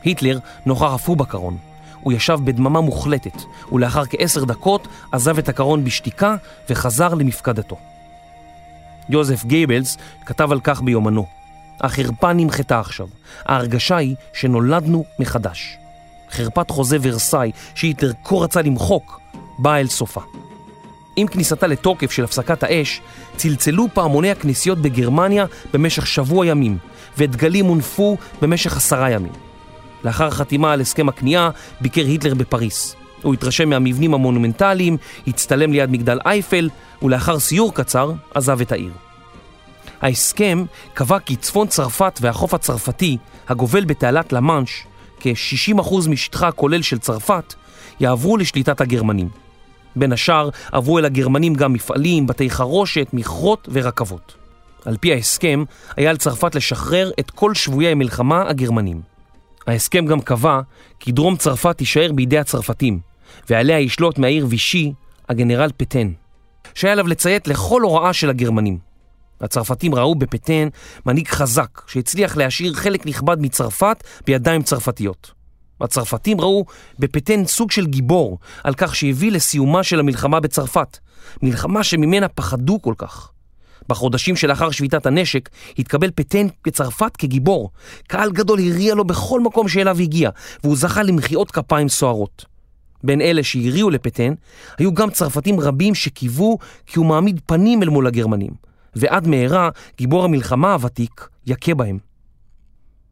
היטלר 0.03 0.39
נוכח 0.65 0.93
אף 0.95 1.09
הוא 1.09 1.17
בקרון. 1.17 1.57
הוא 2.01 2.13
ישב 2.13 2.37
בדממה 2.43 2.81
מוחלטת, 2.81 3.41
ולאחר 3.71 4.05
כעשר 4.05 4.43
דקות 4.43 4.87
עזב 5.11 5.37
את 5.37 5.49
הקרון 5.49 5.83
בשתיקה 5.83 6.35
וחזר 6.69 7.13
למפקדתו. 7.13 7.77
יוזף 9.09 9.45
גייבלס 9.45 9.97
כתב 10.25 10.51
על 10.51 10.59
כך 10.59 10.81
ביומנו: 10.81 11.25
החרפה 11.81 12.33
נמחתה 12.33 12.79
עכשיו, 12.79 13.07
ההרגשה 13.45 13.97
היא 13.97 14.15
שנולדנו 14.33 15.05
מחדש. 15.19 15.77
חרפת 16.31 16.69
חוזה 16.69 16.97
ורסאי 17.01 17.51
שהיטלר 17.75 18.11
כה 18.23 18.35
רצה 18.35 18.61
למחוק, 18.61 19.19
באה 19.59 19.79
אל 19.79 19.87
סופה. 19.87 20.21
עם 21.15 21.27
כניסתה 21.27 21.67
לתוקף 21.67 22.11
של 22.11 22.23
הפסקת 22.23 22.63
האש, 22.63 23.01
צלצלו 23.35 23.87
פעמוני 23.93 24.31
הכנסיות 24.31 24.77
בגרמניה 24.77 25.45
במשך 25.73 26.07
שבוע 26.07 26.45
ימים, 26.45 26.77
ודגלים 27.17 27.65
הונפו 27.65 28.17
במשך 28.41 28.77
עשרה 28.77 29.11
ימים. 29.11 29.33
לאחר 30.03 30.29
חתימה 30.29 30.73
על 30.73 30.81
הסכם 30.81 31.09
הכניעה, 31.09 31.49
ביקר 31.81 32.05
היטלר 32.05 32.33
בפריס. 32.33 32.95
הוא 33.23 33.33
התרשם 33.33 33.69
מהמבנים 33.69 34.13
המונומנטליים, 34.13 34.97
הצטלם 35.27 35.71
ליד 35.71 35.91
מגדל 35.91 36.19
אייפל, 36.25 36.69
ולאחר 37.01 37.39
סיור 37.39 37.73
קצר, 37.73 38.11
עזב 38.33 38.61
את 38.61 38.71
העיר. 38.71 38.91
ההסכם 40.01 40.65
קבע 40.93 41.19
כי 41.19 41.35
צפון 41.35 41.67
צרפת 41.67 42.19
והחוף 42.21 42.53
הצרפתי, 42.53 43.17
הגובל 43.49 43.85
בתעלת 43.85 44.33
למאנש, 44.33 44.85
כ-60% 45.19 46.09
משטחה 46.09 46.47
הכולל 46.47 46.81
של 46.81 46.99
צרפת, 46.99 47.53
יעברו 47.99 48.37
לשליטת 48.37 48.81
הגרמנים. 48.81 49.29
בין 49.95 50.11
השאר 50.11 50.49
עברו 50.71 50.99
אל 50.99 51.05
הגרמנים 51.05 51.53
גם 51.53 51.73
מפעלים, 51.73 52.27
בתי 52.27 52.49
חרושת, 52.49 53.07
מכרות 53.13 53.69
ורכבות. 53.71 54.35
על 54.85 54.97
פי 54.97 55.13
ההסכם, 55.13 55.63
היה 55.97 56.09
על 56.09 56.17
צרפת 56.17 56.55
לשחרר 56.55 57.11
את 57.19 57.31
כל 57.31 57.53
שבויי 57.53 57.91
המלחמה 57.91 58.49
הגרמנים. 58.49 59.01
ההסכם 59.67 60.05
גם 60.05 60.21
קבע 60.21 60.61
כי 60.99 61.11
דרום 61.11 61.35
צרפת 61.35 61.77
תישאר 61.77 62.11
בידי 62.11 62.37
הצרפתים, 62.37 62.99
ועליה 63.49 63.79
ישלוט 63.79 64.17
מהעיר 64.17 64.45
וישי 64.49 64.93
הגנרל 65.29 65.69
פטן, 65.77 66.11
שהיה 66.75 66.93
עליו 66.93 67.07
לציית 67.07 67.47
לכל 67.47 67.81
הוראה 67.81 68.13
של 68.13 68.29
הגרמנים. 68.29 68.91
הצרפתים 69.41 69.95
ראו 69.95 70.15
בפטן 70.15 70.67
מנהיג 71.05 71.27
חזק 71.27 71.81
שהצליח 71.87 72.37
להשאיר 72.37 72.73
חלק 72.73 73.05
נכבד 73.05 73.37
מצרפת 73.39 74.03
בידיים 74.25 74.63
צרפתיות. 74.63 75.31
הצרפתים 75.81 76.41
ראו 76.41 76.65
בפטן 76.99 77.45
סוג 77.45 77.71
של 77.71 77.85
גיבור 77.85 78.39
על 78.63 78.73
כך 78.73 78.95
שהביא 78.95 79.31
לסיומה 79.31 79.83
של 79.83 79.99
המלחמה 79.99 80.39
בצרפת, 80.39 80.97
מלחמה 81.41 81.83
שממנה 81.83 82.27
פחדו 82.27 82.81
כל 82.81 82.93
כך. 82.97 83.31
בחודשים 83.89 84.35
שלאחר 84.35 84.71
שביתת 84.71 85.05
הנשק 85.05 85.49
התקבל 85.79 86.11
פטן 86.15 86.47
בצרפת 86.65 87.17
כגיבור. 87.17 87.69
קהל 88.07 88.31
גדול 88.31 88.59
הריע 88.59 88.95
לו 88.95 89.03
בכל 89.03 89.41
מקום 89.41 89.67
שאליו 89.67 89.99
הגיע, 89.99 90.29
והוא 90.63 90.77
זכה 90.77 91.03
למחיאות 91.03 91.51
כפיים 91.51 91.89
סוערות. 91.89 92.50
בין 93.03 93.21
אלה 93.21 93.43
שהריעו 93.43 93.89
לפטן, 93.89 94.33
היו 94.77 94.93
גם 94.93 95.09
צרפתים 95.09 95.59
רבים 95.59 95.95
שקיוו 95.95 96.57
כי 96.85 96.99
הוא 96.99 97.05
מעמיד 97.05 97.41
פנים 97.45 97.83
אל 97.83 97.89
מול 97.89 98.07
הגרמנים, 98.07 98.51
ועד 98.95 99.27
מהרה 99.27 99.69
גיבור 99.97 100.23
המלחמה 100.23 100.73
הוותיק 100.73 101.29
יכה 101.47 101.73
בהם. 101.73 101.97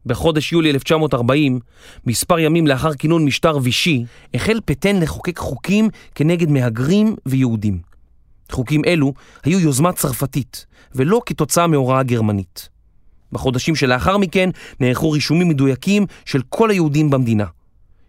בחודש 0.06 0.52
יולי 0.52 0.70
1940, 0.70 1.60
מספר 2.06 2.38
ימים 2.38 2.66
לאחר 2.66 2.94
כינון 2.94 3.24
משטר 3.24 3.58
וישי, 3.62 4.04
החל 4.34 4.60
פטן 4.64 4.96
לחוקק 5.00 5.38
חוקים 5.38 5.88
כנגד 6.14 6.50
מהגרים 6.50 7.16
ויהודים. 7.26 7.78
חוקים 8.50 8.84
אלו 8.84 9.12
היו 9.44 9.60
יוזמה 9.60 9.92
צרפתית, 9.92 10.66
ולא 10.94 11.20
כתוצאה 11.26 11.66
מהוראה 11.66 12.02
גרמנית. 12.02 12.68
בחודשים 13.32 13.76
שלאחר 13.76 14.18
מכן 14.18 14.50
נערכו 14.80 15.10
רישומים 15.10 15.48
מדויקים 15.48 16.06
של 16.24 16.42
כל 16.48 16.70
היהודים 16.70 17.10
במדינה. 17.10 17.44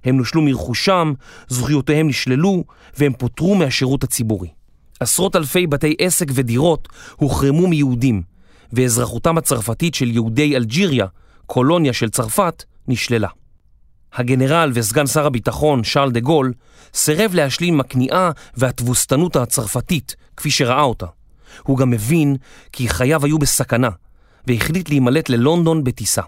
הם 0.03 0.17
נושלו 0.17 0.41
מרכושם, 0.41 1.13
זכויותיהם 1.47 2.07
נשללו, 2.07 2.63
והם 2.97 3.13
פוטרו 3.13 3.55
מהשירות 3.55 4.03
הציבורי. 4.03 4.49
עשרות 4.99 5.35
אלפי 5.35 5.67
בתי 5.67 5.95
עסק 5.99 6.27
ודירות 6.33 6.87
הוחרמו 7.15 7.67
מיהודים, 7.67 8.21
ואזרחותם 8.73 9.37
הצרפתית 9.37 9.95
של 9.95 10.11
יהודי 10.11 10.55
אלג'יריה, 10.55 11.05
קולוניה 11.45 11.93
של 11.93 12.09
צרפת, 12.09 12.63
נשללה. 12.87 13.27
הגנרל 14.13 14.71
וסגן 14.73 15.07
שר 15.07 15.25
הביטחון, 15.25 15.83
שארל 15.83 16.11
דה 16.11 16.19
גול, 16.19 16.53
סירב 16.93 17.33
להשלים 17.33 17.73
עם 17.73 17.79
הכניעה 17.79 18.31
והתבוסתנות 18.57 19.35
הצרפתית, 19.35 20.15
כפי 20.37 20.51
שראה 20.51 20.81
אותה. 20.81 21.05
הוא 21.63 21.77
גם 21.77 21.89
מבין 21.89 22.35
כי 22.71 22.89
חייו 22.89 23.25
היו 23.25 23.39
בסכנה, 23.39 23.89
והחליט 24.47 24.89
להימלט 24.89 25.29
ללונדון 25.29 25.83
בטיסה. 25.83 26.21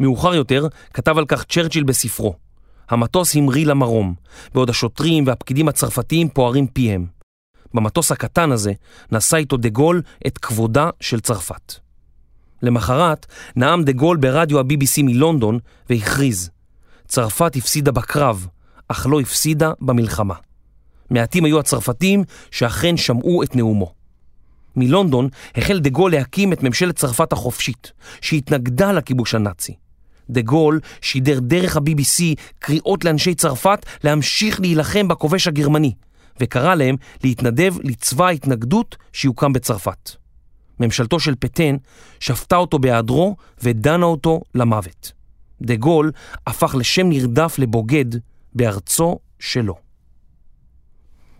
מאוחר 0.00 0.34
יותר 0.34 0.66
כתב 0.94 1.18
על 1.18 1.24
כך 1.26 1.44
צ'רצ'יל 1.44 1.84
בספרו. 1.84 2.45
המטוס 2.88 3.36
המריא 3.36 3.66
למרום, 3.66 4.14
בעוד 4.54 4.70
השוטרים 4.70 5.26
והפקידים 5.26 5.68
הצרפתיים 5.68 6.28
פוערים 6.28 6.66
פיהם. 6.66 7.06
במטוס 7.74 8.12
הקטן 8.12 8.52
הזה 8.52 8.72
נשא 9.12 9.36
איתו 9.36 9.56
דה 9.56 9.68
גול 9.68 10.02
את 10.26 10.38
כבודה 10.38 10.90
של 11.00 11.20
צרפת. 11.20 11.74
למחרת 12.62 13.26
נאם 13.56 13.84
דה 13.84 13.92
גול 13.92 14.16
ברדיו 14.16 14.58
ה-BBC 14.58 15.02
מלונדון 15.02 15.58
והכריז 15.90 16.50
צרפת 17.08 17.56
הפסידה 17.56 17.92
בקרב, 17.92 18.46
אך 18.88 19.06
לא 19.10 19.20
הפסידה 19.20 19.72
במלחמה. 19.80 20.34
מעטים 21.10 21.44
היו 21.44 21.58
הצרפתים 21.58 22.24
שאכן 22.50 22.96
שמעו 22.96 23.42
את 23.42 23.56
נאומו. 23.56 23.92
מלונדון 24.76 25.28
החל 25.56 25.78
דה 25.78 25.90
גול 25.90 26.10
להקים 26.10 26.52
את 26.52 26.62
ממשלת 26.62 26.96
צרפת 26.96 27.32
החופשית, 27.32 27.92
שהתנגדה 28.20 28.92
לכיבוש 28.92 29.34
הנאצי. 29.34 29.74
דה 30.30 30.40
גול 30.40 30.80
שידר 31.00 31.40
דרך 31.40 31.76
ה-BBC 31.76 32.22
קריאות 32.58 33.04
לאנשי 33.04 33.34
צרפת 33.34 33.86
להמשיך 34.04 34.60
להילחם 34.60 35.08
בכובש 35.08 35.46
הגרמני, 35.46 35.92
וקרא 36.40 36.74
להם 36.74 36.96
להתנדב 37.24 37.74
לצבא 37.82 38.26
ההתנגדות 38.26 38.96
שיוקם 39.12 39.52
בצרפת. 39.52 40.10
ממשלתו 40.80 41.20
של 41.20 41.34
פטן 41.40 41.76
שפטה 42.20 42.56
אותו 42.56 42.78
בהיעדרו 42.78 43.36
ודנה 43.62 44.06
אותו 44.06 44.40
למוות. 44.54 45.12
דה 45.62 45.76
גול 45.76 46.12
הפך 46.46 46.74
לשם 46.78 47.08
נרדף 47.08 47.58
לבוגד 47.58 48.04
בארצו 48.54 49.18
שלו. 49.38 49.85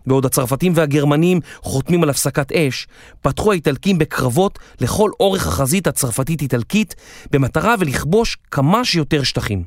בעוד 0.07 0.25
הצרפתים 0.25 0.73
והגרמנים 0.75 1.39
חותמים 1.61 2.03
על 2.03 2.09
הפסקת 2.09 2.51
אש, 2.51 2.87
פתחו 3.21 3.51
האיטלקים 3.51 3.97
בקרבות 3.97 4.59
לכל 4.81 5.11
אורך 5.19 5.47
החזית 5.47 5.87
הצרפתית-איטלקית 5.87 6.95
במטרה 7.31 7.75
ולכבוש 7.79 8.37
כמה 8.51 8.85
שיותר 8.85 9.23
שטחים. 9.23 9.63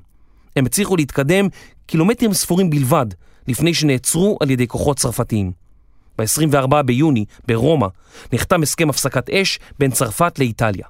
הם 0.56 0.66
הצליחו 0.66 0.96
להתקדם 0.96 1.48
קילומטרים 1.86 2.32
ספורים 2.32 2.70
בלבד 2.70 3.06
לפני 3.48 3.74
שנעצרו 3.74 4.38
על 4.40 4.50
ידי 4.50 4.66
כוחות 4.66 4.98
צרפתיים. 4.98 5.52
ב-24 6.18 6.82
ביוני, 6.82 7.24
ברומא, 7.46 7.86
נחתם 8.32 8.62
הסכם 8.62 8.90
הפסקת 8.90 9.30
אש 9.30 9.58
בין 9.78 9.90
צרפת 9.90 10.38
לאיטליה. 10.38 10.86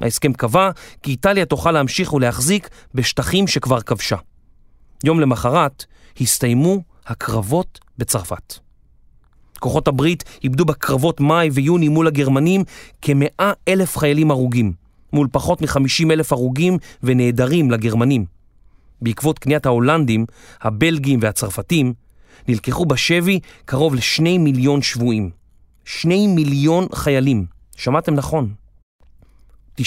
ההסכם 0.00 0.32
קבע 0.32 0.70
כי 1.02 1.10
איטליה 1.10 1.44
תוכל 1.44 1.70
להמשיך 1.72 2.12
ולהחזיק 2.12 2.68
בשטחים 2.94 3.46
שכבר 3.46 3.80
כבשה. 3.80 4.16
יום 5.04 5.20
למחרת 5.20 5.84
הסתיימו 6.20 6.82
הקרבות 7.06 7.80
בצרפת. 7.98 8.54
כוחות 9.62 9.88
הברית 9.88 10.24
איבדו 10.44 10.64
בקרבות 10.64 11.20
מאי 11.20 11.48
ויוני 11.52 11.88
מול 11.88 12.06
הגרמנים 12.06 12.64
כמאה 13.02 13.52
אלף 13.68 13.98
חיילים 13.98 14.30
הרוגים, 14.30 14.72
מול 15.12 15.28
פחות 15.32 15.62
מחמישים 15.62 16.10
אלף 16.10 16.32
הרוגים 16.32 16.78
ונעדרים 17.02 17.70
לגרמנים. 17.70 18.24
בעקבות 19.02 19.38
קניית 19.38 19.66
ההולנדים, 19.66 20.26
הבלגים 20.62 21.18
והצרפתים, 21.22 21.92
נלקחו 22.48 22.86
בשבי 22.86 23.40
קרוב 23.64 23.94
לשני 23.94 24.38
מיליון 24.38 24.82
שבויים. 24.82 25.30
שני 25.84 26.26
מיליון 26.26 26.86
חיילים. 26.94 27.46
שמעתם 27.76 28.14
נכון. 28.14 28.54
90% 29.80 29.82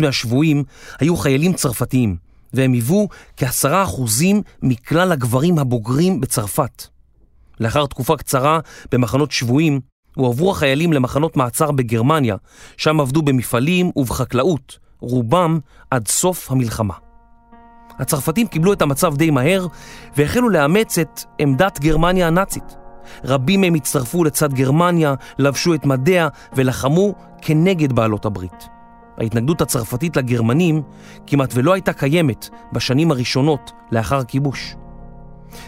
מהשבויים 0.00 0.64
היו 1.00 1.16
חיילים 1.16 1.52
צרפתיים, 1.52 2.16
והם 2.52 2.72
היוו 2.72 3.08
כעשרה 3.36 3.82
אחוזים 3.82 4.42
מכלל 4.62 5.12
הגברים 5.12 5.58
הבוגרים 5.58 6.20
בצרפת. 6.20 6.86
לאחר 7.60 7.86
תקופה 7.86 8.16
קצרה 8.16 8.58
במחנות 8.92 9.30
שבויים, 9.30 9.80
הועברו 10.16 10.50
החיילים 10.50 10.92
למחנות 10.92 11.36
מעצר 11.36 11.70
בגרמניה, 11.70 12.36
שם 12.76 13.00
עבדו 13.00 13.22
במפעלים 13.22 13.90
ובחקלאות, 13.96 14.78
רובם 15.00 15.58
עד 15.90 16.08
סוף 16.08 16.50
המלחמה. 16.50 16.94
הצרפתים 17.98 18.46
קיבלו 18.46 18.72
את 18.72 18.82
המצב 18.82 19.16
די 19.16 19.30
מהר 19.30 19.66
והחלו 20.16 20.48
לאמץ 20.48 20.98
את 20.98 21.20
עמדת 21.38 21.80
גרמניה 21.80 22.26
הנאצית. 22.26 22.76
רבים 23.24 23.60
מהם 23.60 23.74
הצטרפו 23.74 24.24
לצד 24.24 24.52
גרמניה, 24.52 25.14
לבשו 25.38 25.74
את 25.74 25.86
מדיה 25.86 26.28
ולחמו 26.52 27.14
כנגד 27.42 27.92
בעלות 27.92 28.24
הברית. 28.24 28.68
ההתנגדות 29.18 29.60
הצרפתית 29.60 30.16
לגרמנים 30.16 30.82
כמעט 31.26 31.50
ולא 31.54 31.72
הייתה 31.72 31.92
קיימת 31.92 32.48
בשנים 32.72 33.10
הראשונות 33.10 33.72
לאחר 33.92 34.16
הכיבוש. 34.16 34.74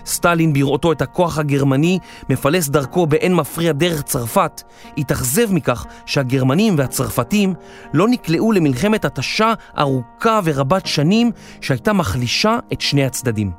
סטלין 0.06 0.52
בראותו 0.52 0.92
את 0.92 1.02
הכוח 1.02 1.38
הגרמני 1.38 1.98
מפלס 2.30 2.68
דרכו 2.68 3.06
באין 3.06 3.34
מפריע 3.34 3.72
דרך 3.72 4.02
צרפת, 4.02 4.62
התאכזב 4.98 5.52
מכך 5.52 5.86
שהגרמנים 6.06 6.74
והצרפתים 6.78 7.54
לא 7.94 8.08
נקלעו 8.08 8.52
למלחמת 8.52 9.04
התשה 9.04 9.52
ארוכה 9.78 10.40
ורבת 10.44 10.86
שנים 10.86 11.30
שהייתה 11.60 11.92
מחלישה 11.92 12.58
את 12.72 12.80
שני 12.80 13.04
הצדדים. 13.04 13.50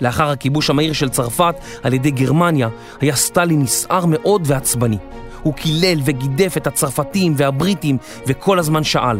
לאחר 0.00 0.28
הכיבוש 0.30 0.70
המהיר 0.70 0.92
של 0.92 1.08
צרפת 1.08 1.54
על 1.82 1.94
ידי 1.94 2.10
גרמניה, 2.10 2.68
היה 3.00 3.16
סטלין 3.16 3.62
נסער 3.62 4.06
מאוד 4.06 4.42
ועצבני. 4.44 4.98
הוא 5.42 5.54
קילל 5.54 6.00
וגידף 6.04 6.56
את 6.56 6.66
הצרפתים 6.66 7.34
והבריטים 7.36 7.98
וכל 8.26 8.58
הזמן 8.58 8.84
שאל, 8.84 9.18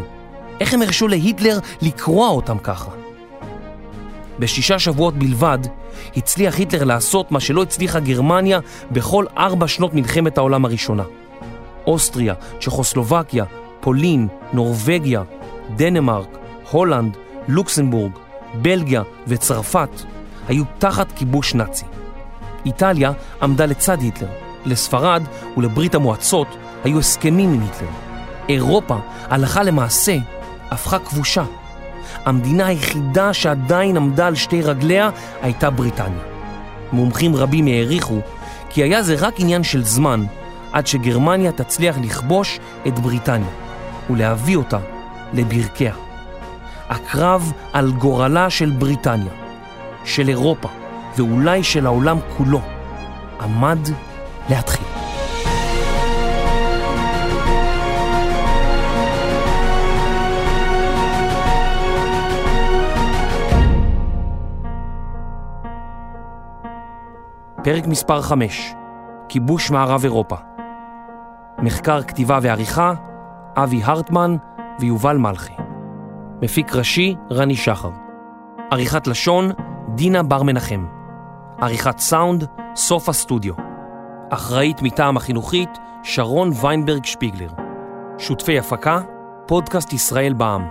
איך 0.59 0.73
הם 0.73 0.81
הרשו 0.81 1.07
להיטלר 1.07 1.59
לקרוע 1.81 2.29
אותם 2.29 2.57
ככה? 2.57 2.91
בשישה 4.39 4.79
שבועות 4.79 5.17
בלבד 5.17 5.59
הצליח 6.17 6.57
היטלר 6.57 6.83
לעשות 6.83 7.31
מה 7.31 7.39
שלא 7.39 7.61
הצליחה 7.61 7.99
גרמניה 7.99 8.59
בכל 8.91 9.25
ארבע 9.37 9.67
שנות 9.67 9.93
מלחמת 9.93 10.37
העולם 10.37 10.65
הראשונה. 10.65 11.03
אוסטריה, 11.87 12.33
צ'כוסלובקיה, 12.61 13.45
פולין, 13.79 14.27
נורבגיה, 14.53 15.23
דנמרק, 15.75 16.37
הולנד, 16.71 17.17
לוקסמבורג, 17.47 18.11
בלגיה 18.53 19.01
וצרפת 19.27 19.89
היו 20.47 20.63
תחת 20.79 21.11
כיבוש 21.11 21.55
נאצי. 21.55 21.85
איטליה 22.65 23.11
עמדה 23.41 23.65
לצד 23.65 24.01
היטלר, 24.01 24.27
לספרד 24.65 25.23
ולברית 25.57 25.95
המועצות 25.95 26.47
היו 26.83 26.99
הסכמים 26.99 27.53
עם 27.53 27.61
היטלר. 27.61 27.89
אירופה, 28.49 28.97
הלכה 29.29 29.63
למעשה, 29.63 30.17
הפכה 30.71 30.99
כבושה. 30.99 31.43
המדינה 32.29 32.65
היחידה 32.65 33.33
שעדיין 33.33 33.97
עמדה 33.97 34.27
על 34.27 34.35
שתי 34.35 34.61
רגליה 34.61 35.09
הייתה 35.41 35.69
בריטניה. 35.69 36.23
מומחים 36.91 37.35
רבים 37.35 37.67
העריכו 37.67 38.19
כי 38.69 38.83
היה 38.83 39.03
זה 39.03 39.15
רק 39.19 39.33
עניין 39.39 39.63
של 39.63 39.83
זמן 39.83 40.25
עד 40.71 40.87
שגרמניה 40.87 41.51
תצליח 41.51 41.97
לכבוש 42.03 42.59
את 42.87 42.99
בריטניה 42.99 43.49
ולהביא 44.09 44.57
אותה 44.57 44.79
לברכיה. 45.33 45.93
הקרב 46.89 47.51
על 47.73 47.91
גורלה 47.91 48.49
של 48.49 48.69
בריטניה, 48.69 49.33
של 50.05 50.29
אירופה 50.29 50.69
ואולי 51.17 51.63
של 51.63 51.85
העולם 51.85 52.17
כולו 52.37 52.61
עמד 53.41 53.79
להתחיל. 54.49 54.88
פרק 67.63 67.87
מספר 67.87 68.21
5 68.21 68.75
כיבוש 69.29 69.71
מערב 69.71 70.03
אירופה. 70.03 70.35
מחקר, 71.57 72.01
כתיבה 72.01 72.39
ועריכה 72.41 72.93
אבי 73.55 73.83
הרטמן 73.83 74.35
ויובל 74.79 75.17
מלכי. 75.17 75.53
מפיק 76.41 76.75
ראשי 76.75 77.15
רני 77.31 77.55
שחר. 77.55 77.89
עריכת 78.71 79.07
לשון 79.07 79.51
דינה 79.95 80.23
בר 80.23 80.43
מנחם. 80.43 80.85
עריכת 81.61 81.99
סאונד 81.99 82.45
סוף 82.75 83.09
הסטודיו. 83.09 83.53
אחראית 84.29 84.81
מטעם 84.81 85.17
החינוכית 85.17 85.77
שרון 86.03 86.51
ויינברג 86.61 87.05
שפיגלר. 87.05 87.49
שותפי 88.17 88.59
הפקה 88.59 89.01
פודקאסט 89.45 89.93
ישראל 89.93 90.33
בע"מ. 90.33 90.67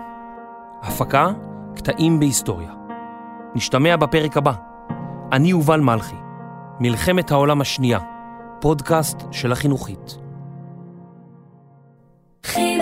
הפקה 0.83 1.29
קטעים 1.77 2.21
בהיסטוריה. 2.21 2.73
נשתמע 3.55 3.97
בפרק 3.97 4.37
הבא. 4.37 4.53
אני 5.33 5.49
יובל 5.49 5.81
מלכי 5.81 6.28
מלחמת 6.81 7.31
העולם 7.31 7.61
השנייה, 7.61 7.99
פודקאסט 8.61 9.17
של 9.33 9.53
החינוכית. 9.53 10.19
חינוכית 12.45 12.78